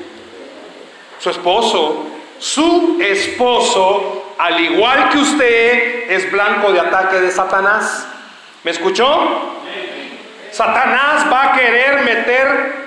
Su 1.18 1.30
esposo, 1.30 2.06
su 2.38 2.98
esposo, 3.00 4.34
al 4.38 4.60
igual 4.60 5.08
que 5.10 5.18
usted, 5.18 6.10
es 6.10 6.30
blanco 6.30 6.72
de 6.72 6.80
ataque 6.80 7.20
de 7.20 7.30
Satanás. 7.30 8.06
¿Me 8.62 8.70
escuchó? 8.70 9.54
Satanás 10.52 11.30
va 11.32 11.44
a 11.44 11.52
querer 11.52 12.02
meter 12.02 12.86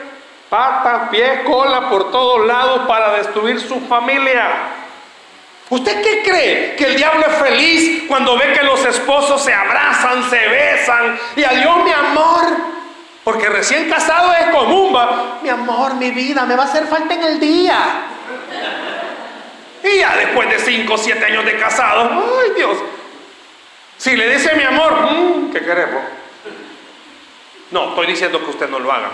pata, 0.49 1.09
pie, 1.11 1.43
cola 1.45 1.89
por 1.89 2.11
todos 2.11 2.45
lados 2.45 2.82
para 2.88 3.13
destruir 3.13 3.59
su 3.61 3.80
familia. 3.82 4.47
¿Usted 5.69 6.01
qué 6.01 6.23
cree? 6.23 6.75
¿Que 6.75 6.86
el 6.86 6.95
diablo 6.95 7.25
es 7.27 7.36
feliz 7.36 8.03
cuando 8.07 8.36
ve 8.38 8.53
que 8.53 8.63
los 8.63 8.84
esposos 8.86 9.43
se 9.43 9.53
abrazan, 9.53 10.27
se 10.30 10.47
besan 10.47 11.19
y 11.36 11.43
adiós 11.43 11.84
mi 11.86 11.91
amor? 11.91 12.45
Porque 13.23 13.47
recién 13.47 13.88
casado 13.88 14.34
es 14.34 14.47
común, 14.47 14.95
va. 14.95 15.38
Mi 15.43 15.49
amor, 15.49 15.93
mi 15.93 16.09
vida, 16.09 16.45
me 16.45 16.55
va 16.55 16.63
a 16.63 16.65
hacer 16.65 16.88
falta 16.88 17.13
en 17.13 17.23
el 17.23 17.39
día. 17.39 17.77
Y 19.84 19.99
ya 19.99 20.15
después 20.17 20.49
de 20.49 20.59
5 20.59 20.93
o 20.93 20.97
7 20.97 21.25
años 21.25 21.45
de 21.45 21.57
casado, 21.57 22.09
ay 22.43 22.51
Dios, 22.55 22.77
si 23.97 24.15
le 24.15 24.30
dice 24.30 24.55
mi 24.55 24.63
amor, 24.63 25.11
mm, 25.11 25.51
¿qué 25.51 25.59
queremos? 25.59 26.01
No, 27.71 27.89
estoy 27.89 28.07
diciendo 28.07 28.39
que 28.39 28.49
usted 28.49 28.69
no 28.69 28.80
lo 28.80 28.91
haga. 28.91 29.11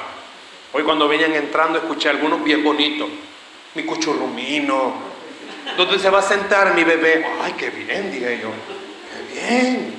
Hoy 0.74 0.84
cuando 0.84 1.08
venían 1.08 1.34
entrando 1.34 1.80
escuché 1.80 2.10
algunos 2.10 2.44
bien 2.44 2.64
bonitos. 2.64 3.10
Mi 3.74 3.84
cuchurrumino. 3.84 4.94
¿Dónde 5.76 6.00
se 6.00 6.10
va 6.10 6.20
a 6.20 6.22
sentar 6.22 6.74
mi 6.76 6.84
bebé? 6.84 7.26
Ay, 7.42 7.54
qué 7.54 7.70
bien, 7.70 8.12
dije 8.12 8.40
yo. 8.42 8.50
Qué 9.12 9.40
bien. 9.40 9.96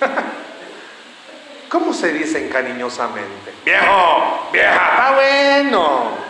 ¿Cómo 1.68 1.92
se 1.92 2.12
dicen 2.12 2.48
cariñosamente? 2.48 3.52
Viejo, 3.64 4.48
vieja, 4.52 4.90
está 4.90 5.12
bueno. 5.14 6.23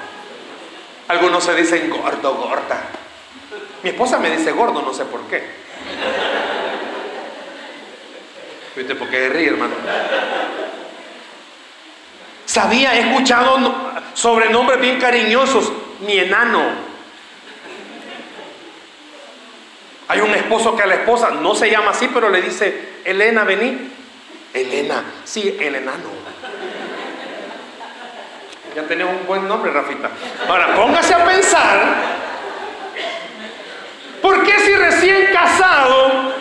Algunos 1.08 1.44
se 1.44 1.54
dicen 1.54 1.90
gordo, 1.90 2.34
gorda. 2.34 2.82
Mi 3.82 3.90
esposa 3.90 4.18
me 4.18 4.30
dice 4.30 4.52
gordo, 4.52 4.80
no 4.80 4.94
sé 4.94 5.04
por 5.04 5.20
qué. 5.22 5.42
¿Viste 8.74 8.94
por 8.94 9.08
qué 9.08 9.28
ríe, 9.28 9.48
hermano? 9.48 9.74
Sabía, 12.46 12.94
he 12.94 13.10
escuchado 13.10 13.58
sobrenombres 14.14 14.80
bien 14.80 14.98
cariñosos, 14.98 15.72
mi 16.00 16.18
enano. 16.18 16.62
Hay 20.08 20.20
un 20.20 20.34
esposo 20.34 20.76
que 20.76 20.82
a 20.82 20.86
la 20.86 20.96
esposa 20.96 21.30
no 21.30 21.54
se 21.54 21.70
llama 21.70 21.90
así, 21.90 22.08
pero 22.12 22.30
le 22.30 22.42
dice, 22.42 23.00
Elena, 23.04 23.44
vení. 23.44 23.90
Elena, 24.52 25.04
sí, 25.24 25.56
el 25.60 25.74
enano. 25.74 26.23
Ya 28.74 28.82
tenemos 28.82 29.14
un 29.20 29.26
buen 29.26 29.46
nombre, 29.46 29.70
Rafita. 29.70 30.10
Ahora, 30.48 30.74
póngase 30.74 31.14
a 31.14 31.24
pensar, 31.24 31.94
¿por 34.20 34.42
qué 34.42 34.58
si 34.58 34.74
recién 34.74 35.32
casado 35.32 36.34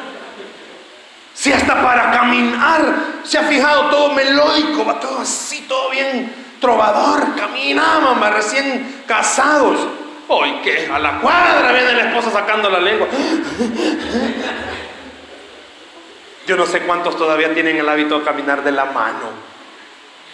si 1.33 1.51
hasta 1.51 1.81
para 1.83 2.09
caminar 2.11 2.81
se 3.23 3.37
ha 3.37 3.43
fijado 3.43 3.89
todo 3.89 4.13
melódico, 4.13 4.85
va 4.85 4.99
todo 4.99 5.19
así, 5.19 5.65
todo 5.67 5.89
bien 5.89 6.33
trovador, 6.61 7.35
camina, 7.35 7.99
mamá, 7.99 8.29
recién 8.29 9.03
casados. 9.05 9.77
Hoy 10.29 10.53
que 10.63 10.89
a 10.89 10.97
la 10.99 11.19
cuadra 11.19 11.73
viene 11.73 11.91
la 11.91 12.03
esposa 12.03 12.31
sacando 12.31 12.69
la 12.69 12.79
lengua. 12.79 13.07
Yo 16.47 16.55
no 16.55 16.65
sé 16.65 16.81
cuántos 16.83 17.17
todavía 17.17 17.53
tienen 17.53 17.77
el 17.77 17.89
hábito 17.89 18.19
de 18.19 18.25
caminar 18.25 18.63
de 18.63 18.71
la 18.71 18.85
mano. 18.85 19.52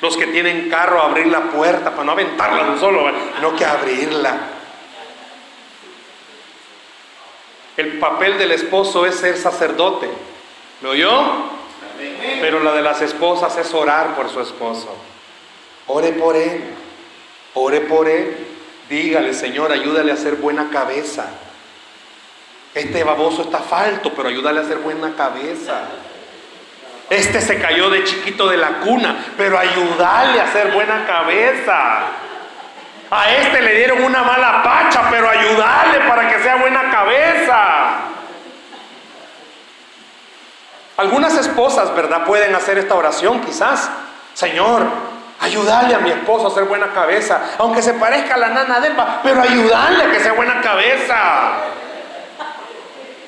Los 0.02 0.16
que 0.16 0.28
tienen 0.28 0.70
carro, 0.70 1.02
abrir 1.02 1.28
la 1.28 1.52
puerta 1.52 1.92
para 1.92 2.04
no 2.04 2.14
aventarla 2.14 2.64
de 2.64 2.70
un 2.72 2.80
solo, 2.80 3.12
no 3.42 3.56
que 3.56 3.66
abrirla. 3.66 4.38
El 7.76 8.00
papel 8.00 8.38
del 8.38 8.52
esposo 8.52 9.06
es 9.06 9.16
ser 9.16 9.38
sacerdote. 9.38 10.10
¿Me 10.82 10.90
oyó? 10.90 11.12
Pero 12.42 12.62
la 12.62 12.74
de 12.74 12.82
las 12.82 13.02
esposas 13.02 13.58
es 13.58 13.74
orar 13.74 14.16
por 14.16 14.30
su 14.30 14.40
esposo. 14.42 14.96
Ore 15.88 16.12
por 16.14 16.36
él. 16.36 16.64
Ore 17.54 17.82
por 17.82 18.08
él. 18.08 18.36
Dígale, 18.90 19.34
Señor, 19.34 19.72
ayúdale 19.72 20.12
a 20.12 20.16
hacer 20.16 20.36
buena 20.36 20.70
cabeza. 20.70 21.28
Este 22.74 23.04
baboso 23.04 23.44
está 23.44 23.60
falto, 23.60 24.14
pero 24.14 24.30
ayúdale 24.30 24.60
a 24.60 24.64
hacer 24.64 24.78
buena 24.78 25.16
cabeza. 25.16 25.88
Este 27.10 27.42
se 27.42 27.60
cayó 27.60 27.90
de 27.90 28.04
chiquito 28.04 28.48
de 28.48 28.58
la 28.58 28.80
cuna, 28.82 29.16
pero 29.36 29.58
ayúdale 29.58 30.40
a 30.40 30.44
hacer 30.44 30.72
buena 30.72 31.06
cabeza. 31.08 32.02
A 33.12 33.32
este 33.32 33.62
le 33.62 33.76
dieron 33.76 34.04
una 34.04 34.22
mala 34.22 34.62
pacha, 34.62 35.10
pero 35.10 35.28
ayúdale 35.28 36.02
para 36.08 36.30
que 36.30 36.44
sea 36.44 36.58
buena 36.58 36.92
cabeza. 36.92 38.10
Algunas 40.98 41.36
esposas, 41.38 41.96
¿verdad? 41.96 42.26
Pueden 42.26 42.54
hacer 42.54 42.78
esta 42.78 42.94
oración 42.94 43.42
quizás. 43.42 43.90
Señor, 44.36 44.84
ayúdale 45.40 45.96
a 45.96 46.00
mi 46.00 46.12
esposo 46.12 46.48
a 46.48 46.52
ser 46.52 46.66
buena 46.66 46.94
cabeza, 46.94 47.42
aunque 47.58 47.82
se 47.82 47.94
parezca 47.94 48.36
a 48.36 48.38
la 48.38 48.50
nana 48.50 48.80
de 48.80 48.92
pero 49.24 49.42
ayúdale 49.42 50.04
a 50.04 50.12
que 50.12 50.20
sea 50.20 50.34
buena 50.34 50.62
cabeza. 50.62 51.16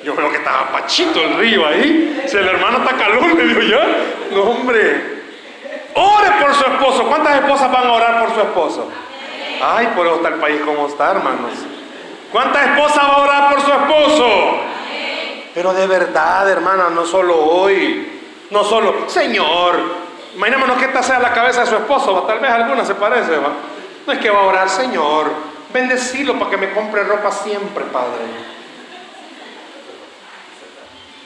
Yo 0.04 0.16
veo 0.16 0.30
que 0.30 0.38
estaba 0.38 0.72
pachito 0.72 1.22
el 1.22 1.38
río 1.38 1.66
ahí. 1.66 2.24
Si 2.28 2.38
el 2.38 2.48
hermano 2.48 2.80
está 2.80 2.96
calor, 2.96 3.36
me 3.36 3.44
dijo 3.44 3.62
ya. 3.62 3.86
No, 4.32 4.44
hombre. 4.44 5.22
Ore 5.94 6.32
por 6.42 6.54
su 6.56 6.64
esposo. 6.64 7.06
¿Cuántas 7.08 7.36
esposas 7.36 7.72
van 7.72 7.86
a 7.86 7.92
orar 7.92 8.20
por 8.26 8.34
su 8.34 8.42
esposo? 8.42 8.90
Ay, 9.64 9.90
por 9.96 10.08
eso 10.08 10.16
está 10.16 10.30
el 10.30 10.36
país 10.36 10.62
como 10.66 10.88
está, 10.88 11.12
hermanos. 11.12 11.52
¿Cuántas 12.32 12.68
esposas 12.68 13.04
va 13.04 13.14
a 13.14 13.22
orar 13.22 13.54
por 13.54 13.62
su 13.62 13.72
esposo? 13.72 14.58
Pero 15.54 15.74
de 15.74 15.86
verdad, 15.86 16.50
hermana, 16.50 16.90
no 16.90 17.06
solo 17.06 17.38
hoy. 17.38 18.20
No 18.50 18.64
solo, 18.64 19.08
Señor, 19.08 19.80
imaginémonos 20.36 20.78
que 20.78 20.86
esta 20.86 21.04
sea 21.04 21.20
la 21.20 21.32
cabeza 21.32 21.62
de 21.62 21.68
su 21.68 21.76
esposo. 21.76 22.24
Tal 22.24 22.40
vez 22.40 22.52
alguna 22.52 22.84
se 22.84 22.96
parece, 22.96 23.38
¿va? 23.38 23.52
No 24.06 24.14
es 24.14 24.20
que 24.20 24.30
va 24.30 24.40
a 24.40 24.44
orar, 24.44 24.70
Señor, 24.70 25.32
bendecilo 25.72 26.38
para 26.40 26.52
que 26.52 26.58
me 26.58 26.72
compre 26.72 27.04
ropa 27.04 27.32
siempre, 27.32 27.86
Padre. 27.86 28.61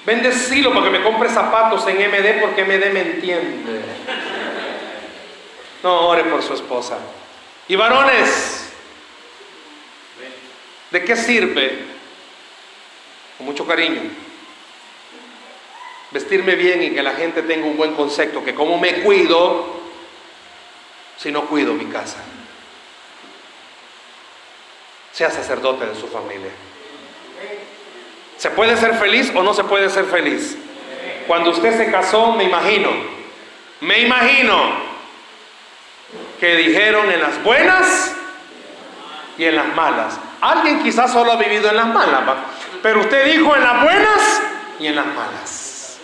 Bendecilo 0.06 0.72
para 0.72 0.86
que 0.86 0.92
me 0.92 1.04
compre 1.04 1.30
zapatos 1.30 1.88
en 1.88 1.98
MD 1.98 2.40
porque 2.40 2.64
MD 2.64 2.94
me 2.94 3.02
entiende. 3.02 3.82
No, 5.82 6.08
ore 6.08 6.24
por 6.26 6.44
su 6.44 6.54
esposa. 6.54 7.00
Y 7.68 7.76
varones, 7.76 8.70
¿de 10.92 11.04
qué 11.04 11.16
sirve? 11.16 11.86
Con 13.38 13.48
mucho 13.48 13.66
cariño. 13.66 14.02
Vestirme 16.12 16.56
bien 16.56 16.84
y 16.84 16.92
que 16.92 17.02
la 17.02 17.14
gente 17.14 17.42
tenga 17.42 17.66
un 17.66 17.76
buen 17.76 17.94
concepto, 17.96 18.44
que 18.44 18.54
como 18.54 18.78
me 18.78 19.02
cuido 19.02 19.82
si 21.18 21.32
no 21.32 21.46
cuido 21.46 21.74
mi 21.74 21.86
casa. 21.86 22.18
Sea 25.12 25.32
sacerdote 25.32 25.88
de 25.88 25.96
su 25.96 26.08
familia. 26.08 26.52
¿Se 28.38 28.50
puede 28.50 28.78
ser 28.78 28.96
feliz 28.96 29.32
o 29.34 29.44
no 29.44 29.54
se 29.54 29.64
puede 29.64 29.90
ser 29.90 30.06
feliz? 30.06 30.58
Cuando 31.28 31.52
usted 31.52 31.78
se 31.78 31.92
casó, 31.92 32.34
me 32.34 32.44
imagino, 32.44 32.90
me 33.82 34.00
imagino 34.00 34.86
que 36.40 36.56
dijeron 36.56 37.10
en 37.12 37.22
las 37.22 37.42
buenas 37.44 38.14
y 39.38 39.46
en 39.46 39.56
las 39.56 39.74
malas. 39.76 40.20
Alguien 40.42 40.84
quizás 40.84 41.12
solo 41.12 41.32
ha 41.32 41.38
vivido 41.38 41.70
en 41.70 41.78
las 41.78 41.88
malas, 41.88 42.22
pero 42.84 43.02
usted 43.02 43.26
dijo 43.26 43.56
en 43.56 43.64
las 43.64 43.84
buenas 43.84 44.42
y 44.80 44.88
en 44.88 44.96
las 44.96 45.06
malas. 45.08 46.00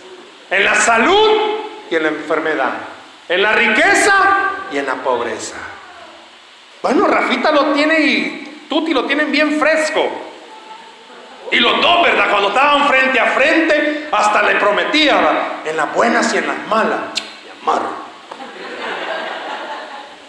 En 0.50 0.64
la 0.64 0.74
salud 0.74 1.60
y 1.90 1.94
en 1.94 2.02
la 2.02 2.08
enfermedad. 2.08 2.72
En 3.28 3.42
la 3.42 3.52
riqueza 3.52 4.12
y 4.72 4.78
en 4.78 4.86
la 4.86 4.96
pobreza. 4.96 5.56
Bueno, 6.82 7.06
Rafita 7.06 7.52
lo 7.52 7.66
tiene 7.66 8.00
y 8.00 8.66
Tuti 8.68 8.92
lo 8.92 9.04
tienen 9.04 9.30
bien 9.30 9.58
fresco. 9.58 10.31
Y 11.52 11.60
los 11.60 11.82
dos, 11.82 12.02
¿verdad? 12.02 12.30
Cuando 12.30 12.48
estaban 12.48 12.88
frente 12.88 13.20
a 13.20 13.26
frente, 13.26 14.08
hasta 14.10 14.42
le 14.42 14.54
prometía, 14.54 15.60
en 15.66 15.76
las 15.76 15.94
buenas 15.94 16.32
y 16.32 16.38
en 16.38 16.46
las 16.46 16.66
malas, 16.66 17.00
me 17.44 17.60
amaron. 17.60 17.92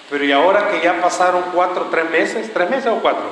Pero 0.09 0.25
y 0.25 0.33
ahora 0.33 0.67
que 0.67 0.81
ya 0.81 0.99
pasaron 0.99 1.43
cuatro, 1.53 1.87
tres 1.89 2.09
meses, 2.09 2.51
tres 2.53 2.69
meses 2.69 2.87
o 2.87 2.97
cuatro, 2.97 3.23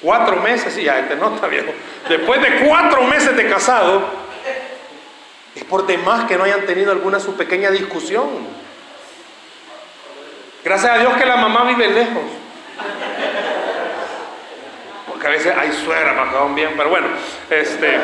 cuatro 0.00 0.36
meses, 0.36 0.76
y 0.78 0.84
ya 0.84 1.00
este 1.00 1.16
no 1.16 1.34
está 1.34 1.48
viejo. 1.48 1.70
Después 2.08 2.40
de 2.40 2.66
cuatro 2.66 3.02
meses 3.02 3.36
de 3.36 3.46
casado, 3.46 4.04
es 5.54 5.64
por 5.64 5.86
demás 5.86 6.24
que 6.24 6.38
no 6.38 6.44
hayan 6.44 6.64
tenido 6.64 6.92
alguna 6.92 7.20
su 7.20 7.36
pequeña 7.36 7.70
discusión. 7.70 8.26
Gracias 10.64 10.92
a 10.92 10.98
Dios 10.98 11.12
que 11.12 11.26
la 11.26 11.36
mamá 11.36 11.64
vive 11.64 11.88
lejos 11.88 12.22
que 15.20 15.26
a 15.26 15.30
veces 15.30 15.54
hay 15.56 15.72
suegra 15.72 16.16
para 16.16 16.44
bien, 16.54 16.70
pero 16.76 16.90
bueno, 16.90 17.08
este, 17.50 17.98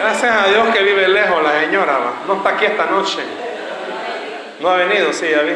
gracias 0.00 0.32
a 0.32 0.48
Dios 0.48 0.68
que 0.74 0.82
vive 0.82 1.08
lejos 1.08 1.42
la 1.42 1.60
señora, 1.60 1.98
no 2.26 2.34
está 2.34 2.50
aquí 2.50 2.64
esta 2.64 2.86
noche. 2.86 3.18
No 4.60 4.68
ha 4.68 4.76
venido, 4.76 5.12
sí, 5.12 5.26
ya 5.28 5.42
vi. 5.42 5.52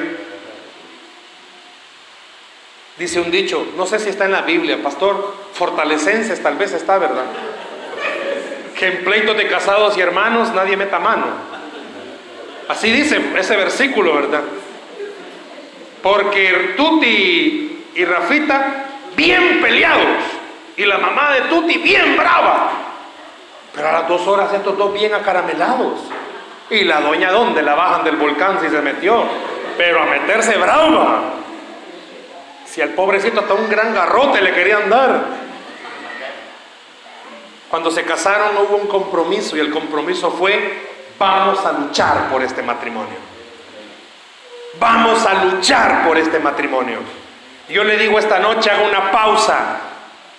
Dice 2.99 3.21
un 3.21 3.31
dicho, 3.31 3.73
no 3.77 3.87
sé 3.87 3.99
si 3.99 4.09
está 4.09 4.25
en 4.25 4.33
la 4.33 4.43
Biblia, 4.43 4.83
pastor, 4.83 5.35
fortalecenses 5.53 6.43
tal 6.43 6.57
vez 6.57 6.73
está, 6.73 6.99
¿verdad? 6.99 7.27
Que 8.77 8.87
en 8.87 9.05
pleitos 9.05 9.37
de 9.37 9.47
casados 9.49 9.97
y 9.97 10.01
hermanos 10.01 10.53
nadie 10.55 10.77
meta 10.77 10.99
mano. 10.99 11.27
Así 12.69 12.91
dice 12.91 13.21
ese 13.39 13.57
versículo, 13.57 14.15
¿verdad? 14.15 14.43
Porque 16.03 16.75
Tuti 16.77 17.85
y 17.95 18.05
Rafita, 18.05 18.87
bien 19.15 19.61
peleados, 19.61 20.36
y 20.77 20.85
la 20.85 20.99
mamá 20.99 21.33
de 21.33 21.43
Tuti 21.43 21.79
bien 21.79 22.17
brava. 22.17 22.71
Pero 23.75 23.89
a 23.89 23.93
las 23.93 24.09
dos 24.09 24.27
horas 24.27 24.53
estos 24.53 24.77
dos 24.77 24.93
bien 24.93 25.15
acaramelados. 25.15 26.01
Y 26.71 26.85
la 26.85 27.01
doña 27.01 27.31
dónde 27.31 27.63
la 27.63 27.75
bajan 27.75 28.05
del 28.05 28.17
volcán 28.17 28.61
si 28.61 28.69
se 28.69 28.81
metió. 28.83 29.25
Pero 29.77 30.03
a 30.03 30.07
meterse 30.07 30.57
brava. 30.57 31.35
Si 32.67 32.83
al 32.83 32.91
pobrecito 32.91 33.41
hasta 33.41 33.55
un 33.55 33.69
gran 33.69 33.95
garrote 33.95 34.43
le 34.43 34.53
querían 34.53 34.91
dar. 34.91 35.25
Cuando 37.71 37.91
se 37.91 38.05
casaron 38.05 38.57
hubo 38.59 38.77
un 38.77 38.87
compromiso 38.87 39.57
y 39.57 39.61
el 39.61 39.71
compromiso 39.71 40.31
fue 40.31 40.95
vamos 41.19 41.65
a 41.65 41.73
luchar 41.73 42.29
por 42.31 42.43
este 42.43 42.63
matrimonio. 42.63 43.17
Vamos 44.79 45.25
a 45.27 45.45
luchar 45.45 46.05
por 46.07 46.19
este 46.19 46.39
matrimonio. 46.39 46.99
Yo 47.69 47.83
le 47.83 47.97
digo 47.97 48.19
esta 48.19 48.39
noche, 48.39 48.71
hago 48.71 48.87
una 48.87 49.11
pausa 49.11 49.81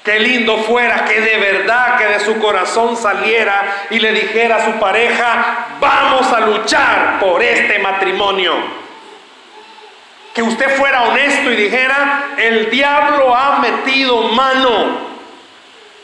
Qué 0.07 0.21
lindo 0.21 0.59
fuera 0.59 1.03
que 1.03 1.19
de 1.19 1.35
verdad, 1.35 1.97
que 1.97 2.05
de 2.05 2.21
su 2.21 2.39
corazón 2.39 2.95
saliera 2.95 3.87
y 3.89 3.99
le 3.99 4.13
dijera 4.13 4.55
a 4.55 4.63
su 4.63 4.79
pareja, 4.79 5.67
vamos 5.81 6.31
a 6.31 6.39
luchar 6.39 7.19
por 7.19 7.43
este 7.43 7.77
matrimonio. 7.79 8.53
Que 10.33 10.41
usted 10.41 10.77
fuera 10.77 11.09
honesto 11.09 11.51
y 11.51 11.57
dijera, 11.57 12.29
el 12.37 12.69
diablo 12.69 13.35
ha 13.35 13.59
metido 13.59 14.29
mano, 14.29 14.97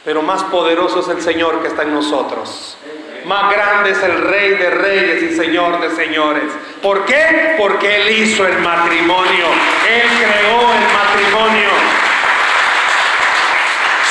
pero 0.03 0.21
más 0.21 0.43
poderoso 0.43 0.99
es 0.99 1.07
el 1.07 1.21
Señor 1.21 1.61
que 1.61 1.69
está 1.69 1.83
en 1.83 1.93
nosotros. 1.93 2.77
Más 3.23 3.53
grande 3.53 3.91
es 3.91 4.03
el 4.03 4.21
Rey 4.21 4.49
de 4.49 4.69
Reyes 4.69 5.23
y 5.31 5.37
Señor 5.37 5.79
de 5.79 5.95
Señores. 5.95 6.51
¿Por 6.81 7.05
qué? 7.05 7.55
Porque 7.57 8.01
Él 8.01 8.17
hizo 8.19 8.45
el 8.45 8.59
matrimonio. 8.59 9.45
Él 9.89 10.09
creó 10.19 10.73
el 10.73 10.93
matrimonio. 10.93 12.12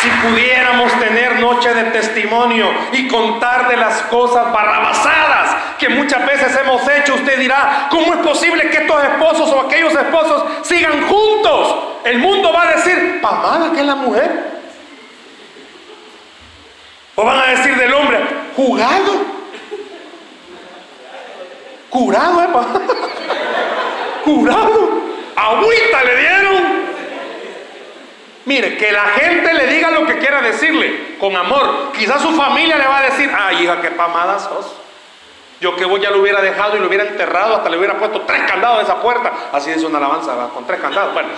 Si 0.02 0.08
pudiéramos 0.26 0.92
tener 0.98 1.38
noche 1.38 1.72
de 1.72 1.84
testimonio 1.92 2.68
y 2.90 3.06
contar 3.06 3.68
de 3.68 3.76
las 3.76 4.02
cosas 4.02 4.52
barrabasadas 4.52 5.54
que 5.78 5.88
muchas 5.90 6.26
veces 6.26 6.58
hemos 6.60 6.82
hecho, 6.88 7.14
usted 7.14 7.38
dirá, 7.38 7.86
¿cómo 7.88 8.12
es 8.14 8.18
posible 8.18 8.68
que 8.68 8.78
estos 8.78 9.00
esposos 9.04 9.52
o 9.52 9.60
aquellos 9.60 9.94
esposos 9.94 10.42
sigan 10.62 11.06
juntos? 11.06 11.76
El 12.02 12.18
mundo 12.18 12.52
va 12.52 12.62
a 12.62 12.72
decir, 12.74 13.20
pamada 13.20 13.70
que 13.70 13.78
es 13.78 13.86
la 13.86 13.94
mujer. 13.94 14.50
O 17.14 17.24
van 17.24 17.38
a 17.38 17.46
decir 17.52 17.76
del 17.76 17.94
hombre, 17.94 18.18
jugado. 18.56 19.24
Curado, 21.90 22.42
¿eh? 22.42 22.48
Curado. 24.24 24.90
Agüita 25.36 26.04
le 26.04 26.16
dieron. 26.16 26.81
Mire, 28.44 28.76
que 28.76 28.90
la 28.90 29.04
gente 29.04 29.54
le 29.54 29.66
diga 29.68 29.90
lo 29.90 30.04
que 30.06 30.18
quiera 30.18 30.40
decirle, 30.42 31.16
con 31.18 31.36
amor. 31.36 31.92
Quizás 31.96 32.20
su 32.20 32.32
familia 32.32 32.76
le 32.76 32.86
va 32.86 32.98
a 32.98 33.02
decir, 33.02 33.30
ay 33.36 33.62
hija, 33.62 33.80
qué 33.80 33.90
pamada 33.90 34.38
sos. 34.38 34.72
Yo 35.60 35.76
que 35.76 35.84
voy 35.84 36.00
ya 36.00 36.10
lo 36.10 36.20
hubiera 36.20 36.40
dejado 36.40 36.76
y 36.76 36.80
lo 36.80 36.88
hubiera 36.88 37.04
enterrado, 37.04 37.54
hasta 37.54 37.70
le 37.70 37.78
hubiera 37.78 37.96
puesto 37.96 38.22
tres 38.22 38.42
candados 38.50 38.80
a 38.80 38.82
esa 38.82 39.00
puerta. 39.00 39.32
Así 39.52 39.70
dice 39.70 39.86
una 39.86 39.98
alabanza, 39.98 40.48
con 40.52 40.66
tres 40.66 40.80
candados. 40.80 41.14
Bueno, 41.14 41.28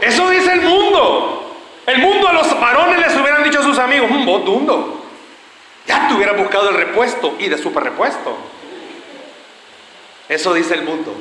eso 0.00 0.30
dice 0.30 0.52
el 0.52 0.62
mundo. 0.62 1.56
El 1.86 1.98
mundo 1.98 2.28
a 2.28 2.32
los 2.32 2.60
varones 2.60 3.00
les 3.00 3.16
hubieran 3.16 3.42
dicho 3.42 3.58
a 3.58 3.62
sus 3.64 3.78
amigos, 3.78 4.08
un 4.10 4.24
vos 4.24 4.44
dundo. 4.44 5.02
Ya 5.86 6.06
te 6.06 6.14
hubiera 6.14 6.32
buscado 6.34 6.70
el 6.70 6.76
repuesto 6.76 7.34
y 7.40 7.48
de 7.48 7.58
super 7.58 7.82
repuesto. 7.82 8.36
Eso 10.28 10.54
dice 10.54 10.74
el 10.74 10.82
mundo. 10.82 11.12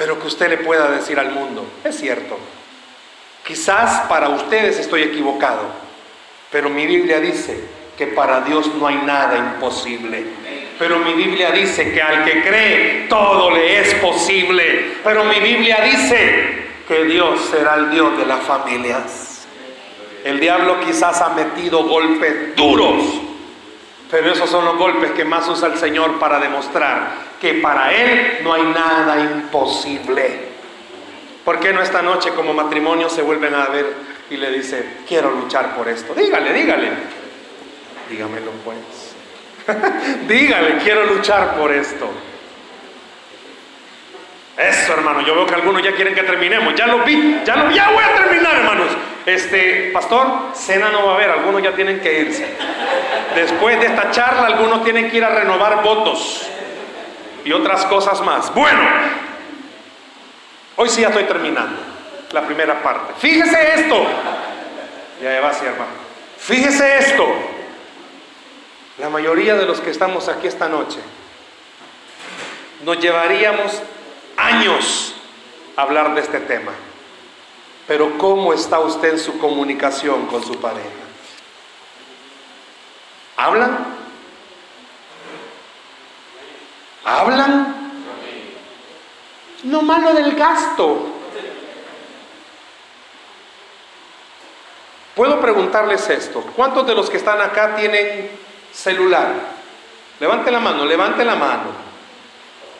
Pero 0.00 0.18
que 0.18 0.28
usted 0.28 0.48
le 0.48 0.56
pueda 0.56 0.90
decir 0.90 1.18
al 1.18 1.30
mundo, 1.32 1.62
es 1.84 1.94
cierto. 2.00 2.38
Quizás 3.46 4.08
para 4.08 4.30
ustedes 4.30 4.78
estoy 4.78 5.02
equivocado, 5.02 5.60
pero 6.50 6.70
mi 6.70 6.86
Biblia 6.86 7.20
dice 7.20 7.60
que 7.98 8.06
para 8.06 8.40
Dios 8.40 8.66
no 8.76 8.86
hay 8.86 8.94
nada 9.04 9.36
imposible. 9.36 10.24
Pero 10.78 11.00
mi 11.00 11.12
Biblia 11.12 11.50
dice 11.50 11.92
que 11.92 12.00
al 12.00 12.24
que 12.24 12.42
cree 12.42 13.08
todo 13.10 13.50
le 13.50 13.78
es 13.78 13.94
posible. 13.96 14.92
Pero 15.04 15.24
mi 15.24 15.38
Biblia 15.38 15.82
dice 15.82 16.68
que 16.88 17.04
Dios 17.04 17.38
será 17.50 17.74
el 17.74 17.90
Dios 17.90 18.16
de 18.16 18.24
las 18.24 18.40
familias. 18.40 19.46
El 20.24 20.40
diablo 20.40 20.80
quizás 20.80 21.20
ha 21.20 21.34
metido 21.34 21.84
golpes 21.84 22.56
duros, 22.56 23.04
pero 24.10 24.32
esos 24.32 24.50
son 24.50 24.64
los 24.64 24.76
golpes 24.76 25.12
que 25.12 25.24
más 25.24 25.48
usa 25.48 25.68
el 25.68 25.78
Señor 25.78 26.18
para 26.18 26.38
demostrar 26.38 27.12
que 27.40 27.54
para 27.54 27.92
Él 27.94 28.38
no 28.42 28.52
hay 28.52 28.62
nada 28.64 29.20
imposible. 29.20 30.50
¿Por 31.44 31.58
qué 31.60 31.72
no 31.72 31.80
esta 31.80 32.02
noche 32.02 32.30
como 32.30 32.52
matrimonio 32.52 33.08
se 33.08 33.22
vuelven 33.22 33.54
a 33.54 33.66
ver 33.66 33.94
y 34.30 34.36
le 34.36 34.50
dice, 34.50 34.84
quiero 35.08 35.30
luchar 35.30 35.74
por 35.74 35.88
esto? 35.88 36.14
Dígale, 36.14 36.52
dígale. 36.52 36.90
Dígamelo 38.08 38.50
pues. 38.64 39.14
Dígale, 40.28 40.78
quiero 40.78 41.06
luchar 41.06 41.56
por 41.56 41.72
esto. 41.72 42.08
Eso, 44.60 44.92
hermano. 44.92 45.22
Yo 45.22 45.34
veo 45.34 45.46
que 45.46 45.54
algunos 45.54 45.82
ya 45.82 45.94
quieren 45.94 46.14
que 46.14 46.22
terminemos. 46.22 46.74
Ya 46.74 46.86
lo 46.86 46.98
vi. 46.98 47.40
Ya 47.46 47.56
lo 47.56 47.70
ya 47.70 47.90
voy 47.90 48.04
a 48.04 48.14
terminar, 48.14 48.56
hermanos. 48.56 48.88
Este, 49.24 49.90
pastor, 49.90 50.50
cena 50.54 50.90
no 50.90 51.06
va 51.06 51.12
a 51.12 51.14
haber. 51.14 51.30
Algunos 51.30 51.62
ya 51.62 51.72
tienen 51.72 52.00
que 52.00 52.20
irse. 52.20 52.46
Después 53.34 53.80
de 53.80 53.86
esta 53.86 54.10
charla, 54.10 54.46
algunos 54.46 54.84
tienen 54.84 55.10
que 55.10 55.16
ir 55.16 55.24
a 55.24 55.30
renovar 55.30 55.82
votos 55.82 56.46
y 57.42 57.52
otras 57.52 57.86
cosas 57.86 58.20
más. 58.20 58.52
Bueno, 58.54 58.82
hoy 60.76 60.88
sí 60.90 61.00
ya 61.00 61.08
estoy 61.08 61.24
terminando 61.24 61.80
la 62.32 62.42
primera 62.42 62.82
parte. 62.82 63.14
Fíjese 63.18 63.80
esto. 63.80 64.06
Ya 65.22 65.40
va, 65.40 65.54
sí, 65.54 65.64
hermano. 65.64 65.92
Fíjese 66.38 66.98
esto. 66.98 67.26
La 68.98 69.08
mayoría 69.08 69.54
de 69.54 69.64
los 69.64 69.80
que 69.80 69.88
estamos 69.88 70.28
aquí 70.28 70.46
esta 70.46 70.68
noche 70.68 70.98
nos 72.84 72.98
llevaríamos 72.98 73.82
años 74.40 75.14
hablar 75.76 76.14
de 76.14 76.20
este 76.20 76.40
tema. 76.40 76.72
Pero 77.86 78.16
¿cómo 78.18 78.52
está 78.52 78.78
usted 78.80 79.12
en 79.14 79.18
su 79.18 79.38
comunicación 79.38 80.26
con 80.26 80.44
su 80.44 80.60
pareja? 80.60 80.88
¿Hablan? 83.36 83.86
¿Hablan? 87.04 87.92
No 89.64 89.82
malo 89.82 90.14
del 90.14 90.34
gasto. 90.34 91.06
Puedo 95.14 95.40
preguntarles 95.40 96.08
esto. 96.08 96.42
¿Cuántos 96.54 96.86
de 96.86 96.94
los 96.94 97.10
que 97.10 97.16
están 97.16 97.40
acá 97.40 97.74
tienen 97.74 98.30
celular. 98.72 99.32
Levante 100.18 100.50
la 100.50 100.60
mano, 100.60 100.84
levante 100.84 101.24
la 101.24 101.34
mano. 101.34 101.89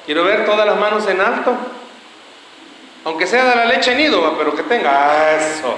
Quiero 0.06 0.24
ver 0.24 0.44
todas 0.44 0.66
las 0.66 0.76
manos 0.76 1.06
en 1.06 1.20
alto. 1.20 1.54
Aunque 3.04 3.26
sea 3.26 3.44
de 3.44 3.56
la 3.56 3.64
leche 3.64 3.94
nido, 3.94 4.34
pero 4.36 4.54
que 4.54 4.62
tenga 4.62 5.36
eso. 5.36 5.74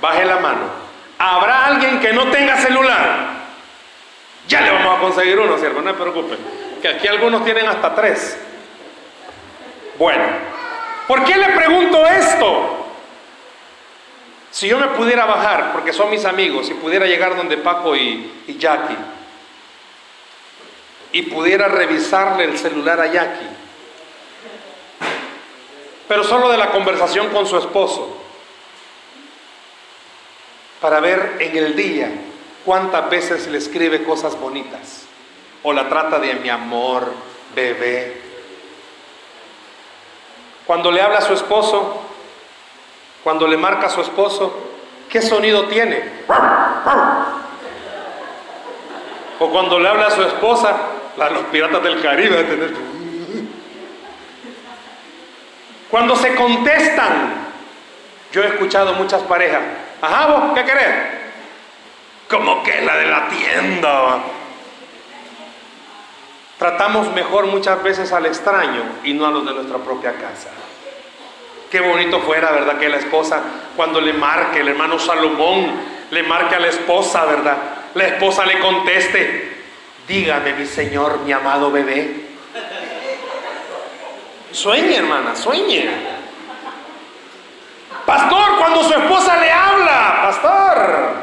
Baje 0.00 0.24
la 0.24 0.38
mano. 0.38 0.84
¿Habrá 1.18 1.66
alguien 1.66 2.00
que 2.00 2.12
no 2.12 2.30
tenga 2.30 2.56
celular? 2.56 3.28
Ya 4.48 4.60
le 4.60 4.70
vamos 4.70 4.96
a 4.96 5.00
conseguir 5.00 5.38
uno, 5.38 5.56
siervo, 5.58 5.80
no 5.80 5.90
se 5.90 5.96
preocupe. 5.96 6.36
Que 6.82 6.88
aquí 6.88 7.08
algunos 7.08 7.44
tienen 7.44 7.66
hasta 7.66 7.94
tres. 7.94 8.38
Bueno, 9.98 10.24
¿por 11.06 11.24
qué 11.24 11.36
le 11.36 11.48
pregunto 11.50 12.04
esto? 12.06 12.86
Si 14.50 14.68
yo 14.68 14.78
me 14.78 14.88
pudiera 14.88 15.24
bajar, 15.24 15.72
porque 15.72 15.92
son 15.92 16.10
mis 16.10 16.24
amigos, 16.24 16.68
y 16.70 16.74
pudiera 16.74 17.06
llegar 17.06 17.36
donde 17.36 17.56
Paco 17.56 17.96
y, 17.96 18.44
y 18.46 18.56
Jackie, 18.58 18.96
y 21.12 21.22
pudiera 21.22 21.68
revisarle 21.68 22.44
el 22.44 22.58
celular 22.58 23.00
a 23.00 23.06
Jackie, 23.06 23.48
pero 26.08 26.24
solo 26.24 26.50
de 26.50 26.58
la 26.58 26.70
conversación 26.70 27.28
con 27.30 27.46
su 27.46 27.56
esposo, 27.58 28.16
para 30.80 31.00
ver 31.00 31.36
en 31.40 31.56
el 31.56 31.76
día 31.76 32.10
cuántas 32.64 33.08
veces 33.08 33.46
le 33.46 33.58
escribe 33.58 34.04
cosas 34.04 34.38
bonitas 34.38 35.06
o 35.62 35.72
la 35.72 35.88
trata 35.88 36.18
de 36.18 36.34
mi 36.34 36.50
amor, 36.50 37.10
bebé. 37.54 38.20
Cuando 40.66 40.90
le 40.90 41.00
habla 41.00 41.18
a 41.18 41.22
su 41.22 41.32
esposo, 41.32 42.02
cuando 43.22 43.48
le 43.48 43.56
marca 43.56 43.86
a 43.86 43.90
su 43.90 44.02
esposo, 44.02 44.54
¿qué 45.08 45.22
sonido 45.22 45.64
tiene? 45.64 46.02
O 49.38 49.48
cuando 49.48 49.78
le 49.78 49.88
habla 49.88 50.08
a 50.08 50.10
su 50.10 50.22
esposa, 50.22 50.76
los 51.16 51.44
piratas 51.50 51.82
del 51.82 52.02
Caribe. 52.02 52.74
Cuando 55.94 56.16
se 56.16 56.34
contestan, 56.34 57.46
yo 58.32 58.42
he 58.42 58.48
escuchado 58.48 58.94
muchas 58.94 59.22
parejas, 59.22 59.60
ajá, 60.02 60.26
vos, 60.26 60.42
¿qué 60.52 60.64
querés? 60.64 60.92
Como 62.28 62.64
que 62.64 62.80
la 62.80 62.96
de 62.96 63.06
la 63.06 63.28
tienda. 63.28 64.18
Tratamos 66.58 67.12
mejor 67.12 67.46
muchas 67.46 67.80
veces 67.84 68.10
al 68.10 68.26
extraño 68.26 68.82
y 69.04 69.12
no 69.12 69.24
a 69.24 69.30
los 69.30 69.46
de 69.46 69.54
nuestra 69.54 69.78
propia 69.78 70.14
casa. 70.14 70.48
Qué 71.70 71.78
bonito 71.78 72.18
fuera, 72.22 72.50
¿verdad? 72.50 72.76
Que 72.76 72.88
la 72.88 72.96
esposa, 72.96 73.40
cuando 73.76 74.00
le 74.00 74.14
marque, 74.14 74.62
el 74.62 74.68
hermano 74.70 74.98
Salomón 74.98 75.74
le 76.10 76.24
marque 76.24 76.56
a 76.56 76.58
la 76.58 76.70
esposa, 76.70 77.24
¿verdad? 77.24 77.56
La 77.94 78.08
esposa 78.08 78.44
le 78.44 78.58
conteste, 78.58 79.54
Dígame, 80.08 80.54
mi 80.54 80.66
Señor, 80.66 81.20
mi 81.20 81.30
amado 81.30 81.70
bebé. 81.70 82.23
Sueñe, 84.54 84.96
hermana, 84.96 85.36
sueñe. 85.36 85.90
Pastor, 88.06 88.58
cuando 88.58 88.84
su 88.84 88.94
esposa 88.94 89.36
le 89.38 89.50
habla, 89.50 90.20
pastor. 90.22 91.14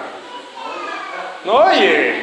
No 1.45 1.53
oye, 1.53 2.13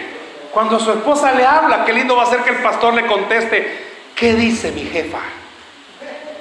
cuando 0.53 0.79
su 0.79 0.93
esposa 0.93 1.33
le 1.33 1.45
habla, 1.45 1.85
qué 1.85 1.93
lindo 1.93 2.15
va 2.15 2.23
a 2.23 2.27
ser 2.27 2.41
que 2.41 2.51
el 2.51 2.63
pastor 2.63 2.95
le 2.95 3.07
conteste, 3.07 3.87
¿qué 4.15 4.35
dice 4.35 4.71
mi 4.71 4.85
jefa? 4.85 5.19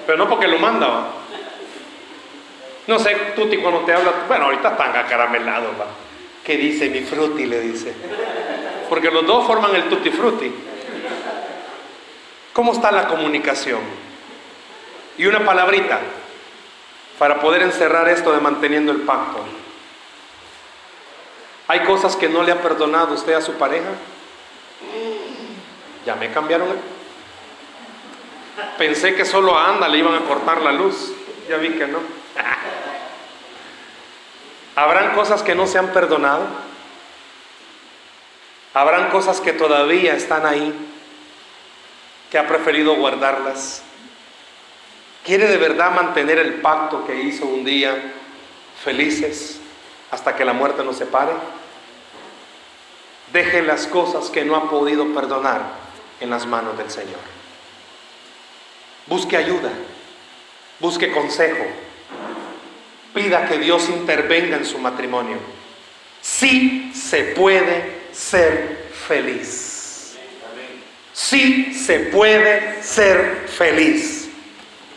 Pero 0.05 0.18
no 0.18 0.30
porque 0.30 0.47
lo 0.47 0.59
manda, 0.59 1.07
No 2.86 2.99
sé, 2.99 3.15
Tuti 3.36 3.57
cuando 3.57 3.80
te 3.82 3.93
habla, 3.93 4.11
bueno, 4.28 4.45
ahorita 4.45 4.70
están 4.70 4.95
acaramelados, 4.95 5.72
va. 5.80 5.88
¿Qué 6.43 6.57
dice 6.57 6.89
mi 6.89 7.01
fruti? 7.01 7.45
Le 7.45 7.59
dice 7.61 7.93
porque 8.88 9.11
los 9.11 9.26
dos 9.26 9.45
forman 9.45 9.76
el 9.76 9.84
tutti 9.89 10.09
frutti. 10.09 10.51
¿Cómo 12.53 12.74
está 12.74 12.91
la 12.91 13.07
comunicación? 13.07 13.82
Y 15.18 15.26
una 15.26 15.43
palabrita 15.43 15.99
para 17.18 17.39
poder 17.39 17.63
encerrar 17.63 18.07
esto 18.09 18.32
de 18.32 18.39
manteniendo 18.39 18.91
el 18.91 19.01
pacto. 19.01 19.43
¿Hay 21.68 21.82
cosas 21.82 22.15
que 22.15 22.30
no 22.30 22.43
le 22.43 22.51
ha 22.51 22.61
perdonado 22.61 23.13
usted 23.13 23.34
a 23.34 23.41
su 23.41 23.53
pareja? 23.53 23.89
Ya 26.05 26.15
me 26.15 26.32
cambiaron. 26.32 26.70
Pensé 28.78 29.15
que 29.15 29.26
solo 29.26 29.57
a 29.57 29.70
Anda 29.70 29.88
le 29.88 29.97
iban 29.97 30.15
a 30.15 30.26
cortar 30.26 30.61
la 30.61 30.72
luz. 30.72 31.11
Ya 31.49 31.57
vi 31.57 31.72
que 31.72 31.88
no. 31.88 31.99
¿Habrán 34.76 35.15
cosas 35.15 35.41
que 35.41 35.55
no 35.55 35.65
se 35.65 35.80
han 35.80 35.88
perdonado? 35.88 36.45
Habrán 38.74 39.09
cosas 39.09 39.41
que 39.41 39.53
todavía 39.53 40.13
están 40.13 40.45
ahí, 40.45 40.72
que 42.30 42.38
ha 42.38 42.47
preferido 42.47 42.95
guardarlas. 42.95 43.82
¿Quiere 45.28 45.45
de 45.47 45.57
verdad 45.57 45.91
mantener 45.91 46.39
el 46.39 46.53
pacto 46.61 47.05
que 47.05 47.13
hizo 47.13 47.45
un 47.45 47.65
día 47.65 48.13
felices 48.82 49.59
hasta 50.09 50.34
que 50.34 50.45
la 50.45 50.53
muerte 50.53 50.86
nos 50.86 50.95
separe? 50.95 51.34
Deje 53.34 53.61
las 53.61 53.88
cosas 53.88 54.30
que 54.30 54.45
no 54.45 54.55
ha 54.55 54.69
podido 54.69 55.13
perdonar 55.13 55.63
en 56.21 56.30
las 56.30 56.45
manos 56.45 56.78
del 56.78 56.89
Señor. 56.89 57.19
Busque 59.07 59.36
ayuda, 59.36 59.69
busque 60.80 61.11
consejo, 61.11 61.65
pida 63.13 63.49
que 63.49 63.57
Dios 63.57 63.89
intervenga 63.89 64.55
en 64.55 64.65
su 64.65 64.80
matrimonio. 64.80 65.39
Sí 66.21 66.93
se 66.95 67.23
puede 67.36 68.03
ser 68.13 68.91
feliz. 69.05 70.15
Sí 71.11 71.73
se 71.73 71.99
puede 71.99 72.82
ser 72.82 73.49
feliz. 73.49 74.26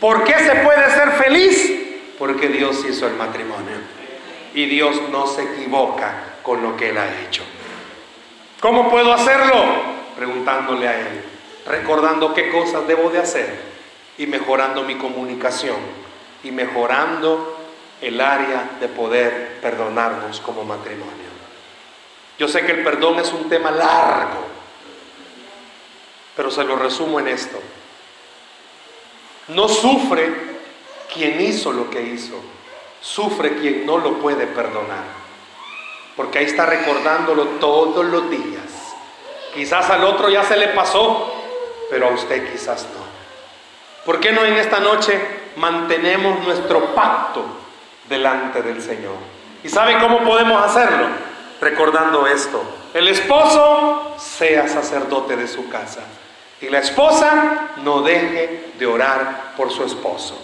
¿Por 0.01 0.23
qué 0.23 0.33
se 0.33 0.55
puede 0.55 0.89
ser 0.89 1.11
feliz? 1.11 1.71
Porque 2.17 2.47
Dios 2.47 2.83
hizo 2.89 3.05
el 3.05 3.13
matrimonio. 3.13 3.77
Y 4.55 4.65
Dios 4.65 4.99
no 5.11 5.27
se 5.27 5.43
equivoca 5.43 6.37
con 6.41 6.63
lo 6.63 6.75
que 6.75 6.89
Él 6.89 6.97
ha 6.97 7.21
hecho. 7.21 7.43
¿Cómo 8.59 8.89
puedo 8.89 9.13
hacerlo? 9.13 9.53
Preguntándole 10.17 10.87
a 10.87 10.99
Él, 10.99 11.23
recordando 11.67 12.33
qué 12.33 12.49
cosas 12.49 12.87
debo 12.87 13.11
de 13.11 13.19
hacer 13.19 13.59
y 14.17 14.25
mejorando 14.25 14.81
mi 14.83 14.95
comunicación 14.95 15.77
y 16.43 16.49
mejorando 16.49 17.59
el 18.01 18.19
área 18.19 18.71
de 18.79 18.87
poder 18.87 19.59
perdonarnos 19.61 20.41
como 20.41 20.63
matrimonio. 20.63 21.29
Yo 22.39 22.47
sé 22.47 22.65
que 22.65 22.71
el 22.71 22.83
perdón 22.83 23.19
es 23.19 23.31
un 23.31 23.47
tema 23.49 23.69
largo, 23.69 24.47
pero 26.35 26.49
se 26.49 26.63
lo 26.63 26.75
resumo 26.75 27.19
en 27.19 27.27
esto. 27.27 27.61
No 29.47 29.67
sufre 29.67 30.31
quien 31.13 31.41
hizo 31.41 31.71
lo 31.71 31.89
que 31.89 32.01
hizo, 32.01 32.35
sufre 33.01 33.55
quien 33.57 33.85
no 33.85 33.97
lo 33.97 34.19
puede 34.19 34.47
perdonar. 34.47 35.03
Porque 36.15 36.39
ahí 36.39 36.45
está 36.45 36.65
recordándolo 36.65 37.43
todos 37.59 38.05
los 38.05 38.29
días. 38.29 38.93
Quizás 39.53 39.89
al 39.89 40.03
otro 40.03 40.29
ya 40.29 40.43
se 40.43 40.55
le 40.57 40.69
pasó, 40.69 41.33
pero 41.89 42.07
a 42.07 42.11
usted 42.11 42.51
quizás 42.51 42.87
no. 42.93 43.01
¿Por 44.05 44.19
qué 44.19 44.31
no 44.31 44.45
en 44.45 44.53
esta 44.53 44.79
noche 44.79 45.19
mantenemos 45.57 46.39
nuestro 46.45 46.95
pacto 46.95 47.45
delante 48.07 48.61
del 48.61 48.81
Señor? 48.81 49.15
¿Y 49.63 49.69
sabe 49.69 49.97
cómo 49.99 50.23
podemos 50.23 50.63
hacerlo? 50.63 51.07
Recordando 51.59 52.25
esto. 52.25 52.63
El 52.93 53.07
esposo 53.07 54.15
sea 54.17 54.67
sacerdote 54.67 55.35
de 55.35 55.47
su 55.47 55.69
casa. 55.69 56.01
Y 56.61 56.69
la 56.69 56.79
esposa 56.79 57.71
no 57.83 58.01
deje 58.03 58.71
de 58.77 58.85
orar 58.85 59.53
por 59.57 59.71
su 59.71 59.83
esposo. 59.83 60.39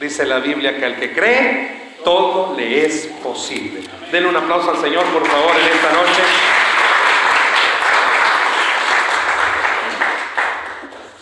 Dice 0.00 0.24
la 0.24 0.38
Biblia 0.38 0.78
que 0.78 0.84
al 0.86 0.96
que 0.96 1.12
cree, 1.12 1.94
todo 2.04 2.54
le 2.56 2.86
es 2.86 3.06
posible. 3.22 3.82
Denle 4.10 4.30
un 4.30 4.36
aplauso 4.36 4.70
al 4.70 4.78
Señor, 4.78 5.04
por 5.06 5.26
favor, 5.26 5.50
en 5.50 5.66
esta 5.66 5.92
noche. 5.92 6.22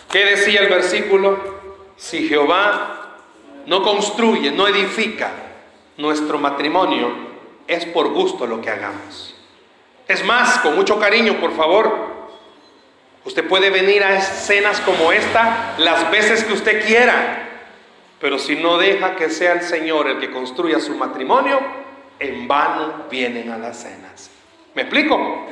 ¿Qué 0.09 0.25
decía 0.25 0.61
el 0.61 0.69
versículo? 0.69 1.57
Si 1.97 2.29
Jehová 2.29 3.17
no 3.65 3.83
construye, 3.83 4.51
no 4.51 4.67
edifica 4.67 5.31
nuestro 5.97 6.39
matrimonio, 6.39 7.11
es 7.67 7.85
por 7.85 8.13
gusto 8.13 8.47
lo 8.47 8.61
que 8.61 8.69
hagamos. 8.69 9.35
Es 10.07 10.23
más, 10.23 10.59
con 10.59 10.75
mucho 10.75 10.97
cariño, 10.99 11.41
por 11.41 11.53
favor, 11.53 12.06
usted 13.27 13.45
puede 13.45 13.69
venir 13.69 14.03
a 14.03 14.17
escenas 14.17 14.79
como 14.81 15.11
esta 15.11 15.75
las 15.77 16.09
veces 16.09 16.45
que 16.45 16.53
usted 16.53 16.85
quiera, 16.87 17.49
pero 18.21 18.39
si 18.39 18.55
no 18.55 18.77
deja 18.77 19.17
que 19.17 19.29
sea 19.29 19.51
el 19.51 19.61
Señor 19.61 20.07
el 20.07 20.19
que 20.19 20.31
construya 20.31 20.79
su 20.79 20.95
matrimonio, 20.95 21.59
en 22.19 22.47
vano 22.47 23.05
vienen 23.11 23.51
a 23.51 23.57
las 23.57 23.83
cenas. 23.83 24.31
¿Me 24.73 24.83
explico? 24.83 25.45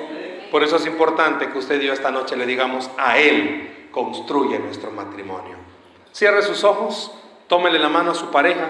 Por 0.50 0.64
eso 0.64 0.78
es 0.78 0.86
importante 0.86 1.50
que 1.50 1.58
usted 1.58 1.82
y 1.82 1.88
yo 1.88 1.94
esta 1.94 2.12
noche 2.12 2.38
le 2.38 2.46
digamos 2.46 2.90
a 2.98 3.18
Él, 3.18 3.90
construye 3.92 4.58
nuestro 4.58 4.92
matrimonio. 4.92 5.58
Cierre 6.14 6.44
sus 6.44 6.64
ojos, 6.64 7.12
tómele 7.48 7.78
la 7.78 7.90
mano 7.90 8.12
a 8.12 8.16
su 8.16 8.32
pareja. 8.32 8.64